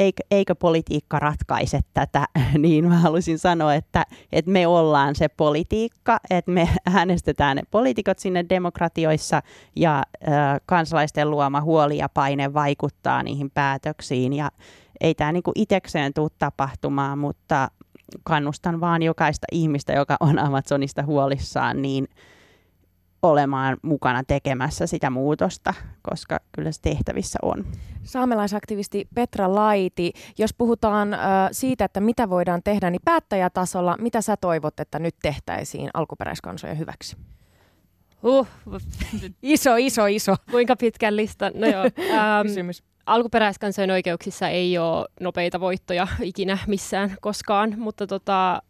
eikö, 0.00 0.22
eikö 0.30 0.54
politiikka 0.54 1.18
ratkaise 1.18 1.80
tätä, 1.94 2.28
niin 2.58 2.88
mä 2.88 2.98
haluaisin 2.98 3.38
sanoa, 3.38 3.74
että, 3.74 4.06
että 4.32 4.50
me 4.50 4.66
ollaan 4.66 5.14
se 5.14 5.28
politiikka, 5.28 6.20
että 6.30 6.50
me 6.50 6.68
äänestetään 6.96 7.56
ne 7.56 7.62
poliitikot 7.70 8.18
sinne 8.18 8.44
demokratioissa 8.48 9.42
ja 9.76 10.02
äh, 10.28 10.60
kansalaisten 10.66 11.30
luoma 11.30 11.60
huoli 11.60 11.98
ja 11.98 12.08
paine 12.08 12.54
vaikuttaa 12.54 13.22
niihin 13.22 13.50
päätöksiin. 13.50 14.32
Ja 14.32 14.50
ei 15.00 15.14
tämä 15.14 15.32
niinku 15.32 15.52
itekseen 15.54 16.14
tule 16.14 16.30
tapahtumaan, 16.38 17.18
mutta 17.18 17.68
kannustan 18.24 18.80
vaan 18.80 19.02
jokaista 19.02 19.46
ihmistä, 19.52 19.92
joka 19.92 20.16
on 20.20 20.38
Amazonista 20.38 21.02
huolissaan, 21.02 21.82
niin 21.82 22.08
olemaan 23.22 23.76
mukana 23.82 24.24
tekemässä 24.24 24.86
sitä 24.86 25.10
muutosta, 25.10 25.74
koska 26.02 26.40
kyllä 26.52 26.72
se 26.72 26.80
tehtävissä 26.82 27.38
on. 27.42 27.64
Saamelaisaktivisti 28.02 29.08
Petra 29.14 29.54
Laiti, 29.54 30.12
jos 30.38 30.54
puhutaan 30.54 31.08
siitä, 31.52 31.84
että 31.84 32.00
mitä 32.00 32.30
voidaan 32.30 32.62
tehdä, 32.62 32.90
niin 32.90 33.02
päättäjätasolla, 33.04 33.96
mitä 34.00 34.20
sä 34.20 34.36
toivot, 34.36 34.80
että 34.80 34.98
nyt 34.98 35.14
tehtäisiin 35.22 35.90
alkuperäiskansojen 35.94 36.78
hyväksi? 36.78 37.16
Uh, 38.22 38.48
iso, 39.42 39.76
iso, 39.76 40.06
iso. 40.06 40.36
Kuinka 40.50 40.76
pitkän 40.76 41.16
listan? 41.16 41.52
No 41.54 41.66
joo. 41.66 41.84
Ähm, 42.10 42.46
Kysymys 42.46 42.82
alkuperäiskansojen 43.10 43.90
oikeuksissa 43.90 44.48
ei 44.48 44.78
ole 44.78 45.06
nopeita 45.20 45.60
voittoja 45.60 46.06
ikinä 46.22 46.58
missään 46.66 47.16
koskaan, 47.20 47.74
mutta, 47.76 48.06
tota, 48.06 48.62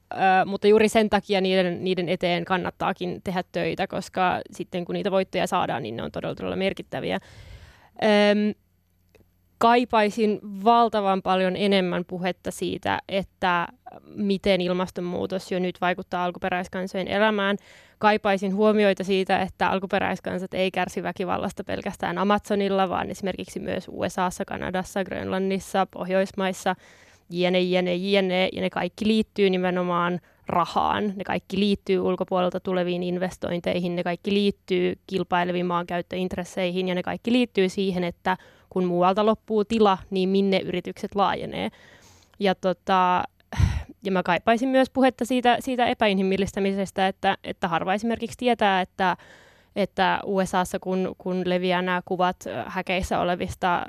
mutta 0.47 0.69
juuri 0.69 0.89
sen 0.89 1.11
takia 1.11 1.41
niiden, 1.41 1.85
niiden 1.85 2.09
eteen 2.09 2.45
kannattaakin 2.45 3.21
tehdä 3.25 3.45
töitä, 3.53 3.87
koska 3.87 4.41
sitten 4.53 4.85
kun 4.85 4.93
niitä 4.93 5.11
voittoja 5.11 5.47
saadaan, 5.47 5.83
niin 5.83 5.97
ne 5.97 6.03
on 6.03 6.13
todella, 6.13 6.35
todella 6.35 6.57
merkittäviä. 6.57 7.19
Ähm, 8.03 8.51
kaipaisin 9.61 10.41
valtavan 10.65 11.23
paljon 11.23 11.57
enemmän 11.57 12.05
puhetta 12.05 12.51
siitä, 12.51 12.99
että 13.09 13.69
miten 14.15 14.61
ilmastonmuutos 14.61 15.53
jo 15.53 15.59
nyt 15.59 15.81
vaikuttaa 15.81 16.25
alkuperäiskansojen 16.25 17.09
elämään. 17.09 17.57
Kaipaisin 17.99 18.55
huomioita 18.55 19.05
siitä, 19.05 19.39
että 19.39 19.71
alkuperäiskansat 19.71 20.55
ei 20.55 20.71
kärsi 20.71 21.03
väkivallasta 21.03 21.65
pelkästään 21.65 22.19
Amazonilla, 22.19 22.89
vaan 22.89 23.11
esimerkiksi 23.11 23.61
myös 23.61 23.87
USAssa, 23.89 24.45
Kanadassa, 24.45 25.05
Grönlannissa, 25.05 25.87
Pohjoismaissa, 25.91 26.77
jne, 27.31 27.61
jne, 27.61 27.95
jne, 27.95 28.49
ja 28.53 28.61
ne 28.61 28.71
kaikki 28.71 29.07
liittyy 29.07 29.51
nimenomaan 29.51 30.21
rahaan. 30.51 31.13
Ne 31.17 31.25
kaikki 31.25 31.59
liittyy 31.59 31.99
ulkopuolelta 31.99 32.61
tuleviin 32.61 33.03
investointeihin, 33.03 33.97
ne 33.97 34.03
kaikki 34.03 34.35
liittyy 34.35 34.99
kilpaileviin 35.07 35.67
maankäyttöintresseihin 35.67 36.89
ja 36.89 36.95
ne 36.95 37.03
kaikki 37.03 37.33
liittyy 37.33 37.69
siihen, 37.69 38.05
että 38.05 38.37
kun 38.71 38.85
muualta 38.85 39.27
loppuu 39.27 39.65
tila, 39.65 39.99
niin 40.11 40.29
minne 40.29 40.59
yritykset 40.59 41.15
laajenee. 41.15 41.69
Ja, 42.41 42.55
tota, 42.55 43.23
ja 44.05 44.13
mä 44.13 44.23
kaipaisin 44.23 44.69
myös 44.69 44.91
puhetta 44.91 45.25
siitä, 45.25 45.57
siitä 45.61 45.87
epäinhimillistämisestä, 45.87 47.09
että, 47.09 47.39
että 47.45 47.69
harva 47.69 47.95
esimerkiksi 47.95 48.39
tietää, 48.39 48.81
että 48.81 49.17
että 49.77 50.21
USAssa, 50.25 50.79
kun, 50.79 51.15
kun 51.19 51.43
leviää 51.45 51.83
nämä 51.83 52.03
kuvat 52.05 52.37
häkeissä 52.67 53.21
olevista 53.21 53.77
äh, 53.77 53.85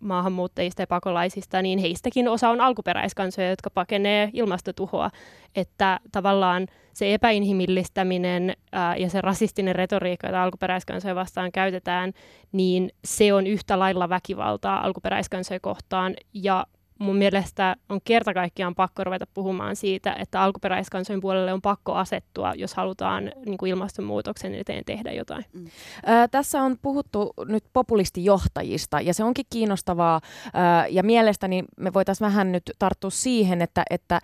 maahanmuuttajista 0.00 0.82
ja 0.82 0.86
pakolaisista, 0.86 1.62
niin 1.62 1.78
heistäkin 1.78 2.28
osa 2.28 2.48
on 2.48 2.60
alkuperäiskansoja, 2.60 3.50
jotka 3.50 3.70
pakenee 3.70 4.30
ilmastotuhoa. 4.32 5.10
Että 5.56 6.00
tavallaan 6.12 6.66
se 6.92 7.14
epäinhimillistäminen 7.14 8.50
äh, 8.50 8.98
ja 9.00 9.10
se 9.10 9.20
rasistinen 9.20 9.74
retoriikka, 9.74 10.26
jota 10.26 10.42
alkuperäiskansoja 10.42 11.14
vastaan 11.14 11.52
käytetään, 11.52 12.12
niin 12.52 12.90
se 13.04 13.34
on 13.34 13.46
yhtä 13.46 13.78
lailla 13.78 14.08
väkivaltaa 14.08 14.84
alkuperäiskansoja 14.84 15.60
kohtaan. 15.60 16.14
Ja 16.34 16.66
mun 16.98 17.16
mielestä 17.16 17.76
on 17.88 18.00
kerta 18.04 18.34
kaikkiaan 18.34 18.74
pakko 18.74 19.04
ruveta 19.04 19.26
puhumaan 19.34 19.76
siitä, 19.76 20.16
että 20.18 20.42
alkuperäiskansojen 20.42 21.20
puolelle 21.20 21.52
on 21.52 21.62
pakko 21.62 21.94
asettua, 21.94 22.54
jos 22.54 22.74
halutaan 22.74 23.32
niin 23.46 23.58
kuin 23.58 23.70
ilmastonmuutoksen 23.70 24.54
eteen 24.54 24.84
tehdä 24.84 25.12
jotain. 25.12 25.44
Mm. 25.52 25.64
Ö, 25.64 26.28
tässä 26.30 26.62
on 26.62 26.76
puhuttu 26.82 27.32
nyt 27.48 27.64
populistijohtajista 27.72 29.00
ja 29.00 29.14
se 29.14 29.24
onkin 29.24 29.46
kiinnostavaa 29.50 30.20
ö, 30.46 30.50
ja 30.90 31.02
mielestäni 31.02 31.64
me 31.76 31.92
voitaisiin 31.92 32.26
vähän 32.26 32.52
nyt 32.52 32.70
tarttua 32.78 33.10
siihen, 33.10 33.62
että, 33.62 33.82
että 33.90 34.20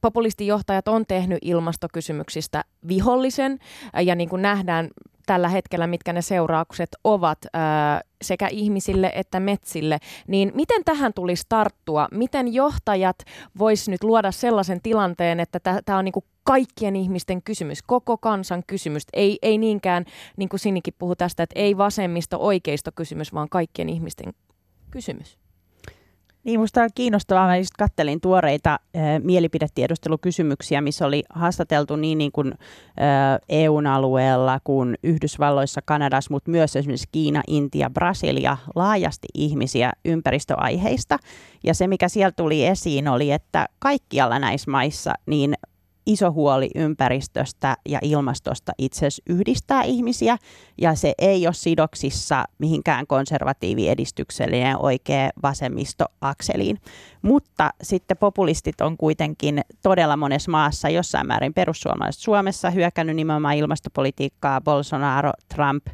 populistijohtajat 0.00 0.88
on 0.88 1.04
tehnyt 1.08 1.38
ilmastokysymyksistä 1.42 2.64
vihollisen 2.88 3.58
ja 4.04 4.14
niin 4.14 4.28
kuin 4.28 4.42
nähdään 4.42 4.88
tällä 5.26 5.48
hetkellä, 5.48 5.86
mitkä 5.86 6.12
ne 6.12 6.22
seuraukset 6.22 6.88
ovat 7.04 7.38
ää, 7.52 8.00
sekä 8.22 8.48
ihmisille 8.48 9.12
että 9.14 9.40
metsille, 9.40 9.98
niin 10.28 10.52
miten 10.54 10.84
tähän 10.84 11.12
tulisi 11.14 11.46
tarttua? 11.48 12.08
Miten 12.10 12.54
johtajat 12.54 13.18
vois 13.58 13.88
nyt 13.88 14.04
luoda 14.04 14.32
sellaisen 14.32 14.82
tilanteen, 14.82 15.40
että 15.40 15.60
tämä 15.84 15.98
on 15.98 16.04
niinku 16.04 16.24
kaikkien 16.44 16.96
ihmisten 16.96 17.42
kysymys, 17.42 17.82
koko 17.82 18.18
kansan 18.18 18.62
kysymys. 18.66 19.02
Ei, 19.12 19.38
ei 19.42 19.58
niinkään, 19.58 20.04
niin 20.36 20.48
kuin 20.48 20.60
Sinikin 20.60 20.94
puhui 20.98 21.16
tästä, 21.16 21.42
että 21.42 21.60
ei 21.60 21.76
vasemmisto 21.76 22.36
oikeisto 22.40 22.90
kysymys, 22.94 23.34
vaan 23.34 23.48
kaikkien 23.48 23.88
ihmisten 23.88 24.32
kysymys. 24.90 25.39
Niin, 26.44 26.60
minusta 26.60 26.82
on 26.82 26.90
kiinnostavaa. 26.94 27.46
Mä 27.46 27.56
just 27.56 27.74
kattelin 27.78 28.20
tuoreita 28.20 28.72
äh, 28.72 29.02
mielipidetiedustelukysymyksiä, 29.22 30.80
missä 30.80 31.06
oli 31.06 31.22
haastateltu 31.34 31.96
niin, 31.96 32.18
niin 32.18 32.32
kuin 32.32 32.52
äh, 32.52 33.38
EUn 33.48 33.86
alueella 33.86 34.60
kuin 34.64 34.98
Yhdysvalloissa, 35.02 35.80
Kanadassa, 35.84 36.30
mutta 36.30 36.50
myös 36.50 36.76
esimerkiksi 36.76 37.08
Kiina, 37.12 37.42
Intia, 37.46 37.90
Brasilia, 37.90 38.56
laajasti 38.74 39.28
ihmisiä 39.34 39.92
ympäristöaiheista. 40.04 41.18
Ja 41.64 41.74
se, 41.74 41.86
mikä 41.86 42.08
sieltä 42.08 42.36
tuli 42.36 42.66
esiin, 42.66 43.08
oli, 43.08 43.32
että 43.32 43.66
kaikkialla 43.78 44.38
näissä 44.38 44.70
maissa 44.70 45.14
niin 45.26 45.54
iso 46.06 46.32
huoli 46.32 46.70
ympäristöstä 46.74 47.76
ja 47.88 47.98
ilmastosta 48.02 48.72
itse 48.78 49.08
yhdistää 49.28 49.82
ihmisiä 49.82 50.36
ja 50.80 50.94
se 50.94 51.12
ei 51.18 51.46
ole 51.46 51.54
sidoksissa 51.54 52.44
mihinkään 52.58 53.06
konservatiiviedistyksellinen 53.06 54.82
oikea 54.82 55.30
vasemmistoakseliin. 55.42 56.78
Mutta 57.22 57.70
sitten 57.82 58.16
populistit 58.16 58.80
on 58.80 58.96
kuitenkin 58.96 59.60
todella 59.82 60.16
monessa 60.16 60.50
maassa 60.50 60.88
jossain 60.88 61.26
määrin 61.26 61.54
perussuomalaiset 61.54 62.22
Suomessa 62.22 62.70
hyökännyt 62.70 63.16
nimenomaan 63.16 63.56
ilmastopolitiikkaa, 63.56 64.60
Bolsonaro, 64.60 65.32
Trump 65.54 65.86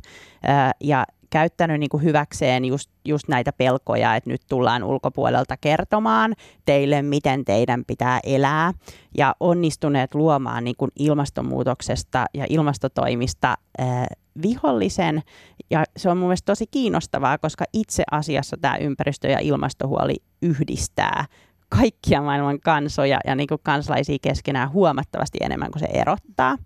ja 0.80 1.06
käyttänyt 1.36 1.80
niin 1.80 1.90
kuin 1.90 2.02
hyväkseen 2.02 2.64
just, 2.64 2.90
just 3.04 3.28
näitä 3.28 3.52
pelkoja, 3.52 4.16
että 4.16 4.30
nyt 4.30 4.42
tullaan 4.48 4.84
ulkopuolelta 4.84 5.56
kertomaan 5.56 6.34
teille, 6.64 7.02
miten 7.02 7.44
teidän 7.44 7.84
pitää 7.86 8.20
elää, 8.24 8.72
ja 9.18 9.34
onnistuneet 9.40 10.14
luomaan 10.14 10.64
niin 10.64 10.76
kuin 10.78 10.90
ilmastonmuutoksesta 10.98 12.26
ja 12.34 12.46
ilmastotoimista 12.48 13.56
äh, 13.80 14.06
vihollisen, 14.42 15.22
ja 15.70 15.84
se 15.96 16.10
on 16.10 16.16
mun 16.16 16.28
mielestä 16.28 16.52
tosi 16.52 16.66
kiinnostavaa, 16.66 17.38
koska 17.38 17.64
itse 17.72 18.02
asiassa 18.10 18.56
tämä 18.60 18.76
ympäristö- 18.76 19.28
ja 19.28 19.38
ilmastohuoli 19.38 20.16
yhdistää 20.42 21.24
kaikkia 21.68 22.22
maailman 22.22 22.60
kansoja 22.60 23.20
ja 23.26 23.34
niin 23.34 23.48
kuin 23.48 23.60
kansalaisia 23.62 24.18
keskenään 24.22 24.72
huomattavasti 24.72 25.38
enemmän 25.40 25.70
kuin 25.70 25.80
se 25.80 25.88
erottaa. 25.92 26.58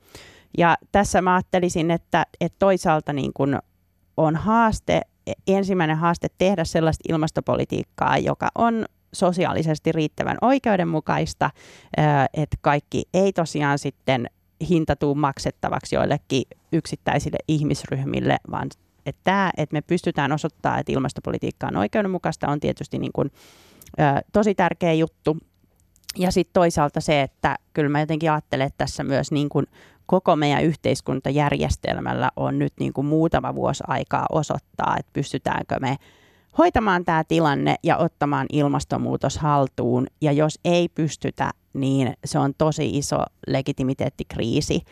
Ja 0.58 0.76
tässä 0.92 1.22
mä 1.22 1.34
ajattelisin, 1.34 1.90
että, 1.90 2.26
että 2.40 2.58
toisaalta 2.58 3.12
niin 3.12 3.32
kuin 3.34 3.58
on 4.24 4.36
haaste, 4.36 5.00
ensimmäinen 5.46 5.96
haaste 5.96 6.28
tehdä 6.38 6.64
sellaista 6.64 7.04
ilmastopolitiikkaa, 7.08 8.18
joka 8.18 8.48
on 8.54 8.84
sosiaalisesti 9.12 9.92
riittävän 9.92 10.38
oikeudenmukaista, 10.40 11.50
että 12.34 12.56
kaikki 12.60 13.04
ei 13.14 13.32
tosiaan 13.32 13.78
sitten 13.78 14.30
hinta 14.68 14.96
tuu 14.96 15.14
maksettavaksi 15.14 15.96
joillekin 15.96 16.42
yksittäisille 16.72 17.38
ihmisryhmille, 17.48 18.36
vaan 18.50 18.68
että 19.06 19.20
tämä, 19.24 19.50
että 19.56 19.72
me 19.72 19.82
pystytään 19.82 20.32
osoittamaan, 20.32 20.80
että 20.80 20.92
ilmastopolitiikka 20.92 21.66
on 21.66 21.76
oikeudenmukaista, 21.76 22.48
on 22.48 22.60
tietysti 22.60 22.98
niin 22.98 23.12
kuin, 23.12 23.30
tosi 24.32 24.54
tärkeä 24.54 24.92
juttu. 24.92 25.36
Ja 26.18 26.30
sitten 26.30 26.52
toisaalta 26.52 27.00
se, 27.00 27.22
että 27.22 27.56
kyllä 27.72 27.88
mä 27.88 28.00
jotenkin 28.00 28.30
ajattelen, 28.30 28.66
että 28.66 28.78
tässä 28.78 29.04
myös 29.04 29.32
niin 29.32 29.48
kuin 29.48 29.66
koko 30.10 30.36
meidän 30.36 30.64
yhteiskuntajärjestelmällä 30.64 32.30
on 32.36 32.58
nyt 32.58 32.72
niin 32.80 32.92
kuin 32.92 33.06
muutama 33.06 33.54
vuosi 33.54 33.84
aikaa 33.86 34.26
osoittaa, 34.32 34.96
että 34.98 35.10
pystytäänkö 35.12 35.80
me 35.80 35.96
hoitamaan 36.58 37.04
tämä 37.04 37.24
tilanne 37.24 37.74
ja 37.82 37.96
ottamaan 37.96 38.46
ilmastonmuutos 38.52 39.38
haltuun. 39.38 40.06
Ja 40.20 40.32
jos 40.32 40.58
ei 40.64 40.88
pystytä, 40.88 41.50
niin 41.72 42.14
se 42.24 42.38
on 42.38 42.52
tosi 42.58 42.98
iso 42.98 43.16
legitimiteettikriisi 43.46 44.82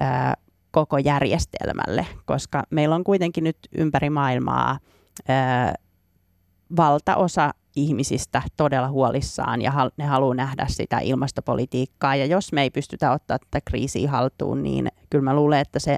ää, 0.00 0.34
koko 0.70 0.98
järjestelmälle, 0.98 2.06
koska 2.24 2.62
meillä 2.70 2.94
on 2.94 3.04
kuitenkin 3.04 3.44
nyt 3.44 3.58
ympäri 3.78 4.10
maailmaa 4.10 4.78
ää, 5.28 5.74
valtaosa 6.76 7.50
ihmisistä 7.76 8.42
todella 8.56 8.88
huolissaan 8.88 9.62
ja 9.62 9.90
ne 9.96 10.04
haluaa 10.04 10.34
nähdä 10.34 10.66
sitä 10.68 10.98
ilmastopolitiikkaa. 10.98 12.16
Ja 12.16 12.26
jos 12.26 12.52
me 12.52 12.62
ei 12.62 12.70
pystytä 12.70 13.12
ottaa 13.12 13.38
tätä 13.38 13.60
kriisiä 13.64 14.10
haltuun, 14.10 14.62
niin 14.62 14.88
kyllä 15.10 15.24
mä 15.24 15.34
luulen, 15.34 15.60
että 15.60 15.78
se 15.78 15.96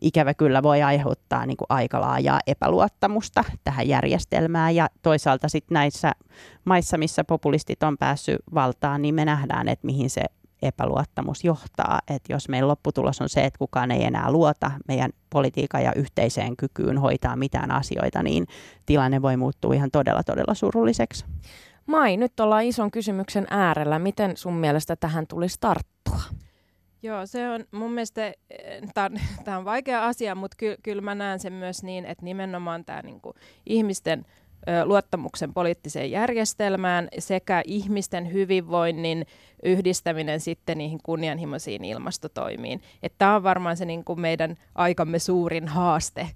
ikävä 0.00 0.34
kyllä 0.34 0.62
voi 0.62 0.82
aiheuttaa 0.82 1.46
niin 1.46 1.56
kuin 1.56 1.66
aika 1.68 2.00
laajaa 2.00 2.40
epäluottamusta 2.46 3.44
tähän 3.64 3.88
järjestelmään. 3.88 4.74
Ja 4.74 4.88
toisaalta 5.02 5.48
sitten 5.48 5.74
näissä 5.74 6.12
maissa, 6.64 6.98
missä 6.98 7.24
populistit 7.24 7.82
on 7.82 7.98
päässyt 7.98 8.40
valtaan, 8.54 9.02
niin 9.02 9.14
me 9.14 9.24
nähdään, 9.24 9.68
että 9.68 9.86
mihin 9.86 10.10
se 10.10 10.24
epäluottamus 10.62 11.44
johtaa. 11.44 11.98
Että 12.08 12.32
jos 12.32 12.48
meidän 12.48 12.68
lopputulos 12.68 13.20
on 13.20 13.28
se, 13.28 13.44
että 13.44 13.58
kukaan 13.58 13.90
ei 13.90 14.04
enää 14.04 14.32
luota 14.32 14.70
meidän 14.88 15.10
politiikan 15.30 15.82
ja 15.82 15.92
yhteiseen 15.94 16.56
kykyyn 16.56 16.98
hoitaa 16.98 17.36
mitään 17.36 17.70
asioita, 17.70 18.22
niin 18.22 18.46
tilanne 18.86 19.22
voi 19.22 19.36
muuttua 19.36 19.74
ihan 19.74 19.90
todella, 19.90 20.22
todella 20.22 20.54
surulliseksi. 20.54 21.24
Mai, 21.86 22.16
nyt 22.16 22.40
ollaan 22.40 22.64
ison 22.64 22.90
kysymyksen 22.90 23.46
äärellä. 23.50 23.98
Miten 23.98 24.36
sun 24.36 24.54
mielestä 24.54 24.96
tähän 24.96 25.26
tulisi 25.26 25.56
tarttua? 25.60 26.20
Joo, 27.02 27.26
se 27.26 27.50
on 27.50 27.64
mun 27.70 27.92
mielestä, 27.92 28.26
eh, 28.26 28.34
tämä 29.44 29.58
on 29.58 29.64
vaikea 29.64 30.06
asia, 30.06 30.34
mutta 30.34 30.56
ky, 30.56 30.76
kyllä 30.82 31.02
mä 31.02 31.14
näen 31.14 31.40
sen 31.40 31.52
myös 31.52 31.82
niin, 31.82 32.04
että 32.04 32.24
nimenomaan 32.24 32.84
tämä 32.84 33.02
niinku, 33.02 33.34
ihmisten 33.66 34.26
luottamuksen 34.84 35.54
poliittiseen 35.54 36.10
järjestelmään 36.10 37.08
sekä 37.18 37.62
ihmisten 37.66 38.32
hyvinvoinnin 38.32 39.26
yhdistäminen 39.62 40.40
sitten 40.40 40.78
niihin 40.78 41.00
kunnianhimoisiin 41.02 41.84
ilmastotoimiin. 41.84 42.82
Tämä 43.18 43.36
on 43.36 43.42
varmaan 43.42 43.76
se 43.76 43.84
niin 43.84 44.04
kuin 44.04 44.20
meidän 44.20 44.56
aikamme 44.74 45.18
suurin 45.18 45.68
haaste. 45.68 46.28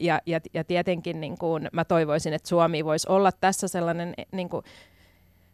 Ja, 0.00 0.20
ja, 0.26 0.40
ja 0.54 0.64
tietenkin 0.64 1.20
niin 1.20 1.38
kuin 1.38 1.68
mä 1.72 1.84
toivoisin, 1.84 2.32
että 2.32 2.48
Suomi 2.48 2.84
voisi 2.84 3.06
olla 3.08 3.32
tässä 3.32 3.68
sellainen 3.68 4.14
niin 4.32 4.48
kuin 4.48 4.64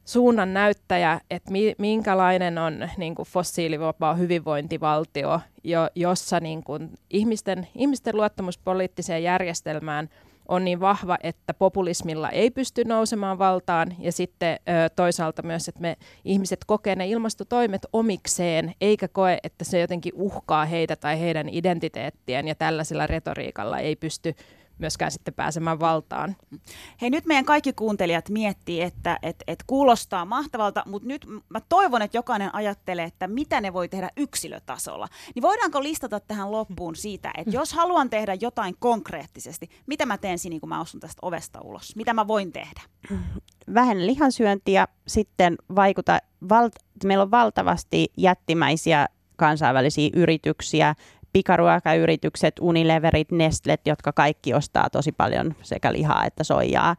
suunnan 0.05 0.55
näyttäjä, 0.55 1.20
että 1.30 1.53
mi, 1.53 1.74
minkälainen 1.78 2.59
on 2.59 2.88
niin 2.97 3.14
kuin 3.14 3.28
fossiilivapaa 3.28 4.14
hyvinvointivaltio, 4.14 5.40
jo, 5.64 5.88
jossa 5.94 6.40
niin 6.40 6.64
kuin 6.64 6.90
ihmisten, 7.11 7.68
ihmisten 7.74 8.16
luottamus 8.16 8.59
poliittiseen 8.59 9.22
järjestelmään– 9.22 10.09
on 10.49 10.64
niin 10.64 10.80
vahva, 10.80 11.18
että 11.22 11.55
populismilla 11.55 12.30
ei 12.30 12.51
pysty 12.51 12.84
nousemaan 12.84 13.38
valtaan. 13.38 13.94
Ja 13.99 14.12
sitten 14.12 14.59
ö, 14.68 14.88
toisaalta 14.97 15.42
myös, 15.42 15.68
että 15.68 15.80
me 15.80 15.97
ihmiset 16.24 16.61
kokee 16.66 16.97
ne 16.97 17.07
ilmastotoimet 17.07 17.86
omikseen, 17.92 18.74
eikä 18.80 19.09
koe, 19.09 19.38
että 19.42 19.64
se 19.64 19.80
jotenkin 19.80 20.12
uhkaa 20.16 20.64
heitä 20.64 20.97
tai 20.97 21.20
heidän 21.20 21.49
identiteettiään. 21.49 22.49
Ja 22.49 22.55
tällaisella 22.55 23.07
retoriikalla 23.07 23.78
ei 23.78 23.97
pysty 23.97 24.34
myöskään 24.79 25.11
sitten 25.11 25.35
pääsemään 25.35 25.81
valtaan. 25.81 26.37
Hei, 27.03 27.11
nyt 27.11 27.27
meidän 27.27 27.45
kaikki 27.45 27.72
kuuntelijat 27.72 28.29
miettii, 28.29 28.83
että 28.83 29.18
et, 29.22 29.45
et 29.47 29.64
kuulostaa 29.66 30.24
mahtavalta, 30.24 30.83
mutta 30.87 31.09
nyt 31.09 31.27
mä 31.49 31.61
toivon, 31.68 32.03
että 32.03 32.16
jokainen 32.16 32.55
ajattelee, 32.55 33.05
että 33.05 33.29
mitä 33.29 33.61
ne 33.61 33.72
voi 33.72 33.89
tehdä 33.89 34.11
yksilötasolla. 34.16 35.09
Niin 35.35 35.43
voidaanko 35.43 35.83
listata 35.83 36.20
tähän 36.20 36.53
loppuun 36.53 36.97
siitä, 36.97 37.31
että 37.37 37.57
jos 37.57 37.72
haluan 37.72 38.11
tehdä 38.11 38.35
jotain 38.35 38.77
konkreettisesti, 38.79 39.68
mitä 39.87 40.07
mä 40.07 40.18
teen 40.18 40.39
siinä, 40.39 40.61
kun 40.61 40.68
mä 40.68 40.81
asun 40.81 41.01
tästä 41.01 41.18
ovesta 41.22 41.61
ulos? 41.61 41.97
Mitä 41.97 42.14
mä 42.14 42.27
voin 42.27 42.53
tehdä? 42.53 42.81
Vähän 43.74 44.07
lihansyöntiä, 44.07 44.89
sitten 45.07 45.57
vaikuta, 45.77 46.18
val, 46.49 46.70
meillä 47.05 47.22
on 47.22 47.31
valtavasti 47.31 48.12
jättimäisiä 48.16 49.07
kansainvälisiä 49.37 50.11
yrityksiä, 50.14 50.95
pikaruokayritykset, 51.37 52.55
Unileverit, 52.61 53.32
Nestlet, 53.32 53.80
jotka 53.87 54.12
kaikki 54.12 54.55
ostaa 54.55 54.91
tosi 54.91 55.12
paljon 55.12 55.55
sekä 55.62 55.93
lihaa 55.93 56.24
että 56.24 56.45
soijaa. 56.45 56.97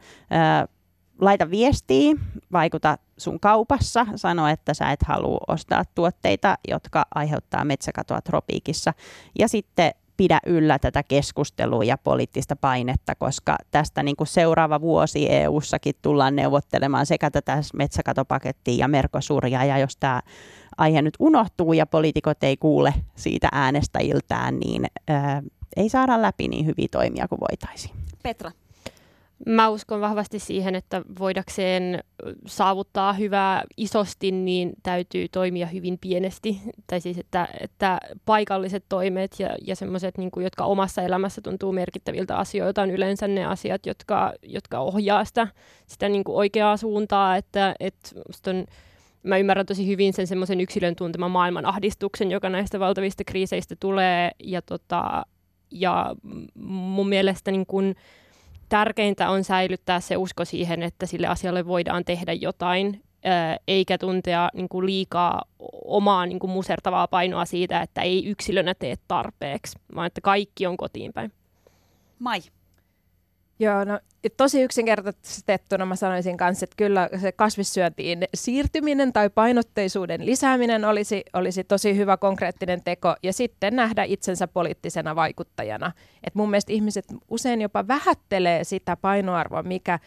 laita 1.20 1.50
viestiä, 1.50 2.14
vaikuta 2.52 2.98
sun 3.16 3.40
kaupassa, 3.40 4.06
sano, 4.16 4.48
että 4.48 4.74
sä 4.74 4.90
et 4.92 5.02
halua 5.02 5.38
ostaa 5.48 5.82
tuotteita, 5.94 6.58
jotka 6.68 7.06
aiheuttaa 7.14 7.64
metsäkatoa 7.64 8.20
tropiikissa. 8.20 8.94
Ja 9.38 9.48
sitten 9.48 9.92
pidä 10.16 10.38
yllä 10.46 10.78
tätä 10.78 11.02
keskustelua 11.02 11.84
ja 11.84 11.98
poliittista 11.98 12.56
painetta, 12.56 13.14
koska 13.14 13.56
tästä 13.70 14.02
niin 14.02 14.16
kuin 14.16 14.28
seuraava 14.28 14.80
vuosi 14.80 15.26
EU-sakin 15.30 15.94
tullaan 16.02 16.36
neuvottelemaan 16.36 17.06
sekä 17.06 17.30
tätä 17.30 17.62
metsäkatopakettia 17.74 18.78
ja 18.78 18.88
Merkosuria, 18.88 19.64
ja 19.64 19.78
jos 19.78 19.96
tämä 19.96 20.22
aihe 20.78 21.02
nyt 21.02 21.14
unohtuu 21.18 21.72
ja 21.72 21.86
poliitikot 21.86 22.42
ei 22.42 22.56
kuule 22.56 22.94
siitä 23.14 23.48
äänestäjiltään, 23.52 24.58
niin 24.58 24.86
ää, 25.08 25.42
ei 25.76 25.88
saada 25.88 26.22
läpi 26.22 26.48
niin 26.48 26.66
hyviä 26.66 26.88
toimia 26.90 27.28
kuin 27.28 27.40
voitaisiin. 27.40 27.94
Petra. 28.22 28.50
Mä 29.46 29.68
uskon 29.68 30.00
vahvasti 30.00 30.38
siihen, 30.38 30.74
että 30.74 31.02
voidakseen 31.18 32.04
saavuttaa 32.46 33.12
hyvää 33.12 33.62
isosti, 33.76 34.30
niin 34.30 34.72
täytyy 34.82 35.28
toimia 35.28 35.66
hyvin 35.66 35.98
pienesti. 35.98 36.60
Tai 36.86 37.00
siis, 37.00 37.18
että, 37.18 37.48
että 37.60 37.98
paikalliset 38.24 38.84
toimet 38.88 39.40
ja, 39.40 39.56
ja 39.66 39.76
semmoiset, 39.76 40.18
niin 40.18 40.30
jotka 40.36 40.64
omassa 40.64 41.02
elämässä 41.02 41.40
tuntuu 41.40 41.72
merkittäviltä 41.72 42.36
asioilta, 42.36 42.82
on 42.82 42.90
yleensä 42.90 43.28
ne 43.28 43.44
asiat, 43.44 43.86
jotka, 43.86 44.32
jotka 44.42 44.78
ohjaa 44.78 45.24
sitä, 45.24 45.48
sitä 45.86 46.08
niin 46.08 46.24
kuin 46.24 46.36
oikeaa 46.36 46.76
suuntaa. 46.76 47.36
Että, 47.36 47.74
että 47.80 48.10
on, 48.46 48.66
mä 49.22 49.36
ymmärrän 49.36 49.66
tosi 49.66 49.86
hyvin 49.86 50.12
sen 50.12 50.26
semmoisen 50.26 50.60
yksilön 50.60 50.96
tunteman 50.96 51.30
maailman 51.30 51.66
ahdistuksen, 51.66 52.30
joka 52.30 52.48
näistä 52.48 52.80
valtavista 52.80 53.24
kriiseistä 53.24 53.76
tulee. 53.80 54.30
Ja, 54.44 54.62
tota, 54.62 55.26
ja 55.70 56.14
mun 56.64 57.08
mielestä 57.08 57.50
niin 57.50 57.66
kuin, 57.66 57.96
tärkeintä 58.68 59.30
on 59.30 59.44
säilyttää 59.44 60.00
se 60.00 60.16
usko 60.16 60.44
siihen, 60.44 60.82
että 60.82 61.06
sille 61.06 61.26
asialle 61.26 61.66
voidaan 61.66 62.04
tehdä 62.04 62.32
jotain, 62.32 63.02
eikä 63.68 63.98
tuntea 63.98 64.48
niin 64.54 64.68
kuin 64.68 64.86
liikaa 64.86 65.42
omaa 65.84 66.26
niin 66.26 66.38
kuin 66.38 66.50
musertavaa 66.50 67.08
painoa 67.08 67.44
siitä, 67.44 67.80
että 67.82 68.02
ei 68.02 68.26
yksilönä 68.26 68.74
tee 68.74 68.94
tarpeeksi, 69.08 69.78
vaan 69.94 70.06
että 70.06 70.20
kaikki 70.20 70.66
on 70.66 70.76
kotiin 70.76 71.12
päin. 71.12 71.32
Mai. 72.18 72.40
Joo, 73.60 73.84
no 73.84 74.00
tosi 74.36 74.62
yksinkertaistettuna 74.62 75.86
mä 75.86 75.96
sanoisin 75.96 76.36
kanssa, 76.36 76.64
että 76.64 76.76
kyllä 76.76 77.08
se 77.20 77.32
kasvissyöntiin 77.32 78.24
siirtyminen 78.34 79.12
tai 79.12 79.30
painotteisuuden 79.30 80.26
lisääminen 80.26 80.84
olisi, 80.84 81.24
olisi 81.32 81.64
tosi 81.64 81.96
hyvä 81.96 82.16
konkreettinen 82.16 82.84
teko 82.84 83.14
ja 83.22 83.32
sitten 83.32 83.76
nähdä 83.76 84.04
itsensä 84.04 84.48
poliittisena 84.48 85.16
vaikuttajana. 85.16 85.92
Et 86.24 86.34
mun 86.34 86.50
mielestä 86.50 86.72
ihmiset 86.72 87.04
usein 87.28 87.60
jopa 87.60 87.88
vähättelee 87.88 88.64
sitä 88.64 88.96
painoarvoa, 88.96 89.62
mikä 89.62 89.98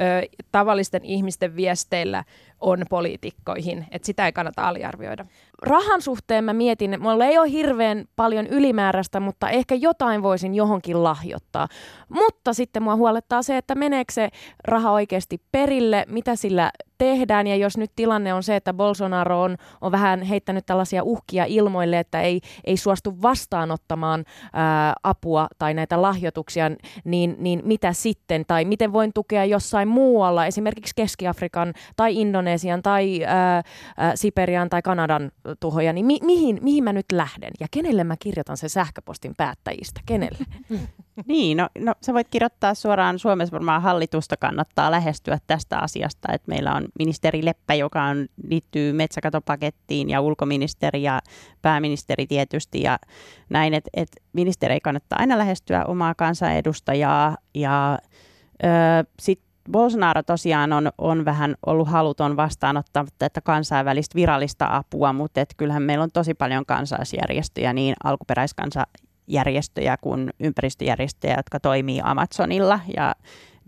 ö, 0.00 0.38
tavallisten 0.52 1.04
ihmisten 1.04 1.56
viesteillä 1.56 2.24
on 2.60 2.82
poliitikkoihin, 2.90 3.86
että 3.90 4.06
sitä 4.06 4.26
ei 4.26 4.32
kannata 4.32 4.68
aliarvioida. 4.68 5.26
Rahan 5.62 6.02
suhteen 6.02 6.44
mä 6.44 6.52
mietin, 6.52 6.96
mulla 7.00 7.24
ei 7.24 7.38
ole 7.38 7.50
hirveän 7.50 8.04
paljon 8.16 8.46
ylimääräistä, 8.46 9.20
mutta 9.20 9.50
ehkä 9.50 9.74
jotain 9.74 10.22
voisin 10.22 10.54
johonkin 10.54 11.04
lahjoittaa. 11.04 11.68
Mutta 12.08 12.52
sitten 12.52 12.82
mua 12.82 12.96
huolettaa 12.96 13.42
se, 13.42 13.56
että 13.56 13.74
meneekö 13.74 14.12
se 14.12 14.28
raha 14.64 14.90
oikeasti 14.90 15.40
perille, 15.52 16.04
mitä 16.08 16.36
sillä 16.36 16.70
tehdään. 16.98 17.46
Ja 17.46 17.56
jos 17.56 17.76
nyt 17.76 17.90
tilanne 17.96 18.34
on 18.34 18.42
se, 18.42 18.56
että 18.56 18.74
Bolsonaro 18.74 19.42
on, 19.42 19.56
on 19.80 19.92
vähän 19.92 20.22
heittänyt 20.22 20.66
tällaisia 20.66 21.02
uhkia 21.02 21.44
ilmoille, 21.44 21.98
että 21.98 22.20
ei, 22.20 22.40
ei 22.64 22.76
suostu 22.76 23.22
vastaanottamaan 23.22 24.24
ää, 24.52 24.94
apua 25.02 25.46
tai 25.58 25.74
näitä 25.74 26.02
lahjoituksia, 26.02 26.70
niin, 27.04 27.36
niin 27.38 27.62
mitä 27.64 27.92
sitten? 27.92 28.44
Tai 28.46 28.64
miten 28.64 28.92
voin 28.92 29.12
tukea 29.12 29.44
jossain 29.44 29.88
muualla, 29.88 30.46
esimerkiksi 30.46 30.92
Keski-Afrikan 30.96 31.74
tai 31.96 32.20
Indonesian 32.20 32.45
tai 32.82 33.24
ää, 33.24 33.62
ää, 33.96 34.16
Siperian 34.16 34.70
tai 34.70 34.82
Kanadan 34.82 35.30
tuhoja, 35.60 35.92
niin 35.92 36.06
mi- 36.06 36.20
mihin, 36.22 36.58
mihin 36.62 36.84
mä 36.84 36.92
nyt 36.92 37.06
lähden? 37.12 37.50
Ja 37.60 37.66
kenelle 37.70 38.04
mä 38.04 38.16
kirjoitan 38.18 38.56
sen 38.56 38.70
sähköpostin 38.70 39.34
päättäjistä? 39.36 40.00
Kenelle? 40.06 40.38
niin, 41.26 41.56
no, 41.56 41.68
no 41.78 41.94
sä 42.02 42.14
voit 42.14 42.28
kirjoittaa 42.28 42.74
suoraan 42.74 43.18
Suomessa 43.18 43.52
varmaan 43.52 43.82
hallitusta 43.82 44.36
kannattaa 44.36 44.90
lähestyä 44.90 45.38
tästä 45.46 45.78
asiasta, 45.78 46.32
että 46.32 46.48
meillä 46.48 46.74
on 46.74 46.88
ministeri 46.98 47.44
Leppä, 47.44 47.74
joka 47.74 48.02
on, 48.02 48.26
liittyy 48.48 48.92
metsäkatopakettiin 48.92 50.10
ja 50.10 50.20
ulkoministeri 50.20 51.02
ja 51.02 51.20
pääministeri 51.62 52.26
tietysti 52.26 52.82
ja 52.82 52.98
näin, 53.48 53.74
että 53.74 53.90
et 53.94 54.08
ministeri 54.32 54.80
kannattaa 54.80 55.18
aina 55.18 55.38
lähestyä 55.38 55.84
omaa 55.84 56.14
kansanedustajaa 56.14 57.36
ja 57.54 57.98
sitten 59.20 59.45
Bolsonaro 59.72 60.22
tosiaan 60.22 60.72
on, 60.72 60.90
on 60.98 61.24
vähän 61.24 61.54
ollut 61.66 61.88
haluton 61.88 62.36
vastaanottaa 62.36 63.04
tätä 63.18 63.40
kansainvälistä 63.40 64.14
virallista 64.14 64.76
apua, 64.76 65.12
mutta 65.12 65.40
et 65.40 65.54
kyllähän 65.56 65.82
meillä 65.82 66.02
on 66.02 66.10
tosi 66.12 66.34
paljon 66.34 66.66
kansalaisjärjestöjä, 66.66 67.72
niin 67.72 67.94
alkuperäiskansajärjestöjä 68.04 69.96
kuin 70.00 70.30
ympäristöjärjestöjä, 70.40 71.36
jotka 71.36 71.60
toimii 71.60 72.00
Amazonilla 72.04 72.80
ja 72.96 73.14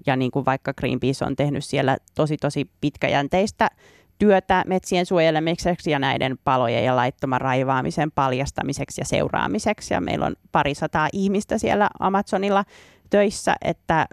ja 0.06 0.16
niin 0.16 0.30
kuin 0.30 0.44
vaikka 0.44 0.74
Greenpeace 0.74 1.24
on 1.24 1.36
tehnyt 1.36 1.64
siellä 1.64 1.96
tosi 2.14 2.36
tosi 2.36 2.70
pitkäjänteistä 2.80 3.70
työtä 4.18 4.64
metsien 4.66 5.06
suojelemiseksi 5.06 5.90
ja 5.90 5.98
näiden 5.98 6.38
palojen 6.44 6.84
ja 6.84 6.96
laittoman 6.96 7.40
raivaamisen 7.40 8.10
paljastamiseksi 8.10 9.00
ja 9.00 9.04
seuraamiseksi. 9.04 9.94
Ja 9.94 10.00
meillä 10.00 10.26
on 10.26 10.34
parisataa 10.52 11.08
ihmistä 11.12 11.58
siellä 11.58 11.88
Amazonilla 12.00 12.64
töissä, 13.10 13.54
että 13.64 14.06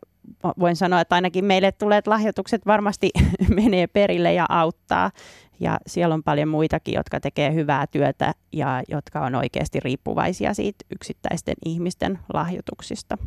voin 0.60 0.76
sanoa, 0.76 1.02
että 1.02 1.16
ainakin 1.16 1.46
meille 1.46 1.72
tulee 1.72 2.02
lahjoitukset 2.06 2.66
varmasti 2.66 3.10
menee 3.62 3.88
perille 3.88 4.34
ja 4.34 4.46
auttaa. 4.50 5.12
Ja 5.60 5.78
siellä 5.88 6.16
on 6.16 6.24
paljon 6.24 6.48
muitakin, 6.48 6.94
jotka 6.94 7.20
tekee 7.20 7.54
hyvää 7.54 7.88
työtä 7.88 8.34
ja 8.54 8.84
jotka 8.88 9.22
on 9.22 9.36
oikeasti 9.36 9.80
riippuvaisia 9.80 10.54
siitä 10.54 10.86
yksittäisten 10.92 11.56
ihmisten 11.66 12.20
lahjoituksista. 12.34 13.18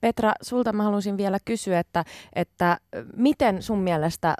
Petra, 0.00 0.32
sulta 0.42 0.72
mä 0.72 0.82
haluaisin 0.82 1.16
vielä 1.16 1.38
kysyä, 1.44 1.78
että, 1.78 2.04
että 2.32 2.78
miten 3.16 3.62
sun 3.62 3.78
mielestä 3.78 4.34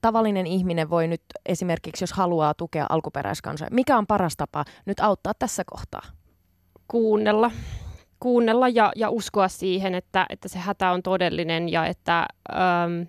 tavallinen 0.00 0.46
ihminen 0.46 0.90
voi 0.90 1.08
nyt 1.08 1.22
esimerkiksi, 1.46 2.02
jos 2.02 2.12
haluaa 2.12 2.54
tukea 2.54 2.86
alkuperäiskansoja, 2.88 3.70
mikä 3.72 3.98
on 3.98 4.06
paras 4.06 4.36
tapa 4.36 4.64
nyt 4.86 5.00
auttaa 5.00 5.32
tässä 5.38 5.62
kohtaa? 5.66 6.02
Kuunnella. 6.88 7.50
Kuunnella 8.20 8.68
ja, 8.68 8.92
ja 8.96 9.10
uskoa 9.10 9.48
siihen, 9.48 9.94
että, 9.94 10.26
että 10.30 10.48
se 10.48 10.58
hätä 10.58 10.90
on 10.90 11.02
todellinen 11.02 11.68
ja 11.68 11.86
että... 11.86 12.26
Ähm, 12.52 13.02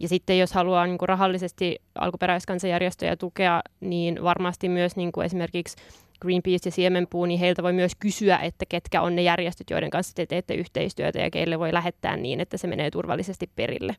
ja 0.00 0.08
sitten 0.08 0.38
jos 0.38 0.52
haluaa 0.52 0.86
niin 0.86 0.98
kuin 0.98 1.08
rahallisesti 1.08 1.82
alkuperäiskansajärjestöjä 1.94 3.16
tukea, 3.16 3.62
niin 3.80 4.22
varmasti 4.22 4.68
myös 4.68 4.96
niin 4.96 5.12
kuin 5.12 5.24
esimerkiksi 5.24 5.76
Greenpeace 6.22 6.68
ja 6.68 6.72
Siemenpuu, 6.72 7.26
niin 7.26 7.40
heiltä 7.40 7.62
voi 7.62 7.72
myös 7.72 7.92
kysyä, 7.98 8.38
että 8.38 8.64
ketkä 8.68 9.02
on 9.02 9.16
ne 9.16 9.22
järjestöt, 9.22 9.70
joiden 9.70 9.90
kanssa 9.90 10.14
te 10.14 10.26
teette 10.26 10.54
yhteistyötä 10.54 11.18
ja 11.18 11.30
keille 11.30 11.58
voi 11.58 11.72
lähettää 11.72 12.16
niin, 12.16 12.40
että 12.40 12.56
se 12.56 12.66
menee 12.66 12.90
turvallisesti 12.90 13.50
perille. 13.56 13.96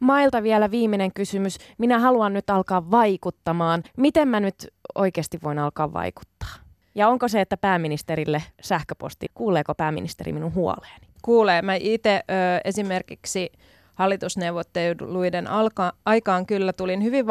Mailta 0.00 0.42
vielä 0.42 0.70
viimeinen 0.70 1.12
kysymys. 1.12 1.58
Minä 1.78 1.98
haluan 1.98 2.32
nyt 2.32 2.50
alkaa 2.50 2.90
vaikuttamaan. 2.90 3.82
Miten 3.96 4.28
mä 4.28 4.40
nyt 4.40 4.68
oikeasti 4.94 5.38
voin 5.42 5.58
alkaa 5.58 5.92
vaikuttaa? 5.92 6.67
Ja 6.98 7.08
onko 7.08 7.28
se, 7.28 7.40
että 7.40 7.56
pääministerille 7.56 8.42
sähköposti, 8.60 9.26
kuuleeko 9.34 9.74
pääministeri 9.74 10.32
minun 10.32 10.54
huoleeni? 10.54 11.06
Kuulee. 11.22 11.62
Mä 11.62 11.74
itse 11.74 12.22
esimerkiksi 12.64 13.52
hallitusneuvotteluiden 13.94 15.46
alka- 15.46 15.92
aikaan 16.04 16.46
kyllä 16.46 16.72
tulin 16.72 17.02
hyvin 17.02 17.26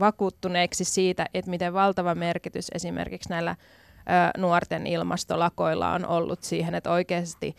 vakuuttuneeksi 0.00 0.84
siitä, 0.84 1.26
että 1.34 1.50
miten 1.50 1.74
valtava 1.74 2.14
merkitys 2.14 2.68
esimerkiksi 2.74 3.28
näillä 3.28 3.50
ö, 3.50 4.40
nuorten 4.40 4.86
ilmastolakoilla 4.86 5.92
on 5.92 6.06
ollut 6.06 6.42
siihen, 6.42 6.74
että 6.74 6.90
oikeasti 6.90 7.56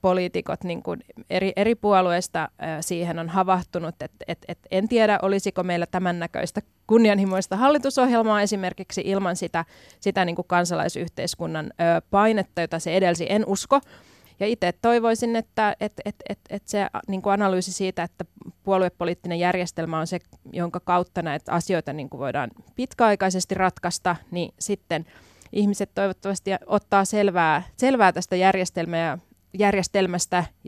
poliitikot 0.00 0.64
niin 0.64 0.82
kuin 0.82 1.00
eri, 1.30 1.52
eri 1.56 1.74
puolueista 1.74 2.48
siihen 2.80 3.18
on 3.18 3.28
havahtunut, 3.28 3.94
että 4.02 4.24
et, 4.28 4.38
et 4.48 4.58
en 4.70 4.88
tiedä, 4.88 5.18
olisiko 5.22 5.62
meillä 5.62 5.86
tämän 5.86 6.18
näköistä 6.18 6.62
kunnianhimoista 6.86 7.56
hallitusohjelmaa 7.56 8.42
esimerkiksi 8.42 9.02
ilman 9.04 9.36
sitä, 9.36 9.64
sitä 10.00 10.24
niin 10.24 10.36
kuin 10.36 10.48
kansalaisyhteiskunnan 10.48 11.72
painetta, 12.10 12.60
jota 12.60 12.78
se 12.78 12.96
edelsi, 12.96 13.26
en 13.28 13.44
usko. 13.46 13.80
Ja 14.40 14.46
itse 14.46 14.72
toivoisin, 14.82 15.36
että 15.36 15.76
et, 15.80 15.92
et, 16.04 16.16
et, 16.28 16.38
et 16.50 16.68
se 16.68 16.86
niin 17.08 17.22
kuin 17.22 17.32
analyysi 17.32 17.72
siitä, 17.72 18.02
että 18.02 18.24
puoluepoliittinen 18.62 19.38
järjestelmä 19.38 19.98
on 19.98 20.06
se, 20.06 20.18
jonka 20.52 20.80
kautta 20.80 21.22
näitä 21.22 21.52
asioita 21.52 21.92
niin 21.92 22.10
kuin 22.10 22.18
voidaan 22.18 22.50
pitkäaikaisesti 22.74 23.54
ratkaista, 23.54 24.16
niin 24.30 24.54
sitten 24.60 25.06
ihmiset 25.52 25.90
toivottavasti 25.94 26.50
ottaa 26.66 27.04
selvää, 27.04 27.62
selvää 27.76 28.12
tästä 28.12 28.36
järjestelmästä 28.36 28.96
ja 28.96 29.18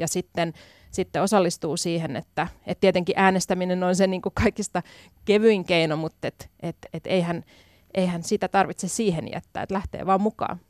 sitten, 0.08 0.52
sitten 0.90 1.22
osallistuu 1.22 1.76
siihen, 1.76 2.16
että, 2.16 2.48
että 2.66 2.80
tietenkin 2.80 3.14
äänestäminen 3.18 3.82
on 3.82 3.96
se 3.96 4.06
niin 4.06 4.22
kuin 4.22 4.34
kaikista 4.34 4.82
kevyin 5.24 5.64
keino, 5.64 5.96
mutta 5.96 6.28
et, 6.28 6.50
et, 6.60 6.76
et 6.92 7.06
eihän, 7.06 7.44
eihän 7.94 8.22
sitä 8.22 8.48
tarvitse 8.48 8.88
siihen 8.88 9.28
jättää, 9.32 9.62
että 9.62 9.74
lähtee 9.74 10.06
vaan 10.06 10.20
mukaan. 10.20 10.60